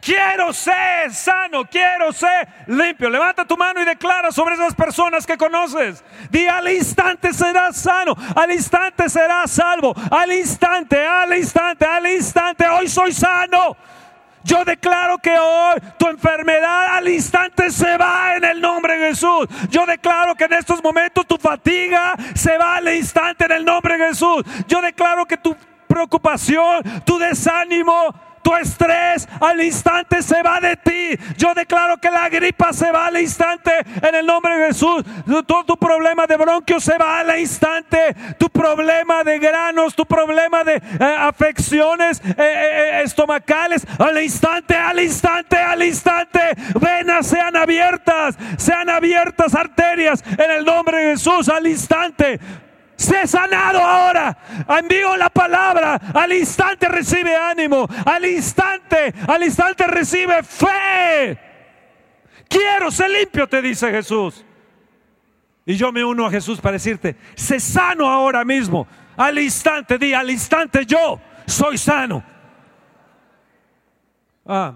quiero 0.00 0.54
ser 0.54 1.12
sano, 1.12 1.66
quiero 1.66 2.12
ser 2.14 2.48
limpio. 2.68 3.10
Levanta 3.10 3.44
tu 3.44 3.58
mano 3.58 3.82
y 3.82 3.84
declara 3.84 4.32
sobre 4.32 4.54
esas 4.54 4.74
personas 4.74 5.26
que 5.26 5.36
conoces. 5.36 6.02
Di 6.30 6.46
al 6.46 6.66
instante 6.72 7.34
serás 7.34 7.76
sano, 7.76 8.16
al 8.34 8.52
instante 8.52 9.10
serás 9.10 9.50
salvo, 9.50 9.92
al 10.10 10.32
instante, 10.32 11.04
al 11.06 11.36
instante, 11.36 11.84
al 11.84 12.06
instante, 12.06 12.66
hoy 12.66 12.88
soy 12.88 13.12
sano. 13.12 13.76
Yo 14.44 14.64
declaro 14.64 15.18
que 15.18 15.36
hoy 15.36 15.76
tu 15.98 16.08
enfermedad 16.08 16.96
al 16.96 17.08
instante 17.08 17.70
se 17.70 17.96
va 17.98 18.36
en 18.36 18.44
el 18.44 18.60
nombre 18.60 18.96
de 18.98 19.08
Jesús. 19.08 19.46
Yo 19.70 19.84
declaro 19.86 20.34
que 20.34 20.44
en 20.44 20.54
estos 20.54 20.82
momentos 20.82 21.26
tu 21.26 21.36
fatiga 21.36 22.14
se 22.34 22.56
va 22.56 22.76
al 22.76 22.94
instante 22.94 23.44
en 23.44 23.52
el 23.52 23.64
nombre 23.64 23.98
de 23.98 24.08
Jesús. 24.08 24.42
Yo 24.66 24.80
declaro 24.80 25.26
que 25.26 25.36
tu 25.36 25.54
preocupación, 25.86 26.82
tu 27.04 27.18
desánimo, 27.18 28.14
tu 28.42 28.54
estrés 28.56 29.28
al 29.40 29.60
instante 29.62 30.22
se 30.22 30.42
va 30.42 30.60
de 30.60 30.76
ti. 30.76 31.16
Yo 31.36 31.54
declaro 31.54 31.98
que 31.98 32.10
la 32.10 32.28
gripa 32.28 32.72
se 32.72 32.90
va 32.90 33.06
al 33.06 33.20
instante 33.20 33.70
en 34.02 34.14
el 34.14 34.26
nombre 34.26 34.56
de 34.58 34.66
Jesús. 34.68 35.02
Todo 35.46 35.64
tu 35.64 35.76
problema 35.76 36.26
de 36.26 36.36
bronquios 36.36 36.84
se 36.84 36.96
va 36.96 37.20
al 37.20 37.38
instante. 37.38 38.14
Tu 38.38 38.48
problema 38.50 39.24
de 39.24 39.38
granos, 39.38 39.94
tu 39.94 40.06
problema 40.06 40.64
de 40.64 40.76
eh, 40.76 41.16
afecciones 41.18 42.20
eh, 42.24 42.34
eh, 42.38 43.02
estomacales, 43.04 43.86
al 43.98 44.22
instante, 44.22 44.74
al 44.74 45.00
instante, 45.00 45.56
al 45.56 45.82
instante. 45.82 46.40
Venas 46.80 47.26
sean 47.26 47.56
abiertas, 47.56 48.36
sean 48.56 48.88
abiertas 48.88 49.54
arterias 49.54 50.22
en 50.38 50.50
el 50.50 50.64
nombre 50.64 50.98
de 50.98 51.10
Jesús 51.12 51.48
al 51.48 51.66
instante. 51.66 52.40
Sé 53.00 53.26
sanado 53.26 53.78
ahora. 53.82 54.36
Envío 54.78 55.16
la 55.16 55.30
palabra. 55.30 55.94
Al 56.12 56.34
instante 56.34 56.86
recibe 56.86 57.34
ánimo. 57.34 57.88
Al 58.04 58.26
instante, 58.26 59.14
al 59.26 59.42
instante 59.42 59.86
recibe 59.86 60.42
fe. 60.42 61.38
Quiero 62.46 62.90
ser 62.90 63.10
limpio, 63.10 63.46
te 63.46 63.62
dice 63.62 63.90
Jesús. 63.90 64.44
Y 65.64 65.76
yo 65.78 65.90
me 65.92 66.04
uno 66.04 66.26
a 66.26 66.30
Jesús 66.30 66.60
para 66.60 66.74
decirte, 66.74 67.16
sé 67.34 67.58
sano 67.58 68.06
ahora 68.06 68.44
mismo. 68.44 68.86
Al 69.16 69.38
instante, 69.38 69.96
di, 69.96 70.12
al 70.12 70.28
instante 70.28 70.84
yo 70.84 71.18
soy 71.46 71.78
sano. 71.78 72.22
Ah. 74.46 74.74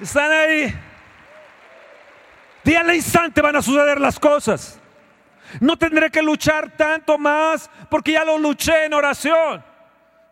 ¿Están 0.00 0.32
ahí? 0.32 0.76
Día 2.66 2.80
al 2.80 2.92
instante 2.96 3.40
van 3.40 3.54
a 3.54 3.62
suceder 3.62 4.00
las 4.00 4.18
cosas. 4.18 4.76
No 5.60 5.76
tendré 5.78 6.10
que 6.10 6.20
luchar 6.20 6.76
tanto 6.76 7.16
más 7.16 7.70
porque 7.88 8.10
ya 8.10 8.24
lo 8.24 8.38
luché 8.38 8.86
en 8.86 8.92
oración. 8.94 9.62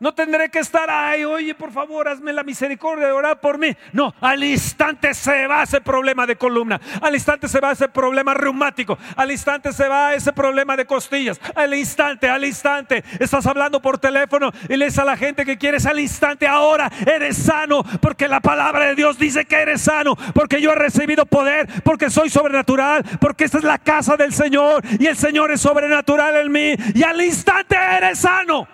No 0.05 0.13
tendré 0.13 0.51
que 0.51 0.59
estar, 0.59 0.91
ahí, 0.91 1.25
oye, 1.25 1.55
por 1.55 1.73
favor, 1.73 2.07
hazme 2.09 2.31
la 2.35 2.43
misericordia 2.43 3.07
de 3.07 3.13
orar 3.13 3.41
por 3.41 3.57
mí. 3.57 3.75
No, 3.95 4.15
al 4.21 4.45
instante 4.45 5.15
se 5.15 5.47
va 5.47 5.63
ese 5.63 5.81
problema 5.81 6.27
de 6.27 6.37
columna, 6.37 6.79
al 7.01 7.15
instante 7.15 7.49
se 7.49 7.59
va 7.59 7.73
ese 7.73 7.89
problema 7.89 8.35
reumático, 8.35 8.99
al 9.17 9.31
instante 9.31 9.73
se 9.73 9.89
va 9.89 10.13
ese 10.13 10.31
problema 10.35 10.77
de 10.77 10.85
costillas, 10.85 11.41
al 11.55 11.73
instante, 11.73 12.29
al 12.29 12.45
instante. 12.45 13.03
Estás 13.19 13.47
hablando 13.47 13.81
por 13.81 13.97
teléfono 13.99 14.53
y 14.69 14.77
lees 14.77 14.99
a 14.99 15.07
la 15.07 15.17
gente 15.17 15.47
que 15.47 15.57
quieres 15.57 15.87
al 15.87 15.99
instante, 15.99 16.47
ahora 16.47 16.91
eres 17.11 17.39
sano, 17.39 17.83
porque 18.03 18.29
la 18.29 18.41
palabra 18.41 18.85
de 18.89 18.97
Dios 18.97 19.17
dice 19.19 19.47
que 19.47 19.57
eres 19.57 19.81
sano, 19.81 20.15
porque 20.35 20.61
yo 20.61 20.71
he 20.73 20.77
recibido 20.77 21.25
poder, 21.25 21.67
porque 21.83 22.11
soy 22.11 22.29
sobrenatural, 22.29 23.03
porque 23.23 23.45
esta 23.45 23.57
es 23.57 23.65
la 23.65 23.79
casa 23.79 24.19
del 24.19 24.35
Señor 24.35 24.83
y 25.01 25.07
el 25.07 25.17
Señor 25.17 25.51
es 25.51 25.63
sobrenatural 25.63 26.37
en 26.37 26.53
mí 26.53 26.75
y 26.95 27.03
al 27.05 27.19
instante 27.23 27.75
eres 27.75 28.19
sano. 28.19 28.69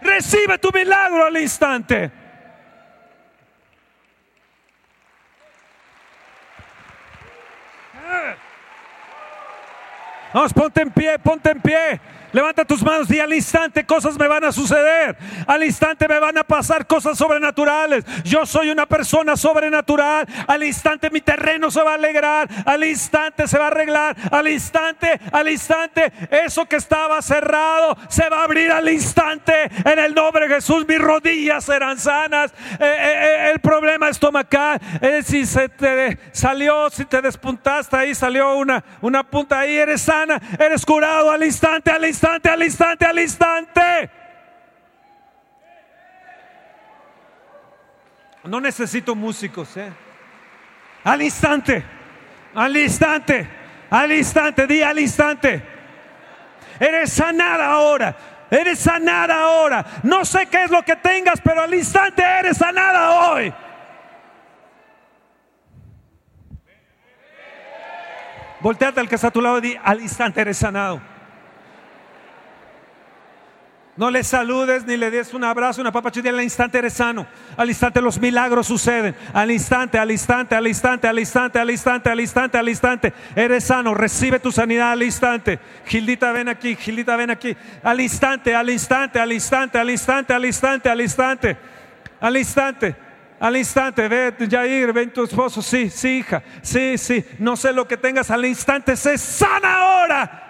recibe 0.00 0.58
tu 0.58 0.70
milagro 0.72 1.26
al 1.26 1.36
instante. 1.36 2.10
Vamos, 10.32 10.50
eh. 10.50 10.54
ponte 10.54 10.82
en 10.82 10.90
pie, 10.90 11.18
ponte 11.18 11.50
en 11.50 11.60
pie. 11.60 12.00
Levanta 12.32 12.64
tus 12.64 12.82
manos 12.82 13.10
y 13.10 13.18
al 13.20 13.32
instante 13.32 13.84
cosas 13.84 14.16
me 14.18 14.28
van 14.28 14.44
a 14.44 14.52
suceder. 14.52 15.16
Al 15.46 15.64
instante 15.64 16.06
me 16.08 16.18
van 16.18 16.38
a 16.38 16.44
pasar 16.44 16.86
cosas 16.86 17.18
sobrenaturales. 17.18 18.04
Yo 18.24 18.46
soy 18.46 18.70
una 18.70 18.86
persona 18.86 19.36
sobrenatural. 19.36 20.26
Al 20.46 20.62
instante 20.62 21.10
mi 21.10 21.20
terreno 21.20 21.70
se 21.70 21.82
va 21.82 21.92
a 21.92 21.94
alegrar. 21.94 22.48
Al 22.64 22.84
instante 22.84 23.48
se 23.48 23.58
va 23.58 23.64
a 23.64 23.68
arreglar. 23.68 24.16
Al 24.30 24.46
instante, 24.48 25.20
al 25.32 25.48
instante, 25.48 26.12
eso 26.30 26.66
que 26.66 26.76
estaba 26.76 27.20
cerrado 27.22 27.96
se 28.08 28.28
va 28.28 28.40
a 28.40 28.44
abrir 28.44 28.70
al 28.70 28.88
instante. 28.88 29.68
En 29.84 29.98
el 29.98 30.14
nombre 30.14 30.46
de 30.48 30.54
Jesús 30.56 30.86
mis 30.86 30.98
rodillas 31.00 31.64
serán 31.64 31.98
sanas. 31.98 32.52
Eh, 32.78 32.78
eh, 32.80 32.96
eh, 33.00 33.50
el 33.52 33.60
problema 33.60 34.08
estomacal. 34.08 34.78
si 35.24 35.44
se 35.46 35.68
te 35.68 36.16
salió, 36.32 36.90
si 36.90 37.04
te 37.06 37.20
despuntaste 37.20 37.96
ahí, 37.96 38.14
salió 38.14 38.54
una, 38.56 38.82
una 39.00 39.24
punta 39.24 39.60
ahí, 39.60 39.76
eres 39.76 40.02
sana, 40.02 40.40
eres 40.58 40.84
curado 40.86 41.30
al 41.30 41.42
instante, 41.44 41.90
al 41.90 42.04
instante 42.04 42.19
instante, 42.20 42.50
al 42.50 42.62
instante, 42.62 43.06
al 43.06 43.18
instante. 43.18 44.10
No 48.44 48.60
necesito 48.60 49.14
músicos, 49.14 49.74
¿eh? 49.78 49.90
Al 51.04 51.22
instante, 51.22 51.82
al 52.54 52.76
instante, 52.76 53.48
al 53.88 54.12
instante, 54.12 54.66
di 54.66 54.82
al 54.82 54.98
instante. 54.98 55.62
Eres 56.78 57.10
sanada 57.12 57.66
ahora, 57.66 58.16
eres 58.50 58.78
sanada 58.78 59.38
ahora. 59.42 59.84
No 60.02 60.24
sé 60.26 60.46
qué 60.46 60.64
es 60.64 60.70
lo 60.70 60.82
que 60.82 60.96
tengas, 60.96 61.40
pero 61.40 61.62
al 61.62 61.72
instante 61.72 62.22
eres 62.22 62.58
sanada 62.58 63.30
hoy. 63.32 63.52
Volteate 68.60 69.00
al 69.00 69.08
que 69.08 69.14
está 69.14 69.28
a 69.28 69.30
tu 69.30 69.40
lado 69.40 69.56
y 69.56 69.60
di, 69.62 69.78
al 69.82 70.00
instante 70.02 70.40
eres 70.42 70.58
sanado. 70.58 71.00
No 73.96 74.10
le 74.10 74.22
saludes 74.22 74.86
ni 74.86 74.96
le 74.96 75.10
des 75.10 75.34
un 75.34 75.42
abrazo, 75.42 75.80
una 75.80 75.90
papa. 75.90 76.04
papachita. 76.10 76.28
Al 76.30 76.42
instante 76.42 76.78
eres 76.78 76.92
sano. 76.94 77.26
Al 77.56 77.68
instante 77.68 78.00
los 78.00 78.18
milagros 78.20 78.66
suceden. 78.68 79.14
Al 79.32 79.50
instante, 79.50 79.98
al 79.98 80.10
instante, 80.10 80.54
al 80.54 80.66
instante, 80.66 81.08
al 81.08 81.18
instante, 81.18 81.58
al 81.58 81.70
instante, 81.70 82.08
al 82.08 82.20
instante, 82.20 82.58
al 82.58 82.68
instante. 82.68 83.12
Eres 83.34 83.64
sano. 83.64 83.92
Recibe 83.92 84.38
tu 84.38 84.52
sanidad 84.52 84.92
al 84.92 85.02
instante. 85.02 85.58
Gildita, 85.86 86.30
ven 86.32 86.48
aquí. 86.48 86.76
Gildita, 86.76 87.16
ven 87.16 87.30
aquí. 87.30 87.54
Al 87.82 88.00
instante, 88.00 88.54
al 88.54 88.70
instante, 88.70 89.18
al 89.18 89.32
instante, 89.32 89.78
al 89.78 89.90
instante, 89.90 90.32
al 90.34 90.44
instante, 90.46 90.88
al 90.88 91.00
instante. 91.00 91.56
Al 92.20 92.36
instante. 92.36 92.96
Al 93.40 93.56
instante, 93.56 94.06
ve 94.06 94.34
Jair, 94.50 94.92
ven 94.92 95.10
tu 95.14 95.24
esposo, 95.24 95.62
sí, 95.62 95.88
sí, 95.88 96.18
hija, 96.18 96.42
sí, 96.60 96.98
sí, 96.98 97.24
no 97.38 97.56
sé 97.56 97.72
lo 97.72 97.88
que 97.88 97.96
tengas, 97.96 98.30
al 98.30 98.44
instante 98.44 98.94
se 98.98 99.16
sana 99.16 99.80
ahora 100.02 100.49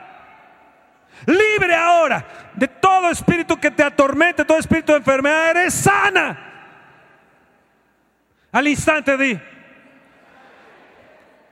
libre 1.27 1.75
ahora 1.75 2.51
de 2.55 2.69
todo 2.69 3.11
espíritu 3.11 3.57
que 3.59 3.71
te 3.71 3.83
atormente, 3.83 4.45
todo 4.45 4.59
espíritu 4.59 4.93
de 4.93 4.99
enfermedad, 4.99 5.51
eres 5.51 5.75
sana. 5.75 6.47
Al 8.53 8.67
instante 8.69 9.17
di. 9.17 9.41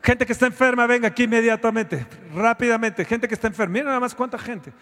Gente 0.00 0.24
que 0.24 0.32
está 0.32 0.46
enferma, 0.46 0.86
venga 0.86 1.08
aquí 1.08 1.24
inmediatamente, 1.24 2.06
rápidamente. 2.34 3.04
Gente 3.04 3.28
que 3.28 3.34
está 3.34 3.48
enferma, 3.48 3.72
mira 3.74 3.86
nada 3.86 4.00
más 4.00 4.14
cuánta 4.14 4.38
gente. 4.38 4.72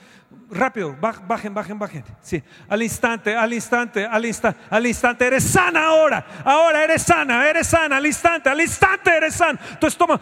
Rápido, 0.51 0.95
bajen, 1.01 1.53
bajen, 1.55 1.79
bajen. 1.79 2.05
Sí, 2.21 2.41
al 2.69 2.83
instante, 2.83 3.35
al 3.35 3.53
instante, 3.53 4.07
al 4.07 4.25
instante, 4.25 4.61
al 4.71 4.87
instante. 4.87 5.27
Eres 5.27 5.43
sana 5.45 5.87
ahora, 5.87 6.25
ahora 6.45 6.85
eres 6.85 7.03
sana, 7.03 7.49
eres 7.49 7.67
sana, 7.67 7.97
al 7.97 8.07
instante, 8.07 8.51
al 8.51 8.61
instante 8.61 9.17
eres 9.17 9.35
sana. 9.35 9.59
Tu 9.81 9.87
estómago 9.87 10.21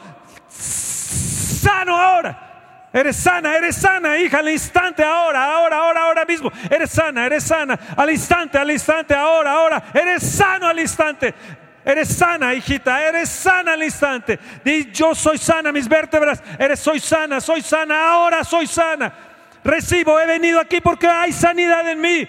sano 0.49 1.95
ahora. 1.97 2.53
Eres 2.95 3.17
sana, 3.17 3.57
eres 3.57 3.75
sana, 3.77 4.17
hija, 4.19 4.39
al 4.39 4.51
instante, 4.51 5.03
ahora, 5.03 5.45
ahora, 5.45 5.77
ahora, 5.79 6.01
ahora 6.03 6.25
mismo. 6.25 6.53
Eres 6.71 6.91
sana, 6.93 7.27
eres 7.27 7.43
sana, 7.43 7.77
al 7.97 8.09
instante, 8.09 8.57
al 8.57 8.71
instante, 8.71 9.15
ahora, 9.15 9.51
ahora. 9.51 9.83
Eres 9.93 10.23
sano 10.23 10.69
al 10.69 10.79
instante. 10.79 11.35
Eres 11.85 12.11
sana, 12.17 12.55
hijita, 12.55 13.05
eres 13.09 13.29
sana 13.31 13.73
al 13.73 13.83
instante. 13.83 14.39
Di, 14.65 14.93
yo 14.93 15.13
soy 15.13 15.39
sana, 15.39 15.73
mis 15.73 15.89
vértebras, 15.89 16.41
eres, 16.57 16.79
soy 16.79 17.01
sana, 17.01 17.41
soy 17.41 17.63
sana, 17.63 18.11
ahora 18.13 18.45
soy 18.45 18.69
sana. 18.69 19.13
Recibo, 19.65 20.21
he 20.21 20.27
venido 20.27 20.61
aquí 20.61 20.81
porque 20.81 21.09
hay 21.09 21.33
sanidad 21.33 21.91
en 21.91 22.01
mí. 22.01 22.29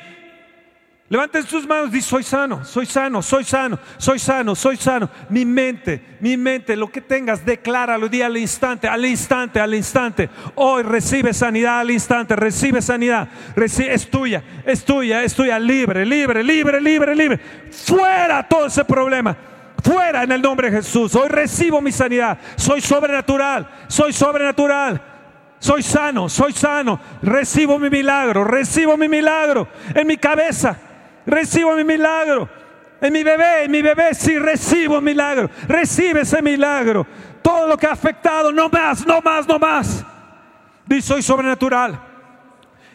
Levanten 1.08 1.44
sus 1.46 1.68
manos, 1.68 1.94
y 1.94 2.02
soy 2.02 2.24
sano, 2.24 2.66
soy 2.66 2.88
sano, 2.88 3.22
soy 3.22 3.44
sano, 3.44 3.78
soy 4.00 4.18
sano, 4.18 4.56
soy 4.56 4.76
sano. 4.76 5.08
Mi 5.30 5.46
mente, 5.46 6.02
mi 6.20 6.36
mente, 6.36 6.76
lo 6.76 6.88
que 6.90 7.00
tengas, 7.00 7.46
decláralo 7.46 8.10
día 8.10 8.26
al 8.26 8.36
instante, 8.38 8.88
al 8.88 9.06
instante, 9.06 9.60
al 9.60 9.76
instante. 9.76 10.32
Hoy 10.56 10.82
recibe 10.82 11.32
sanidad 11.32 11.78
al 11.80 11.92
instante, 11.92 12.36
recibe 12.36 12.82
sanidad. 12.82 13.28
es 13.56 14.10
tuya, 14.10 14.44
es 14.66 14.84
tuya, 14.84 15.24
es 15.24 15.36
tuya, 15.36 15.60
libre, 15.60 16.08
libre, 16.08 16.44
libre, 16.44 16.82
libre, 16.82 17.16
libre. 17.16 17.40
Fuera 17.86 18.48
todo 18.50 18.66
ese 18.66 18.84
problema. 18.84 19.38
Fuera 19.84 20.24
en 20.24 20.32
el 20.32 20.42
nombre 20.42 20.72
de 20.72 20.78
Jesús. 20.78 21.14
Hoy 21.14 21.28
recibo 21.30 21.82
mi 21.82 21.92
sanidad. 21.92 22.40
Soy 22.56 22.82
sobrenatural, 22.82 23.70
soy 23.88 24.12
sobrenatural 24.14 25.12
soy 25.58 25.82
sano, 25.82 26.30
soy 26.30 26.52
sano, 26.54 27.00
recibo 27.24 27.80
mi 27.80 27.90
milagro, 27.90 28.44
recibo 28.44 28.98
mi 28.98 29.08
milagro 29.08 29.68
en 29.96 30.06
mi 30.06 30.18
cabeza, 30.18 30.78
recibo 31.26 31.76
mi 31.76 31.84
milagro. 31.84 32.48
En 33.02 33.12
mi 33.12 33.24
bebé, 33.24 33.66
en 33.66 33.72
mi 33.72 33.82
bebé 33.82 34.14
sí 34.14 34.38
recibo 34.40 35.02
milagro. 35.02 35.50
Recibe 35.68 36.22
ese 36.22 36.42
milagro. 36.42 37.06
Todo 37.42 37.68
lo 37.68 37.78
que 37.78 37.88
ha 37.88 37.92
afectado, 37.92 38.52
no 38.52 38.70
más, 38.70 39.06
no 39.06 39.22
más, 39.22 39.48
no 39.48 39.60
más. 39.60 40.04
Dice, 40.86 41.08
soy 41.08 41.22
sobrenatural. 41.22 42.00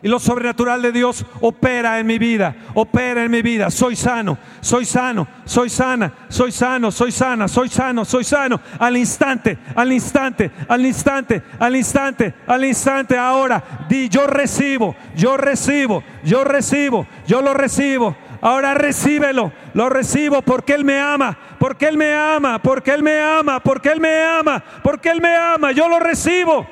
Y 0.03 0.09
lo 0.09 0.19
sobrenatural 0.19 0.81
de 0.81 0.93
Dios 0.93 1.27
opera 1.41 1.99
en 1.99 2.07
mi 2.07 2.19
vida, 2.19 2.57
opera 2.75 3.23
en 3.25 3.31
mi 3.31 3.43
vida. 3.43 3.71
Soy 3.71 3.95
sano, 3.97 4.39
soy 4.63 4.87
sano, 4.87 5.29
soy 5.45 5.69
sana, 5.69 6.13
soy 6.29 6.53
sano, 6.53 6.91
soy 6.91 7.13
sana, 7.13 7.47
soy 7.49 7.69
sano, 7.69 8.05
soy 8.07 8.25
sano. 8.25 8.61
Al 8.79 8.97
instante, 8.97 9.59
al 9.75 9.93
instante, 9.93 10.51
al 10.69 10.87
instante, 10.87 11.43
al 11.59 11.77
instante, 11.77 12.35
al 12.47 12.65
instante. 12.65 13.19
Ahora 13.19 13.63
di 13.89 14.09
yo 14.09 14.27
recibo, 14.27 14.97
yo 15.15 15.37
recibo, 15.37 16.03
yo 16.25 16.45
recibo, 16.45 17.07
yo 17.27 17.43
lo 17.43 17.53
recibo. 17.53 18.17
Ahora 18.43 18.73
recíbelo, 18.73 19.53
lo 19.75 19.89
recibo 19.91 20.41
porque 20.41 20.73
Él 20.73 20.83
me 20.87 20.99
ama, 20.99 21.37
porque 21.59 21.87
Él 21.89 21.99
me 21.99 22.15
ama, 22.15 22.59
porque 22.59 22.91
Él 22.93 23.03
me 23.03 23.21
ama, 23.21 23.61
porque 23.61 23.91
Él 23.91 24.01
me 24.01 24.17
ama, 24.25 24.65
porque 24.83 25.11
Él 25.11 25.21
me 25.21 25.37
ama. 25.37 25.73
Yo 25.73 25.91
lo 25.91 25.99
recibo. 25.99 26.67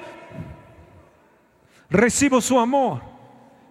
Recibo 1.90 2.40
su 2.40 2.58
amor. 2.58 3.07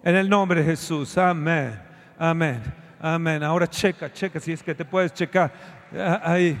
En 0.08 0.16
el 0.16 0.26
nombre 0.26 0.62
de 0.62 0.64
Jesús. 0.70 1.18
Amén. 1.18 1.78
Amén. 2.18 2.62
Amén. 2.98 3.42
Ahora 3.42 3.66
checa, 3.68 4.10
checa 4.10 4.40
si 4.40 4.52
es 4.52 4.62
que 4.62 4.74
te 4.74 4.82
puedes 4.82 5.12
checar. 5.12 5.52
Ah, 5.94 6.22
ahí. 6.32 6.58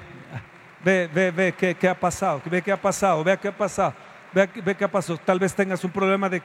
Ve, 0.84 1.08
ve, 1.10 1.30
ve 1.30 1.52
qué, 1.56 1.88
ha 1.88 1.98
pasado. 1.98 2.42
Ve 2.44 2.60
qué 2.60 2.70
ha 2.72 2.76
pasado. 2.78 3.24
Ve 3.24 3.38
qué 3.38 3.48
ha 3.48 3.56
pasado. 3.56 3.94
Ve, 4.34 4.50
qué 4.76 4.84
ha 4.84 4.90
pasado. 4.92 5.18
Tal 5.24 5.38
vez 5.38 5.54
tengas 5.54 5.82
un 5.82 5.90
problema 5.90 6.28
de 6.28 6.42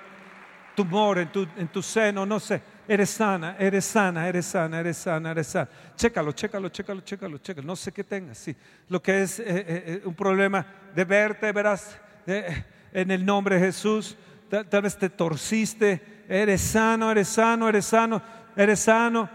tumor 0.77 1.19
en 1.19 1.29
tu, 1.67 1.83
seno, 1.83 2.25
no 2.25 2.39
sé. 2.39 2.61
Eres 2.87 3.09
sana, 3.09 3.57
eres 3.59 3.83
sana, 3.83 4.25
eres 4.25 4.45
sana, 4.45 4.79
eres 4.79 4.95
sana, 4.95 5.31
eres 5.31 5.47
sana. 5.47 5.67
Chécalo, 5.97 6.31
chécalo, 6.31 6.69
chécalo, 6.69 7.01
chécalo, 7.01 7.37
chécalo. 7.37 7.67
No 7.67 7.75
sé 7.75 7.91
qué 7.91 8.05
tengas. 8.05 8.37
Sí. 8.37 8.55
Lo 8.87 9.01
que 9.01 9.23
es 9.23 9.41
eh, 9.41 9.45
eh, 9.45 9.65
eh, 9.87 10.01
un 10.05 10.15
problema 10.15 10.65
de 10.95 11.03
verte, 11.03 11.51
verás, 11.51 11.99
en 12.25 13.11
el 13.11 13.25
nombre 13.25 13.55
de 13.59 13.65
Jesús 13.65 14.15
tal, 14.63 14.83
vez 14.83 14.95
te 14.97 15.09
torciste, 15.09 16.25
eres 16.29 16.61
sano, 16.61 17.09
eres 17.09 17.27
sano, 17.27 17.67
eres 17.69 17.85
sano, 17.85 18.21
eres 18.55 18.79
sano 18.79 19.27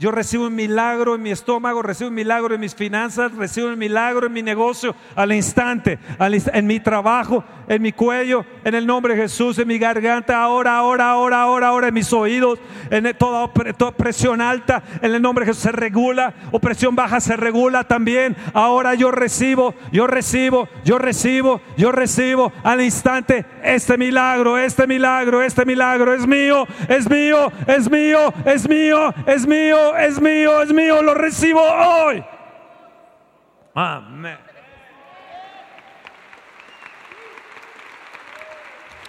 yo 0.00 0.10
recibo 0.10 0.46
un 0.46 0.54
milagro 0.54 1.14
en 1.14 1.20
mi 1.22 1.30
estómago, 1.30 1.82
recibo 1.82 2.08
un 2.08 2.14
milagro 2.14 2.54
en 2.54 2.60
mis 2.62 2.74
finanzas, 2.74 3.34
recibo 3.36 3.68
un 3.68 3.78
milagro 3.78 4.28
en 4.28 4.32
mi 4.32 4.42
negocio 4.42 4.94
al 5.14 5.30
instante, 5.34 5.98
en 6.18 6.66
mi 6.66 6.80
trabajo, 6.80 7.44
en 7.68 7.82
mi 7.82 7.92
cuello, 7.92 8.46
en 8.64 8.74
el 8.74 8.86
nombre 8.86 9.14
de 9.14 9.20
Jesús, 9.20 9.58
en 9.58 9.68
mi 9.68 9.76
garganta, 9.78 10.42
ahora, 10.42 10.78
ahora, 10.78 11.10
ahora, 11.10 11.42
ahora, 11.42 11.66
ahora, 11.68 11.88
en 11.88 11.94
mis 11.94 12.10
oídos, 12.14 12.58
en 12.90 13.12
toda, 13.18 13.52
presión 13.92 14.40
alta, 14.40 14.82
en 15.02 15.14
el 15.16 15.20
nombre 15.20 15.44
de 15.44 15.50
Jesús 15.50 15.64
se 15.64 15.72
regula, 15.72 16.32
o 16.50 16.58
presión 16.60 16.96
baja 16.96 17.20
se 17.20 17.36
regula 17.36 17.84
también. 17.84 18.38
Ahora 18.54 18.94
yo 18.94 19.10
recibo, 19.10 19.74
yo 19.92 20.06
recibo, 20.06 20.66
yo 20.82 20.96
recibo, 20.96 21.60
yo 21.76 21.92
recibo 21.92 22.52
al 22.64 22.80
instante 22.80 23.44
este 23.62 23.98
milagro, 23.98 24.56
este 24.56 24.86
milagro, 24.86 25.42
este 25.42 25.66
milagro 25.66 26.14
es 26.14 26.26
mío, 26.26 26.66
es 26.88 27.10
mío, 27.10 27.52
es 27.66 27.90
mío, 27.90 28.32
es 28.46 28.66
mío. 28.66 29.12
Es 29.26 29.46
mío 29.46 29.89
es 29.96 30.20
mío, 30.20 30.62
es 30.62 30.72
mío, 30.72 31.02
lo 31.02 31.14
recibo 31.14 31.62
hoy. 31.62 32.24
Amén. 33.74 34.38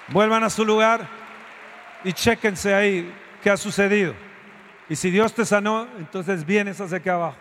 Vuelvan 0.09 0.43
a 0.43 0.49
su 0.49 0.65
lugar 0.65 1.07
y 2.03 2.13
chequense 2.13 2.73
ahí 2.73 3.13
qué 3.41 3.49
ha 3.49 3.57
sucedido. 3.57 4.13
Y 4.89 4.95
si 4.95 5.09
Dios 5.09 5.33
te 5.33 5.45
sanó, 5.45 5.87
entonces 5.97 6.45
vienes 6.45 6.79
hacia 6.81 6.97
aquí 6.97 7.09
abajo. 7.09 7.37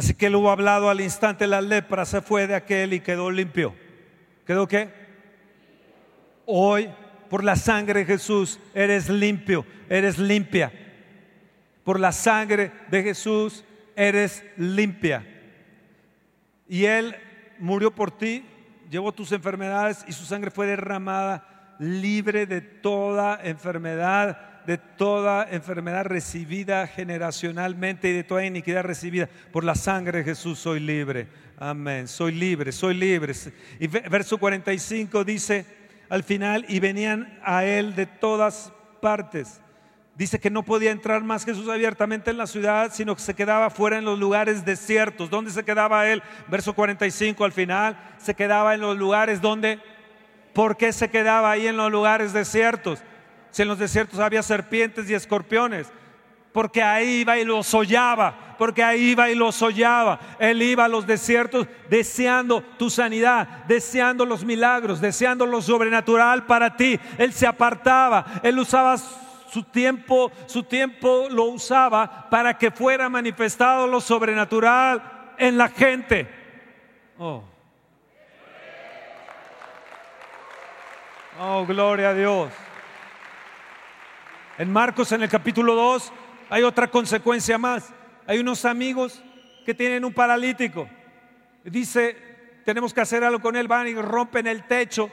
Así 0.00 0.14
que 0.14 0.28
él 0.28 0.36
hubo 0.36 0.50
hablado 0.50 0.88
al 0.88 1.02
instante, 1.02 1.46
la 1.46 1.60
lepra 1.60 2.06
se 2.06 2.22
fue 2.22 2.46
de 2.46 2.54
aquel 2.54 2.94
y 2.94 3.00
quedó 3.00 3.30
limpio. 3.30 3.74
¿Quedó 4.46 4.66
qué? 4.66 4.88
Hoy, 6.46 6.88
por 7.28 7.44
la 7.44 7.54
sangre 7.54 8.00
de 8.00 8.06
Jesús, 8.06 8.58
eres 8.72 9.10
limpio, 9.10 9.66
eres 9.90 10.16
limpia. 10.18 10.72
Por 11.84 12.00
la 12.00 12.12
sangre 12.12 12.72
de 12.90 13.02
Jesús, 13.02 13.62
eres 13.94 14.42
limpia. 14.56 15.22
Y 16.66 16.86
Él 16.86 17.14
murió 17.58 17.94
por 17.94 18.10
ti, 18.10 18.42
llevó 18.88 19.12
tus 19.12 19.32
enfermedades 19.32 20.02
y 20.08 20.12
su 20.12 20.24
sangre 20.24 20.50
fue 20.50 20.66
derramada 20.66 21.76
libre 21.78 22.46
de 22.46 22.62
toda 22.62 23.38
enfermedad 23.44 24.49
de 24.70 24.78
toda 24.78 25.48
enfermedad 25.50 26.04
recibida 26.04 26.86
generacionalmente 26.86 28.08
y 28.08 28.12
de 28.12 28.22
toda 28.22 28.44
iniquidad 28.46 28.84
recibida. 28.84 29.28
Por 29.50 29.64
la 29.64 29.74
sangre 29.74 30.18
de 30.18 30.24
Jesús 30.26 30.60
soy 30.60 30.78
libre. 30.78 31.26
Amén. 31.58 32.06
Soy 32.06 32.30
libre, 32.30 32.70
soy 32.70 32.94
libre. 32.94 33.34
Y 33.80 33.88
verso 33.88 34.38
45 34.38 35.24
dice 35.24 35.66
al 36.08 36.22
final, 36.22 36.64
y 36.68 36.78
venían 36.78 37.36
a 37.44 37.64
él 37.64 37.96
de 37.96 38.06
todas 38.06 38.72
partes. 39.02 39.60
Dice 40.14 40.38
que 40.38 40.50
no 40.50 40.62
podía 40.62 40.92
entrar 40.92 41.24
más 41.24 41.44
Jesús 41.44 41.68
abiertamente 41.68 42.30
en 42.30 42.38
la 42.38 42.46
ciudad, 42.46 42.92
sino 42.94 43.16
que 43.16 43.22
se 43.22 43.34
quedaba 43.34 43.70
fuera 43.70 43.98
en 43.98 44.04
los 44.04 44.20
lugares 44.20 44.64
desiertos. 44.64 45.30
¿Dónde 45.30 45.50
se 45.50 45.64
quedaba 45.64 46.06
él? 46.08 46.22
Verso 46.46 46.74
45 46.74 47.44
al 47.44 47.50
final, 47.52 47.98
se 48.18 48.34
quedaba 48.34 48.72
en 48.76 48.82
los 48.82 48.96
lugares 48.96 49.40
donde... 49.40 49.80
¿Por 50.54 50.76
qué 50.76 50.92
se 50.92 51.10
quedaba 51.10 51.52
ahí 51.52 51.68
en 51.68 51.76
los 51.76 51.92
lugares 51.92 52.32
desiertos? 52.32 53.00
si 53.50 53.62
en 53.62 53.68
los 53.68 53.78
desiertos 53.78 54.18
había 54.18 54.42
serpientes 54.42 55.08
y 55.10 55.14
escorpiones, 55.14 55.88
porque 56.52 56.82
ahí 56.82 57.20
iba 57.20 57.38
y 57.38 57.44
los 57.44 57.72
hollaba, 57.74 58.56
porque 58.58 58.82
ahí 58.82 59.10
iba 59.10 59.30
y 59.30 59.34
los 59.34 59.60
hollaba. 59.62 60.18
Él 60.38 60.60
iba 60.62 60.84
a 60.84 60.88
los 60.88 61.06
desiertos 61.06 61.66
deseando 61.88 62.62
tu 62.76 62.90
sanidad, 62.90 63.64
deseando 63.66 64.26
los 64.26 64.44
milagros, 64.44 65.00
deseando 65.00 65.46
lo 65.46 65.62
sobrenatural 65.62 66.46
para 66.46 66.76
ti. 66.76 66.98
Él 67.18 67.32
se 67.32 67.46
apartaba, 67.46 68.24
él 68.42 68.58
usaba 68.58 68.96
su 68.98 69.62
tiempo, 69.64 70.30
su 70.46 70.64
tiempo 70.64 71.28
lo 71.30 71.44
usaba 71.44 72.28
para 72.30 72.58
que 72.58 72.70
fuera 72.70 73.08
manifestado 73.08 73.86
lo 73.86 74.00
sobrenatural 74.00 75.34
en 75.38 75.56
la 75.56 75.68
gente. 75.68 76.28
Oh. 77.18 77.44
Oh, 81.42 81.64
gloria 81.64 82.10
a 82.10 82.14
Dios. 82.14 82.50
En 84.60 84.70
Marcos, 84.70 85.10
en 85.12 85.22
el 85.22 85.30
capítulo 85.30 85.74
2, 85.74 86.12
hay 86.50 86.64
otra 86.64 86.86
consecuencia 86.90 87.56
más. 87.56 87.94
Hay 88.26 88.40
unos 88.40 88.66
amigos 88.66 89.22
que 89.64 89.72
tienen 89.72 90.04
un 90.04 90.12
paralítico. 90.12 90.86
Dice, 91.64 92.14
tenemos 92.66 92.92
que 92.92 93.00
hacer 93.00 93.24
algo 93.24 93.40
con 93.40 93.56
él, 93.56 93.66
van 93.68 93.88
y 93.88 93.94
rompen 93.94 94.46
el 94.46 94.64
techo 94.64 95.08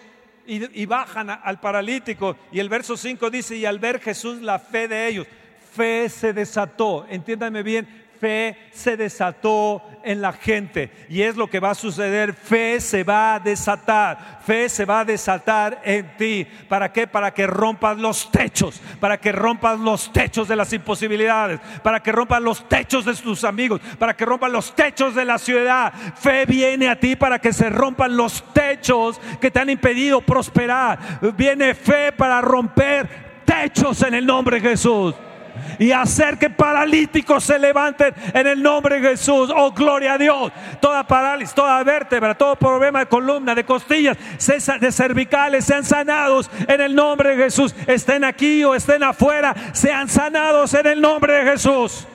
y, 0.45 0.85
bajan 0.85 1.29
al 1.29 1.61
paralítico. 1.61 2.35
Y 2.51 2.59
el 2.59 2.67
verso 2.67 2.97
5 2.97 3.29
dice, 3.29 3.55
y 3.55 3.63
al 3.63 3.79
ver 3.79 4.01
Jesús 4.01 4.41
la 4.41 4.59
fe 4.59 4.89
de 4.89 5.07
ellos, 5.07 5.27
fe 5.73 6.09
se 6.09 6.33
desató, 6.33 7.05
entiéndanme 7.09 7.63
bien, 7.63 7.87
fe 8.19 8.57
se 8.73 8.97
desató 8.97 9.81
en 10.03 10.21
la 10.21 10.33
gente. 10.33 10.89
Y 11.09 11.21
es 11.21 11.35
lo 11.35 11.49
que 11.49 11.59
va 11.59 11.71
a 11.71 11.75
suceder. 11.75 12.33
Fe 12.33 12.79
se 12.79 13.03
va 13.03 13.35
a 13.35 13.39
desatar. 13.39 14.39
Fe 14.45 14.69
se 14.69 14.85
va 14.85 15.01
a 15.01 15.05
desatar 15.05 15.81
en 15.83 16.15
ti. 16.17 16.45
¿Para 16.67 16.91
qué? 16.91 17.07
Para 17.07 17.33
que 17.33 17.47
rompas 17.47 17.97
los 17.97 18.31
techos. 18.31 18.81
Para 18.99 19.17
que 19.17 19.31
rompas 19.31 19.79
los 19.79 20.11
techos 20.13 20.47
de 20.47 20.55
las 20.55 20.71
imposibilidades. 20.73 21.59
Para 21.83 22.01
que 22.01 22.11
rompas 22.11 22.41
los 22.41 22.67
techos 22.67 23.05
de 23.05 23.13
tus 23.15 23.43
amigos. 23.43 23.81
Para 23.99 24.15
que 24.15 24.25
rompas 24.25 24.51
los 24.51 24.75
techos 24.75 25.15
de 25.15 25.25
la 25.25 25.37
ciudad. 25.37 25.93
Fe 26.15 26.45
viene 26.45 26.89
a 26.89 26.99
ti 26.99 27.15
para 27.15 27.39
que 27.39 27.53
se 27.53 27.69
rompan 27.69 28.15
los 28.15 28.43
techos 28.53 29.19
que 29.41 29.51
te 29.51 29.59
han 29.59 29.69
impedido 29.69 30.21
prosperar. 30.21 30.97
Viene 31.35 31.71
fe 31.75 32.11
para 32.11 32.41
romper 32.41 33.07
techos 33.45 34.01
en 34.03 34.13
el 34.13 34.25
nombre 34.25 34.59
de 34.59 34.69
Jesús 34.69 35.15
y 35.79 35.91
hacer 35.91 36.37
que 36.37 36.49
paralíticos 36.49 37.43
se 37.43 37.59
levanten 37.59 38.13
en 38.33 38.47
el 38.47 38.61
nombre 38.61 38.99
de 38.99 39.09
Jesús. 39.11 39.51
Oh, 39.55 39.71
gloria 39.71 40.13
a 40.13 40.17
Dios. 40.17 40.51
Toda 40.79 41.05
parálisis, 41.05 41.53
toda 41.53 41.83
vértebra, 41.83 42.37
todo 42.37 42.55
problema 42.55 42.99
de 42.99 43.05
columna, 43.07 43.53
de 43.55 43.65
costillas, 43.65 44.17
de 44.79 44.91
cervicales, 44.91 45.65
sean 45.65 45.83
sanados 45.83 46.49
en 46.67 46.81
el 46.81 46.95
nombre 46.95 47.35
de 47.35 47.43
Jesús. 47.45 47.75
Estén 47.85 48.23
aquí 48.23 48.63
o 48.63 48.75
estén 48.75 49.03
afuera, 49.03 49.53
sean 49.73 50.07
sanados 50.07 50.73
en 50.73 50.87
el 50.87 51.01
nombre 51.01 51.33
de 51.33 51.51
Jesús. 51.51 52.07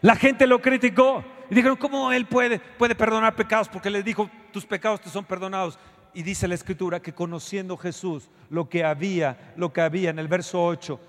La 0.00 0.16
gente 0.16 0.46
lo 0.46 0.60
criticó 0.60 1.24
y 1.50 1.54
dijeron, 1.54 1.76
¿cómo 1.76 2.12
él 2.12 2.26
puede, 2.26 2.58
puede 2.58 2.94
perdonar 2.94 3.34
pecados? 3.34 3.68
Porque 3.68 3.90
les 3.90 4.04
dijo, 4.04 4.28
tus 4.52 4.66
pecados 4.66 5.00
te 5.00 5.08
son 5.08 5.24
perdonados. 5.24 5.78
Y 6.16 6.22
dice 6.22 6.46
la 6.46 6.54
escritura 6.54 7.00
que 7.00 7.12
conociendo 7.14 7.76
Jesús, 7.76 8.28
lo 8.48 8.68
que 8.68 8.84
había, 8.84 9.52
lo 9.56 9.72
que 9.72 9.80
había 9.80 10.10
en 10.10 10.18
el 10.20 10.28
verso 10.28 10.62
8, 10.64 11.00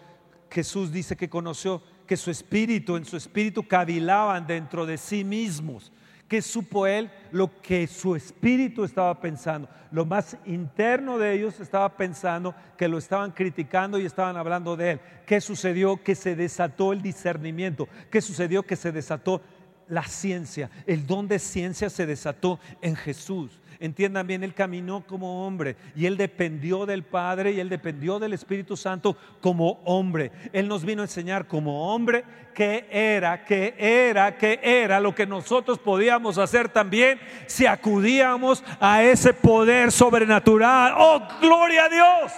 Jesús 0.50 0.92
dice 0.92 1.16
que 1.16 1.30
conoció 1.30 1.82
que 2.08 2.18
su 2.18 2.32
espíritu, 2.32 2.96
en 2.96 3.06
su 3.06 3.18
espíritu 3.18 3.68
cavilaban 3.68 4.46
dentro 4.48 4.86
de 4.86 4.98
sí 4.98 5.24
mismos, 5.24 5.92
que 6.28 6.42
supo 6.42 6.88
él 6.88 7.12
lo 7.32 7.62
que 7.62 7.86
su 7.88 8.16
espíritu 8.16 8.84
estaba 8.84 9.20
pensando, 9.22 9.70
lo 9.92 10.06
más 10.06 10.38
interno 10.46 11.18
de 11.18 11.34
ellos 11.34 11.60
estaba 11.60 11.98
pensando, 11.98 12.56
que 12.78 12.88
lo 12.88 12.98
estaban 12.98 13.32
criticando 13.32 14.00
y 14.00 14.06
estaban 14.06 14.36
hablando 14.38 14.76
de 14.76 14.92
él. 14.92 15.00
¿Qué 15.26 15.40
sucedió? 15.42 16.02
Que 16.04 16.16
se 16.16 16.36
desató 16.36 16.94
el 16.94 17.02
discernimiento, 17.02 17.88
¿qué 18.12 18.22
sucedió? 18.22 18.64
Que 18.64 18.76
se 18.76 18.92
desató 18.92 19.42
la 19.88 20.04
ciencia, 20.04 20.70
el 20.88 21.06
don 21.06 21.28
de 21.28 21.38
ciencia 21.38 21.92
se 21.92 22.08
desató 22.08 22.60
en 22.82 22.96
Jesús 22.96 23.60
entiendan 23.80 24.28
bien, 24.28 24.44
Él 24.44 24.54
caminó 24.54 25.06
como 25.06 25.46
hombre 25.46 25.76
y 25.96 26.06
Él 26.06 26.18
dependió 26.18 26.86
del 26.86 27.04
Padre 27.04 27.52
y 27.52 27.60
Él 27.60 27.70
dependió 27.70 28.20
del 28.20 28.34
Espíritu 28.34 28.78
Santo 28.78 29.18
como 29.42 29.82
hombre. 29.86 30.32
Él 30.54 30.68
nos 30.68 30.86
vino 30.86 31.02
a 31.02 31.06
enseñar 31.06 31.48
como 31.48 31.94
hombre 31.94 32.24
que 32.54 32.86
era, 32.92 33.44
que 33.44 33.76
era, 33.78 34.38
que 34.38 34.60
era 34.62 35.00
lo 35.00 35.14
que 35.14 35.26
nosotros 35.26 35.78
podíamos 35.80 36.38
hacer 36.38 36.70
también 36.70 37.20
si 37.48 37.66
acudíamos 37.66 38.64
a 38.80 39.04
ese 39.04 39.34
poder 39.34 39.92
sobrenatural. 39.92 40.94
¡Oh, 40.98 41.22
gloria 41.42 41.86
a 41.86 41.90
Dios! 41.90 42.32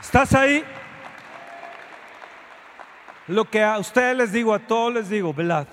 ¿Estás 0.00 0.32
ahí? 0.34 0.64
Lo 3.28 3.50
que 3.50 3.62
a 3.62 3.78
ustedes 3.78 4.16
les 4.16 4.32
digo, 4.32 4.54
a 4.54 4.60
todos 4.66 4.94
les 4.94 5.08
digo, 5.08 5.34
velad, 5.34 5.66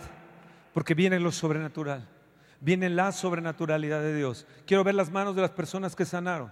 porque 0.73 0.95
viene 0.95 1.19
lo 1.19 1.31
sobrenatural, 1.31 2.07
viene 2.59 2.89
la 2.89 3.11
sobrenaturalidad 3.11 4.01
de 4.01 4.15
Dios. 4.15 4.47
Quiero 4.65 4.83
ver 4.83 4.95
las 4.95 5.11
manos 5.11 5.35
de 5.35 5.43
las 5.43 5.51
personas 5.51 5.95
que 5.95 6.03
sanaron. 6.03 6.51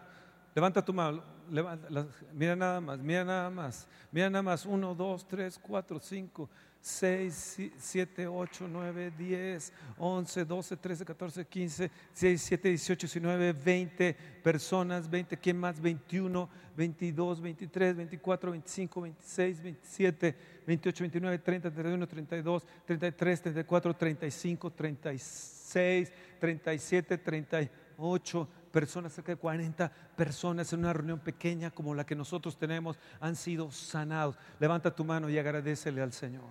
Levanta 0.54 0.86
tu 0.86 0.94
mano, 0.94 1.24
levanta, 1.50 1.88
las, 1.90 2.06
mira 2.34 2.56
nada 2.56 2.80
más, 2.82 3.00
mira 3.00 3.24
nada 3.24 3.50
más, 3.50 3.88
mira 4.12 4.30
nada 4.30 4.44
más, 4.44 4.64
1 4.66 4.94
2 4.94 5.28
3 5.28 5.60
4 5.60 6.00
5 6.00 6.50
6, 6.84 7.58
7, 7.78 8.28
8, 8.28 8.68
9, 8.72 9.12
10, 9.18 9.74
11, 10.00 10.46
12, 10.46 10.78
13, 10.78 11.06
14, 11.06 11.46
15, 11.46 11.92
6, 12.12 12.42
7, 12.42 12.70
18, 12.70 13.00
19, 13.08 13.54
20 13.54 14.14
personas, 14.44 15.08
20, 15.10 15.38
¿quién 15.38 15.58
más? 15.60 15.80
21, 15.80 16.50
22, 16.76 17.42
23, 17.42 17.96
24, 17.96 18.52
25, 18.52 19.02
26, 19.02 19.62
27. 19.64 20.51
28, 20.66 21.04
29, 21.04 21.40
30, 21.42 21.70
31, 21.72 22.06
32, 22.08 22.60
33, 22.86 23.40
34, 23.42 23.94
35, 23.96 24.70
36, 24.74 26.12
37, 26.40 27.18
38 27.22 28.48
personas, 28.72 29.14
cerca 29.14 29.32
de 29.34 29.38
40 29.38 29.92
personas 30.16 30.72
en 30.74 30.80
una 30.80 30.94
reunión 30.94 31.20
pequeña 31.20 31.72
como 31.72 31.96
la 31.96 32.06
que 32.06 32.16
nosotros 32.16 32.58
tenemos 32.58 32.98
han 33.20 33.36
sido 33.36 33.72
sanados. 33.72 34.38
Levanta 34.60 34.94
tu 34.96 35.04
mano 35.04 35.30
y 35.30 35.38
agradecele 35.38 36.02
al 36.02 36.14
Señor. 36.14 36.48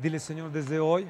Dile, 0.00 0.18
Señor, 0.18 0.50
desde 0.50 0.80
hoy 0.80 1.06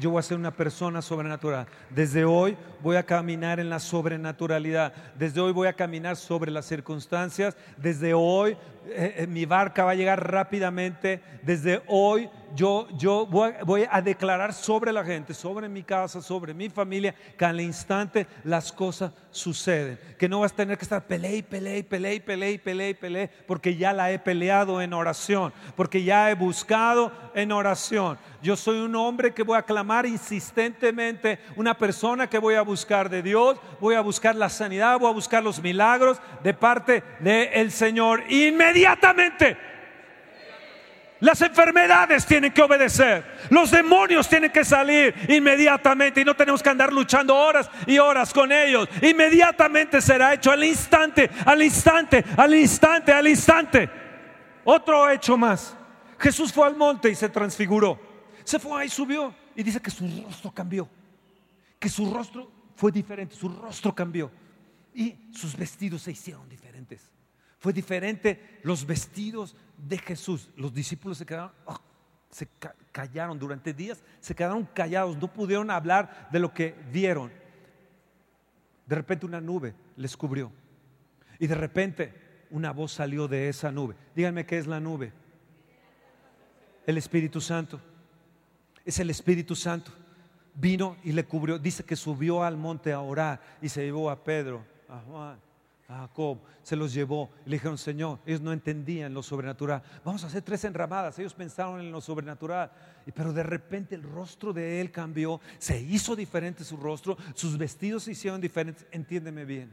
yo 0.00 0.10
voy 0.10 0.18
a 0.18 0.22
ser 0.22 0.38
una 0.38 0.50
persona 0.50 1.00
sobrenatural. 1.02 1.66
Desde 1.90 2.24
hoy 2.24 2.56
voy 2.82 2.96
a 2.96 3.02
caminar 3.04 3.60
en 3.60 3.70
la 3.70 3.78
sobrenaturalidad. 3.78 4.92
Desde 5.18 5.40
hoy 5.40 5.52
voy 5.52 5.68
a 5.68 5.72
caminar 5.72 6.16
sobre 6.16 6.50
las 6.50 6.64
circunstancias. 6.66 7.56
Desde 7.76 8.12
hoy 8.14 8.52
eh, 8.86 9.14
eh, 9.18 9.26
mi 9.28 9.46
barca 9.46 9.84
va 9.84 9.92
a 9.92 9.94
llegar 9.94 10.30
rápidamente. 10.32 11.22
Desde 11.42 11.82
hoy 11.86 12.28
yo, 12.54 12.86
voy, 13.26 13.86
a 13.90 14.00
declarar 14.00 14.52
sobre 14.52 14.92
la 14.92 15.04
gente, 15.04 15.34
sobre 15.34 15.68
mi 15.68 15.82
casa, 15.82 16.20
sobre 16.22 16.54
mi 16.54 16.70
familia, 16.70 17.14
que 17.36 17.44
al 17.44 17.60
instante 17.60 18.26
las 18.44 18.70
cosas 18.72 19.12
suceden. 19.30 19.98
Que 20.18 20.28
no 20.28 20.40
vas 20.40 20.52
a 20.52 20.56
tener 20.56 20.78
que 20.78 20.84
estar 20.84 21.04
peleé, 21.06 21.42
peleé, 21.42 21.82
peleé, 21.82 22.20
peleé, 22.20 22.58
peleé, 22.60 22.94
peleé, 22.94 23.28
porque 23.46 23.76
ya 23.76 23.92
la 23.92 24.10
he 24.12 24.18
peleado 24.20 24.80
en 24.80 24.92
oración, 24.92 25.52
porque 25.76 26.04
ya 26.04 26.30
he 26.30 26.34
buscado 26.34 27.10
en 27.34 27.50
oración. 27.52 28.18
Yo 28.42 28.56
soy 28.56 28.78
un 28.78 28.94
hombre 28.96 29.34
que 29.34 29.42
voy 29.42 29.58
a 29.58 29.62
clamar 29.62 30.06
insistentemente, 30.06 31.40
una 31.56 31.76
persona 31.76 32.28
que 32.28 32.38
voy 32.38 32.54
a 32.54 32.62
buscar 32.62 33.08
de 33.10 33.22
Dios, 33.22 33.58
voy 33.80 33.94
a 33.96 34.00
buscar 34.00 34.36
la 34.36 34.48
sanidad, 34.48 34.98
voy 34.98 35.10
a 35.10 35.14
buscar 35.14 35.42
los 35.42 35.60
milagros 35.62 36.18
de 36.42 36.54
parte 36.54 37.02
del 37.20 37.70
Señor 37.72 38.22
inmediatamente 38.30 39.56
las 41.20 41.40
enfermedades 41.42 42.26
tienen 42.26 42.52
que 42.52 42.62
obedecer. 42.62 43.24
Los 43.50 43.70
demonios 43.70 44.28
tienen 44.28 44.50
que 44.50 44.64
salir 44.64 45.14
inmediatamente 45.28 46.20
y 46.20 46.24
no 46.24 46.34
tenemos 46.34 46.62
que 46.62 46.68
andar 46.68 46.92
luchando 46.92 47.34
horas 47.36 47.70
y 47.86 47.98
horas 47.98 48.32
con 48.32 48.50
ellos. 48.50 48.88
Inmediatamente 49.00 50.00
será 50.00 50.34
hecho 50.34 50.50
al 50.50 50.64
instante, 50.64 51.30
al 51.46 51.62
instante, 51.62 52.24
al 52.36 52.54
instante, 52.54 53.12
al 53.12 53.28
instante. 53.28 53.88
Otro 54.64 55.08
hecho 55.08 55.36
más. 55.36 55.76
Jesús 56.18 56.52
fue 56.52 56.66
al 56.66 56.76
monte 56.76 57.08
y 57.10 57.14
se 57.14 57.28
transfiguró. 57.28 57.98
Se 58.42 58.58
fue 58.58 58.82
ahí, 58.82 58.88
subió 58.88 59.34
y 59.54 59.62
dice 59.62 59.80
que 59.80 59.90
su 59.90 60.06
rostro 60.26 60.50
cambió. 60.50 60.88
Que 61.78 61.88
su 61.88 62.12
rostro 62.12 62.50
fue 62.76 62.90
diferente, 62.90 63.34
su 63.36 63.48
rostro 63.48 63.94
cambió. 63.94 64.30
Y 64.94 65.14
sus 65.32 65.56
vestidos 65.56 66.02
se 66.02 66.10
hicieron 66.12 66.48
diferentes. 66.48 67.10
Fue 67.58 67.72
diferente 67.72 68.60
los 68.64 68.84
vestidos, 68.86 69.56
de 69.86 69.98
Jesús, 69.98 70.50
los 70.56 70.72
discípulos 70.72 71.18
se 71.18 71.26
quedaron, 71.26 71.52
oh, 71.66 71.78
se 72.30 72.48
callaron 72.90 73.38
durante 73.38 73.72
días, 73.74 74.02
se 74.20 74.34
quedaron 74.34 74.64
callados, 74.74 75.16
no 75.18 75.28
pudieron 75.32 75.70
hablar 75.70 76.28
de 76.32 76.38
lo 76.38 76.52
que 76.52 76.74
vieron. 76.90 77.30
De 78.86 78.94
repente 78.96 79.26
una 79.26 79.40
nube 79.40 79.74
les 79.96 80.16
cubrió 80.16 80.50
y 81.38 81.46
de 81.46 81.54
repente 81.54 82.46
una 82.50 82.72
voz 82.72 82.92
salió 82.92 83.28
de 83.28 83.48
esa 83.48 83.70
nube. 83.70 83.94
Díganme 84.14 84.46
qué 84.46 84.58
es 84.58 84.66
la 84.66 84.80
nube. 84.80 85.12
El 86.86 86.98
Espíritu 86.98 87.40
Santo. 87.40 87.80
Es 88.84 88.98
el 88.98 89.10
Espíritu 89.10 89.56
Santo. 89.56 89.90
Vino 90.54 90.96
y 91.02 91.12
le 91.12 91.24
cubrió. 91.24 91.58
Dice 91.58 91.82
que 91.82 91.96
subió 91.96 92.44
al 92.44 92.56
monte 92.58 92.92
a 92.92 93.00
orar 93.00 93.40
y 93.62 93.68
se 93.68 93.82
llevó 93.82 94.10
a 94.10 94.22
Pedro, 94.22 94.64
a 94.88 94.98
Juan, 95.00 95.40
Jacob, 95.86 96.38
se 96.62 96.76
los 96.76 96.92
llevó. 96.94 97.30
Le 97.44 97.56
dijeron, 97.56 97.76
Señor, 97.78 98.18
ellos 98.26 98.40
no 98.40 98.52
entendían 98.52 99.12
lo 99.12 99.22
sobrenatural. 99.22 99.82
Vamos 100.04 100.24
a 100.24 100.28
hacer 100.28 100.42
tres 100.42 100.64
enramadas. 100.64 101.18
Ellos 101.18 101.34
pensaron 101.34 101.80
en 101.80 101.90
lo 101.92 102.00
sobrenatural. 102.00 102.70
Pero 103.14 103.32
de 103.32 103.42
repente 103.42 103.94
el 103.94 104.02
rostro 104.02 104.52
de 104.52 104.80
él 104.80 104.90
cambió, 104.90 105.40
se 105.58 105.80
hizo 105.80 106.16
diferente 106.16 106.64
su 106.64 106.76
rostro, 106.78 107.16
sus 107.34 107.58
vestidos 107.58 108.04
se 108.04 108.12
hicieron 108.12 108.40
diferentes. 108.40 108.86
Entiéndeme 108.90 109.44
bien. 109.44 109.72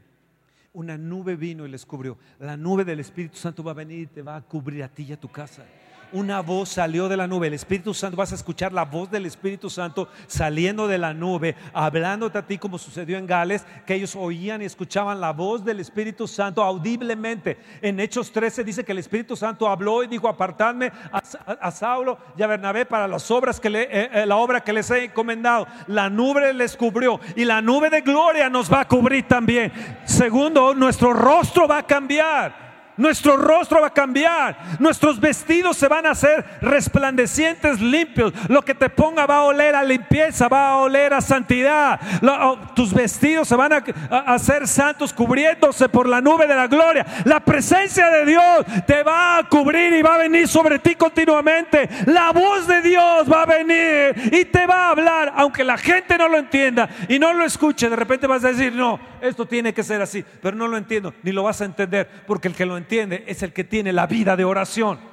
Una 0.74 0.96
nube 0.98 1.36
vino 1.36 1.66
y 1.66 1.70
les 1.70 1.84
cubrió. 1.84 2.18
La 2.38 2.56
nube 2.56 2.84
del 2.84 3.00
Espíritu 3.00 3.36
Santo 3.36 3.62
va 3.62 3.70
a 3.70 3.74
venir 3.74 4.00
y 4.00 4.06
te 4.06 4.22
va 4.22 4.36
a 4.36 4.42
cubrir 4.42 4.82
a 4.82 4.88
ti 4.88 5.04
y 5.04 5.12
a 5.12 5.20
tu 5.20 5.28
casa 5.28 5.64
una 6.12 6.40
voz 6.40 6.68
salió 6.68 7.08
de 7.08 7.16
la 7.16 7.26
nube. 7.26 7.46
El 7.46 7.54
Espíritu 7.54 7.94
Santo, 7.94 8.16
vas 8.16 8.32
a 8.32 8.36
escuchar 8.36 8.72
la 8.72 8.84
voz 8.84 9.10
del 9.10 9.26
Espíritu 9.26 9.68
Santo 9.70 10.08
saliendo 10.26 10.86
de 10.86 10.98
la 10.98 11.12
nube, 11.14 11.56
hablándote 11.72 12.38
a 12.38 12.46
ti 12.46 12.58
como 12.58 12.78
sucedió 12.78 13.18
en 13.18 13.26
Gales, 13.26 13.64
que 13.86 13.94
ellos 13.94 14.16
oían 14.16 14.62
y 14.62 14.66
escuchaban 14.66 15.20
la 15.20 15.32
voz 15.32 15.64
del 15.64 15.80
Espíritu 15.80 16.28
Santo 16.28 16.62
audiblemente. 16.62 17.58
En 17.80 17.98
Hechos 18.00 18.30
13 18.32 18.64
dice 18.64 18.84
que 18.84 18.92
el 18.92 18.98
Espíritu 18.98 19.36
Santo 19.36 19.68
habló 19.68 20.02
y 20.02 20.06
dijo, 20.06 20.28
apartadme 20.28 20.92
a, 21.12 21.22
Saulo 21.70 22.18
y 22.36 22.42
a 22.42 22.46
Bernabé 22.46 22.84
para 22.86 23.08
las 23.08 23.30
obras 23.30 23.58
que 23.58 23.70
le, 23.70 23.82
eh, 23.84 24.10
eh, 24.12 24.26
la 24.26 24.36
obra 24.36 24.60
que 24.60 24.72
les 24.72 24.90
he 24.90 25.04
encomendado. 25.04 25.66
La 25.86 26.10
nube 26.10 26.52
les 26.52 26.76
cubrió 26.76 27.20
y 27.36 27.44
la 27.44 27.62
nube 27.62 27.88
de 27.90 28.00
gloria 28.02 28.48
nos 28.50 28.70
va 28.72 28.80
a 28.82 28.88
cubrir 28.88 29.26
también. 29.26 29.72
Segundo, 30.04 30.74
nuestro 30.74 31.12
rostro 31.12 31.66
va 31.66 31.78
a 31.78 31.86
cambiar. 31.86 32.71
Nuestro 32.96 33.36
rostro 33.38 33.80
va 33.80 33.86
a 33.88 33.92
cambiar. 33.94 34.58
Nuestros 34.78 35.18
vestidos 35.18 35.76
se 35.78 35.88
van 35.88 36.04
a 36.06 36.10
hacer 36.10 36.44
resplandecientes, 36.60 37.80
limpios. 37.80 38.32
Lo 38.48 38.62
que 38.62 38.74
te 38.74 38.90
ponga 38.90 39.24
va 39.26 39.36
a 39.38 39.42
oler 39.44 39.74
a 39.74 39.82
limpieza, 39.82 40.48
va 40.48 40.70
a 40.70 40.76
oler 40.78 41.14
a 41.14 41.20
santidad. 41.22 41.98
Oh, 42.22 42.58
tus 42.74 42.92
vestidos 42.92 43.48
se 43.48 43.56
van 43.56 43.72
a, 43.72 43.84
hacer 44.26 44.68
santos, 44.68 45.12
cubriéndose 45.12 45.88
por 45.88 46.06
la 46.06 46.20
nube 46.20 46.46
de 46.46 46.54
la 46.54 46.66
gloria. 46.66 47.06
La 47.24 47.40
presencia 47.40 48.10
de 48.10 48.26
Dios 48.26 48.64
te 48.86 49.02
va 49.02 49.38
a 49.38 49.48
cubrir 49.48 49.94
y 49.94 50.02
va 50.02 50.16
a 50.16 50.18
venir 50.18 50.46
sobre 50.46 50.78
ti 50.78 50.94
continuamente. 50.94 51.88
La 52.06 52.30
voz 52.32 52.66
de 52.66 52.82
Dios 52.82 53.30
va 53.32 53.42
a 53.42 53.46
venir 53.46 54.34
y 54.34 54.44
te 54.44 54.66
va 54.66 54.88
a 54.88 54.90
hablar, 54.90 55.32
aunque 55.36 55.64
la 55.64 55.78
gente 55.78 56.18
no 56.18 56.28
lo 56.28 56.36
entienda 56.36 56.90
y 57.08 57.18
no 57.18 57.32
lo 57.32 57.44
escuche. 57.44 57.88
De 57.88 57.96
repente 57.96 58.26
vas 58.26 58.44
a 58.44 58.48
decir, 58.48 58.74
no, 58.74 59.00
esto 59.22 59.46
tiene 59.46 59.72
que 59.72 59.82
ser 59.82 60.02
así, 60.02 60.22
pero 60.42 60.56
no 60.56 60.68
lo 60.68 60.76
entiendo, 60.76 61.14
ni 61.22 61.32
lo 61.32 61.42
vas 61.44 61.60
a 61.62 61.64
entender, 61.64 62.06
porque 62.26 62.48
el 62.48 62.54
que 62.54 62.66
lo 62.66 62.74
entiende 62.76 62.82
es 62.98 63.42
el 63.42 63.52
que 63.52 63.64
tiene 63.64 63.92
la 63.92 64.06
vida 64.06 64.36
de 64.36 64.44
oración. 64.44 65.12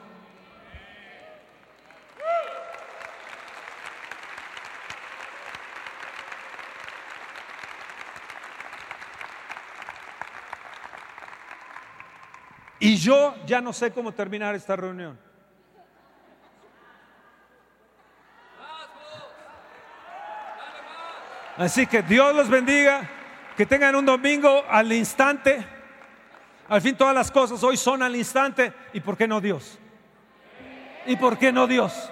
Y 12.82 12.96
yo 12.96 13.36
ya 13.46 13.60
no 13.62 13.74
sé 13.74 13.92
cómo 13.92 14.14
terminar 14.14 14.56
esta 14.56 14.76
reunión. 14.76 15.20
Así 21.58 21.86
que 21.88 22.02
Dios 22.02 22.34
los 22.34 22.48
bendiga, 22.50 23.02
que 23.58 23.66
tengan 23.66 23.96
un 23.96 24.06
domingo 24.06 24.64
al 24.70 24.92
instante. 24.94 25.79
Al 26.70 26.82
fin 26.82 26.96
todas 26.96 27.16
las 27.16 27.32
cosas 27.32 27.64
hoy 27.64 27.76
son 27.76 28.04
al 28.04 28.16
instante. 28.16 28.72
¿Y 28.94 29.00
por 29.00 29.18
qué 29.18 29.28
no 29.28 29.42
Dios? 29.42 29.80
¿Y 31.08 31.16
por 31.16 31.40
qué 31.40 31.52
no 31.52 31.66
Dios? 31.66 32.12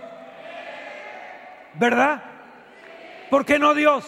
¿Verdad? 1.75 2.23
¿Por 3.29 3.45
qué 3.45 3.59
no 3.59 3.75
Dios? 3.75 4.05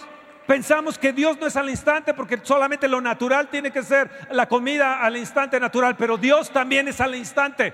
Pensamos 0.47 0.97
que 0.97 1.13
Dios 1.13 1.37
no 1.39 1.45
es 1.45 1.55
al 1.55 1.69
instante 1.69 2.15
porque 2.15 2.39
solamente 2.41 2.87
lo 2.87 2.99
natural 2.99 3.49
tiene 3.49 3.69
que 3.69 3.83
ser 3.83 4.09
la 4.31 4.47
comida 4.49 5.01
al 5.03 5.15
instante 5.17 5.59
natural, 5.59 5.95
pero 5.95 6.17
Dios 6.17 6.49
también 6.51 6.87
es 6.87 6.99
al 6.99 7.13
instante. 7.13 7.71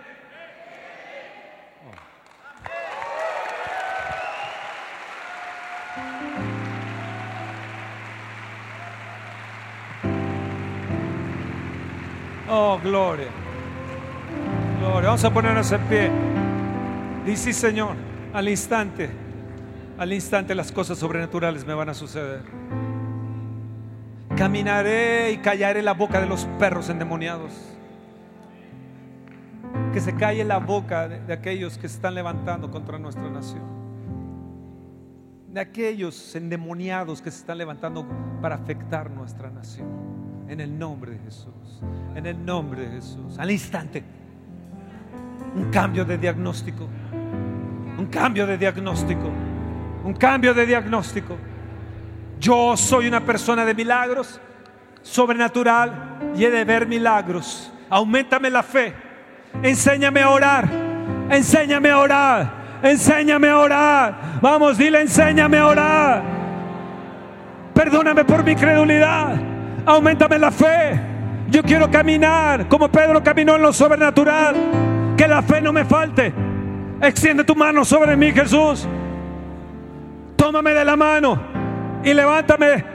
gloria. 12.82 13.28
Gloria. 14.80 15.08
Vamos 15.10 15.24
a 15.26 15.32
ponernos 15.34 15.72
en 15.72 15.82
pie. 15.88 16.12
Dice, 17.26 17.54
Señor, 17.54 17.96
al 18.34 18.48
instante, 18.50 19.10
al 19.98 20.14
instante 20.14 20.54
las 20.56 20.72
cosas 20.72 20.98
sobrenaturales 20.98 21.66
me 21.66 21.74
van 21.74 21.90
a 21.90 21.94
suceder. 21.94 22.42
Caminaré 24.36 25.32
y 25.32 25.38
callaré 25.38 25.82
la 25.82 25.94
boca 25.94 26.20
de 26.20 26.28
los 26.28 26.46
perros 26.60 26.90
endemoniados. 26.90 27.54
Que 29.94 30.02
se 30.02 30.14
calle 30.16 30.44
la 30.44 30.58
boca 30.60 31.08
de, 31.08 31.34
aquellos 31.34 31.76
que 31.78 31.88
se 31.88 31.96
están 31.96 32.16
levantando 32.16 32.70
contra 32.72 32.98
nuestra 33.00 33.30
nación 33.30 33.74
de 35.54 35.62
aquellos 35.62 36.36
endemoniados 36.36 37.22
que 37.22 37.32
se 37.32 37.38
están 37.38 37.58
levantando 37.58 38.06
para 38.42 38.56
afectar 38.56 39.10
nuestra 39.10 39.50
nación. 39.50 39.88
En 40.48 40.60
el 40.62 40.78
nombre 40.78 41.12
de 41.14 41.20
Jesús. 41.20 41.80
En 42.16 42.26
el 42.26 42.44
nombre 42.46 42.82
de 42.86 42.96
Jesús. 42.98 43.40
Al 43.40 43.50
instante. 43.50 44.04
Un 45.56 45.72
cambio 45.72 46.06
de 46.06 46.18
diagnóstico. 46.18 46.88
Un 47.98 48.06
cambio 48.12 48.46
de 48.46 48.58
diagnóstico. 48.58 49.28
Un 50.04 50.14
cambio 50.14 50.54
de 50.54 50.66
diagnóstico. 50.66 51.36
Yo 52.40 52.78
soy 52.78 53.08
una 53.08 53.22
persona 53.26 53.64
de 53.66 53.74
milagros, 53.74 54.40
sobrenatural 55.02 56.20
y 56.36 56.44
he 56.44 56.52
de 56.52 56.64
ver 56.64 56.86
milagros. 56.88 57.72
Aumentame 57.90 58.50
la 58.52 58.62
fe. 58.62 58.94
Enséñame 59.64 60.22
a 60.22 60.30
orar. 60.30 60.70
Enséñame 61.32 61.90
a 61.90 61.98
orar. 62.00 62.54
Enséñame 62.84 63.50
a 63.50 63.58
orar. 63.58 64.22
Vamos, 64.42 64.78
dile, 64.78 65.02
enséñame 65.02 65.58
a 65.58 65.66
orar. 65.68 66.24
Perdóname 67.74 68.24
por 68.26 68.44
mi 68.44 68.54
credulidad 68.56 69.55
aumentame 69.86 70.38
la 70.38 70.52
fe. 70.52 71.00
Yo 71.50 71.62
quiero 71.62 71.90
caminar 71.90 72.68
como 72.68 72.90
Pedro 72.92 73.24
caminó 73.24 73.56
en 73.56 73.62
lo 73.62 73.72
sobrenatural. 73.74 74.56
Que 75.18 75.28
la 75.28 75.42
fe 75.42 75.62
no 75.62 75.72
me 75.72 75.86
falte. 75.86 76.34
Extiende 77.02 77.44
tu 77.44 77.56
mano 77.56 77.86
sobre 77.86 78.16
mí, 78.16 78.32
Jesús. 78.32 78.88
Tómame 80.36 80.74
de 80.74 80.86
la 80.86 80.96
mano 80.96 81.40
y 82.04 82.14
levántame 82.14 82.86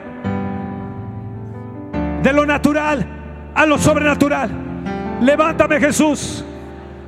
de 2.22 2.32
lo 2.32 2.44
natural 2.44 3.06
a 3.54 3.66
lo 3.66 3.78
sobrenatural. 3.78 4.50
Levántame, 5.22 5.80
Jesús, 5.80 6.44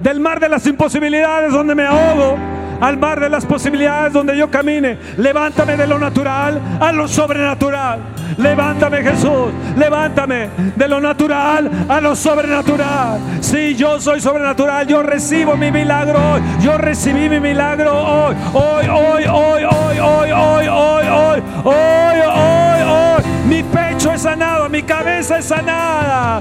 del 0.01 0.21
mar 0.21 0.41
de 0.41 0.49
las 0.49 0.67
imposibilidades 0.67 1.53
donde 1.53 1.75
me 1.75 1.87
ahogo 1.87 2.39
al 2.83 2.99
mar 2.99 3.21
de 3.21 3.31
las 3.31 3.47
posibilidades 3.47 4.13
donde 4.13 4.37
yo 4.37 4.51
camine. 4.51 4.99
Levántame 5.17 5.77
de 5.77 5.87
lo 5.87 5.99
natural 6.01 6.61
a 6.81 6.91
lo 6.93 7.07
sobrenatural. 7.09 8.01
Levántame 8.39 9.03
Jesús, 9.03 9.53
levántame 9.77 10.49
de 10.75 10.89
lo 10.89 11.01
natural 11.01 11.71
a 11.89 12.01
lo 12.01 12.17
sobrenatural. 12.17 13.21
Si 13.41 13.71
sí, 13.73 13.77
yo 13.77 14.01
soy 14.01 14.21
sobrenatural, 14.21 14.87
yo 14.87 15.03
recibo 15.03 15.57
mi 15.57 15.71
milagro 15.71 16.19
hoy. 16.33 16.41
Yo 16.61 16.77
recibí 16.77 17.29
mi 17.29 17.39
milagro 17.41 17.93
hoy, 18.25 18.35
hoy, 18.53 18.87
hoy, 18.89 19.25
hoy, 19.27 19.65
hoy, 19.65 19.99
hoy, 20.01 20.31
hoy, 20.33 20.33
hoy, 20.35 20.69
hoy, 20.69 21.41
hoy, 21.65 22.21
hoy, 22.25 22.81
hoy. 22.89 23.23
Mi 23.47 23.63
pecho 23.63 24.11
es 24.13 24.23
sanado, 24.23 24.69
mi 24.69 24.83
cabeza 24.83 25.39
es 25.39 25.45
sanada 25.45 26.41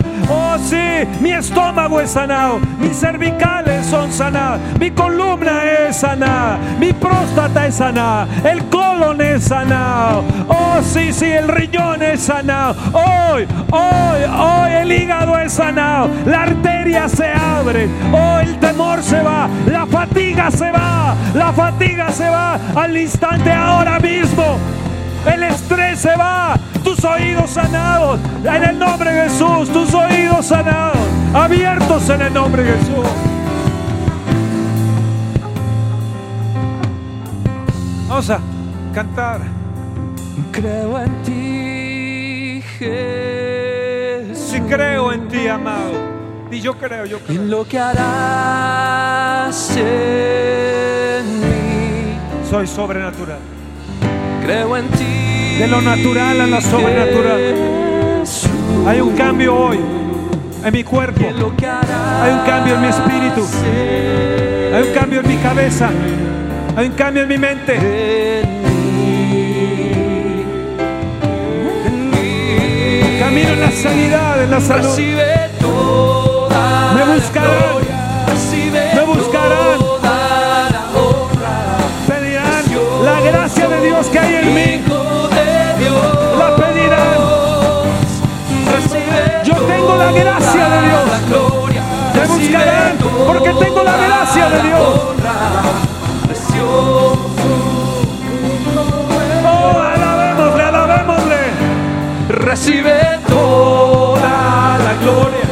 estómago 1.42 2.00
es 2.00 2.12
sanado, 2.12 2.60
mis 2.80 2.98
cervicales 3.00 3.86
son 3.88 4.12
sanadas, 4.12 4.62
mi 4.80 4.92
columna 4.92 5.64
es 5.90 5.98
sanada, 5.98 6.58
mi 6.80 6.94
próstata 6.94 7.66
es 7.66 7.76
sanada, 7.76 8.28
el 8.50 8.64
colon 8.66 9.20
es 9.22 9.46
sanado, 9.46 10.24
oh 10.48 10.78
sí, 10.84 11.12
sí, 11.12 11.26
el 11.26 11.48
riñón 11.48 12.04
es 12.04 12.22
sanado, 12.22 12.76
hoy, 12.94 13.48
hoy, 13.72 14.24
hoy 14.40 14.72
el 14.82 14.92
hígado 14.92 15.38
es 15.40 15.52
sanado, 15.54 16.12
la 16.28 16.44
arteria 16.44 17.10
se 17.10 17.28
abre, 17.28 17.90
oh 18.14 18.40
el 18.40 18.60
temor 18.60 19.02
se 19.02 19.22
va, 19.24 19.50
la 19.66 19.86
fatiga 19.88 20.52
se 20.52 20.72
va, 20.72 21.16
la 21.34 21.52
fatiga 21.52 22.12
se 22.12 22.30
va 22.30 22.60
al 22.76 22.96
instante 22.96 23.52
ahora 23.52 24.00
mismo. 24.00 24.60
El 25.26 25.44
estrés 25.44 26.00
se 26.00 26.16
va. 26.16 26.58
Tus 26.84 27.04
oídos 27.06 27.52
sanados. 27.52 28.20
En 28.44 28.64
el 28.64 28.80
nombre 28.80 29.12
de 29.12 29.30
Jesús. 29.30 29.70
Tus 29.72 29.94
oídos 29.94 30.46
sanados. 30.48 30.98
Abiertos 31.34 32.10
en 32.10 32.22
el 32.24 32.34
nombre 32.34 32.64
de 32.64 32.72
Jesús. 32.74 33.06
Vamos 38.10 38.30
a 38.32 38.40
cantar. 38.94 39.42
Creo 40.52 41.00
en 41.00 41.22
ti, 41.24 42.62
Jesús. 42.80 44.38
Si 44.50 44.60
creo 44.62 45.12
en 45.14 45.28
ti, 45.28 45.48
amado. 45.48 46.12
Y 46.52 46.60
yo 46.62 46.76
creo, 46.78 47.06
yo 47.06 47.20
creo. 47.20 47.42
En 47.42 47.50
lo 47.50 47.66
que 47.68 47.80
harás 47.80 49.78
en 49.78 49.84
mí. 51.42 52.16
Soy 52.50 52.66
sobrenatural. 52.68 53.38
De 55.58 55.66
lo 55.70 55.82
natural 55.82 56.42
a 56.42 56.46
lo 56.46 56.60
sobrenatural. 56.60 57.56
Hay 58.86 59.00
un 59.00 59.16
cambio 59.16 59.56
hoy 59.56 59.80
en 60.66 60.74
mi 60.74 60.84
cuerpo. 60.84 61.22
Hay 61.26 62.32
un 62.34 62.40
cambio 62.46 62.76
en 62.76 62.82
mi 62.82 62.88
espíritu. 62.88 63.48
Hay 64.76 64.84
un 64.90 64.94
cambio 64.94 65.22
en 65.22 65.28
mi 65.30 65.38
cabeza. 65.38 65.90
Hay 66.76 66.86
un 66.88 66.94
cambio 66.96 67.24
en 67.24 67.30
mi 67.30 67.38
mente. 67.38 68.42
Camino 73.20 73.50
en 73.52 73.60
la 73.62 73.72
sanidad, 73.72 74.44
en 74.44 74.52
la 74.52 74.60
salud. 74.60 74.98
Me 76.94 77.14
buscarán. 77.16 77.91
que 84.10 84.20
hay 84.20 84.36
en 84.36 84.86
Dios. 84.86 86.04
la 86.40 86.56
pedirán. 86.56 87.18
Yo 89.46 89.54
tengo 89.56 89.96
la 89.98 90.12
gracia 90.12 90.70
de 90.70 90.82
Dios. 90.82 91.50
Me 92.14 92.28
buscarán 92.28 92.98
porque 93.28 93.50
tengo 93.66 93.84
la 93.84 93.98
gracia 93.98 94.50
de 94.50 94.62
Dios. 94.62 95.00
Oh, 96.64 96.84
recibe 102.38 102.98
toda 103.28 104.20
la 104.78 104.94
gloria. 105.02 105.46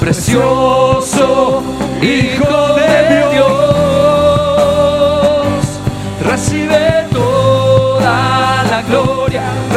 Precioso 0.00 1.62
Hijo 2.00 2.74
de 2.74 2.87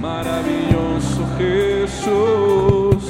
maravilloso 0.00 1.22
Jesús, 1.36 3.04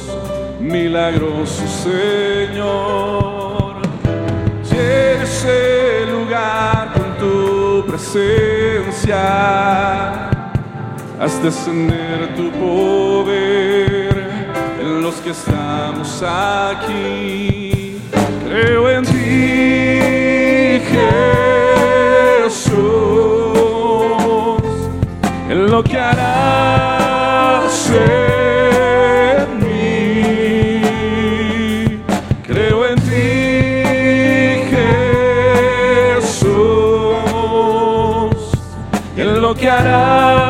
milagroso 0.59 1.63
Señor, 1.69 3.83
Llévese 4.69 6.03
el 6.03 6.11
lugar 6.25 6.93
con 6.93 7.15
tu 7.21 7.87
presencia. 7.87 8.54
Has 9.07 10.33
haz 11.21 11.39
descender 11.43 12.35
tu 12.37 12.51
poder 12.53 14.31
en 14.81 15.03
los 15.03 15.17
que 15.17 15.31
estamos 15.31 16.23
aquí. 16.23 17.99
Creo 18.49 18.89
en 18.89 19.05
ti, 19.05 20.89
Jesús, 22.47 22.79
en 25.51 25.71
lo 25.71 25.85
que 25.85 25.99
harás. 25.99 27.91
Eh. 27.93 28.41
God. 39.95 40.44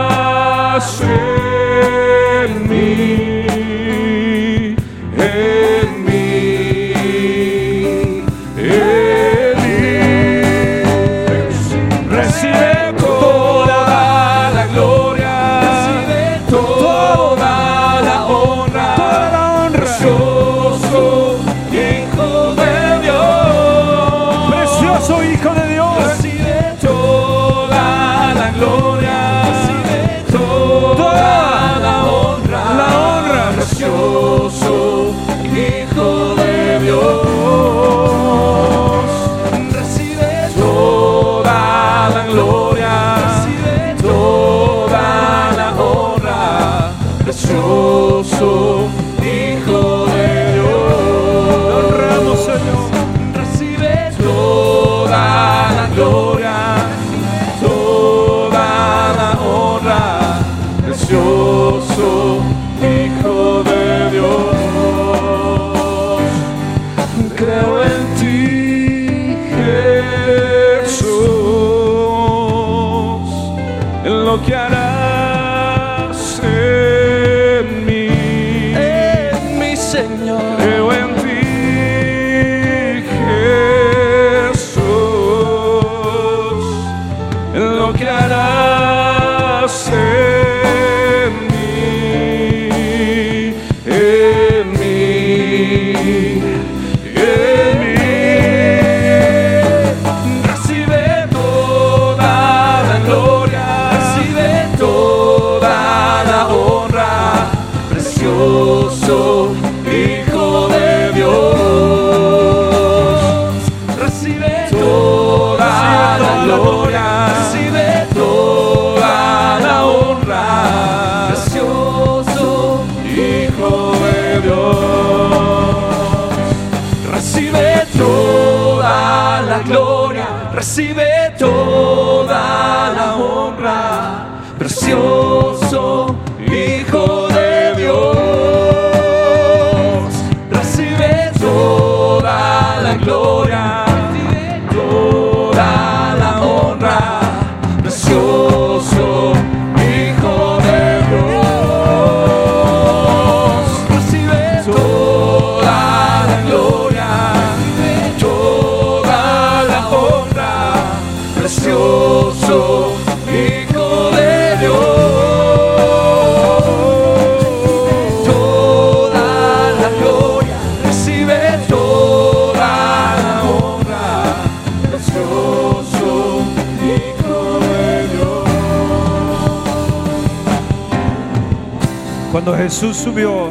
Jesús 182.65 182.97
subió 182.97 183.51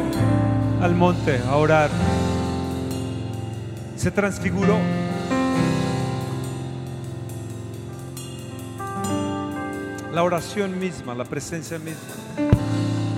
al 0.82 0.92
monte 0.96 1.40
a 1.48 1.56
orar. 1.56 1.88
Se 3.94 4.10
transfiguró. 4.10 4.76
La 10.12 10.24
oración 10.24 10.80
misma, 10.80 11.14
la 11.14 11.24
presencia 11.24 11.78
misma, 11.78 12.00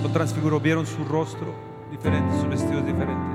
lo 0.03 0.09
transfiguró. 0.11 0.59
Vieron 0.59 0.85
su 0.85 1.03
rostro 1.03 1.55
diferente, 1.89 2.31
su 2.41 2.47
vestido 2.47 2.79
diferente. 2.81 3.33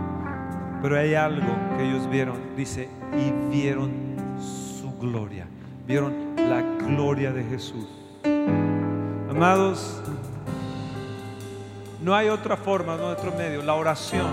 Pero 0.82 0.97
hay 1.01 1.14
algo 1.14 1.52
que 1.76 1.84
ellos 1.90 2.09
vieron, 2.09 2.36
dice, 2.56 2.89
y 3.18 3.52
vieron 3.52 3.90
su 4.39 4.89
gloria. 5.01 5.48
Vieron 5.84 6.12
la 6.36 6.62
gloria 6.86 7.32
de 7.32 7.43
Jesús. 7.43 7.89
Amados 9.28 9.72
hay 12.23 12.28
otra 12.28 12.57
forma 12.57 12.97
no 12.97 13.05
otro 13.07 13.32
medio. 13.36 13.62
La 13.62 13.74
oración 13.74 14.27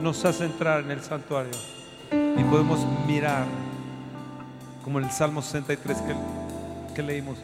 nos 0.00 0.24
hace 0.24 0.44
entrar 0.44 0.80
en 0.84 0.90
el 0.92 1.00
santuario 1.00 1.50
y 2.10 2.42
podemos 2.44 2.80
mirar, 3.06 3.44
como 4.84 4.98
en 4.98 5.06
el 5.06 5.10
Salmo 5.10 5.42
63 5.42 5.98
que, 6.94 7.02
leímos, 7.02 7.38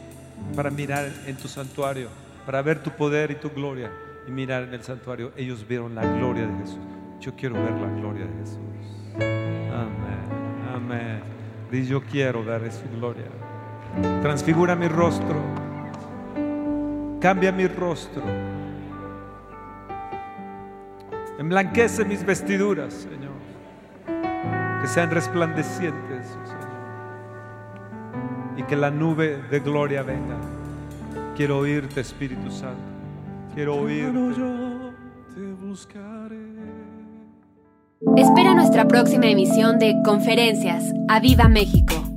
para 0.54 0.70
mirar 0.70 1.10
en 1.26 1.36
tu 1.36 1.48
santuario, 1.48 2.08
para 2.46 2.62
ver 2.62 2.82
tu 2.82 2.90
poder 2.90 3.30
y 3.30 3.34
tu 3.36 3.50
gloria 3.50 3.90
y 4.26 4.30
mirar 4.30 4.62
en 4.64 4.74
el 4.74 4.82
santuario. 4.82 5.32
Ellos 5.36 5.66
vieron 5.66 5.94
la 5.94 6.02
gloria 6.02 6.46
de 6.46 6.58
Jesús. 6.60 6.78
Yo 7.20 7.34
quiero 7.34 7.54
ver 7.56 7.72
la 7.72 7.88
gloria 8.00 8.26
de 8.26 8.38
Jesús. 8.40 8.58
Amén, 9.16 10.40
amén. 10.74 11.20
Y 11.72 11.84
yo 11.84 12.00
quiero 12.02 12.44
ver 12.44 12.70
su 12.72 12.88
gloria. 12.96 13.24
Transfigura 14.22 14.76
mi 14.76 14.86
rostro. 14.88 15.38
Cambia 17.20 17.50
mi 17.50 17.66
rostro. 17.66 18.22
Emblanquece 21.38 22.04
mis 22.04 22.22
vestiduras, 22.26 22.92
Señor. 22.92 23.38
Que 24.82 24.86
sean 24.88 25.10
resplandecientes, 25.12 26.26
oh 26.36 26.44
Señor. 26.46 26.68
Y 28.58 28.62
que 28.64 28.76
la 28.76 28.90
nube 28.90 29.40
de 29.48 29.60
gloria 29.60 30.02
venga. 30.02 30.34
Quiero 31.36 31.58
oírte, 31.58 32.00
Espíritu 32.00 32.50
Santo. 32.50 32.82
Quiero 33.54 33.76
oírte. 33.76 34.18
yo 34.36 34.92
te 35.32 35.52
buscaré. 35.64 36.48
Espera 38.16 38.54
nuestra 38.54 38.88
próxima 38.88 39.26
emisión 39.26 39.78
de 39.78 39.94
Conferencias. 40.04 40.92
¡A 41.08 41.20
Viva 41.20 41.46
México! 41.48 42.07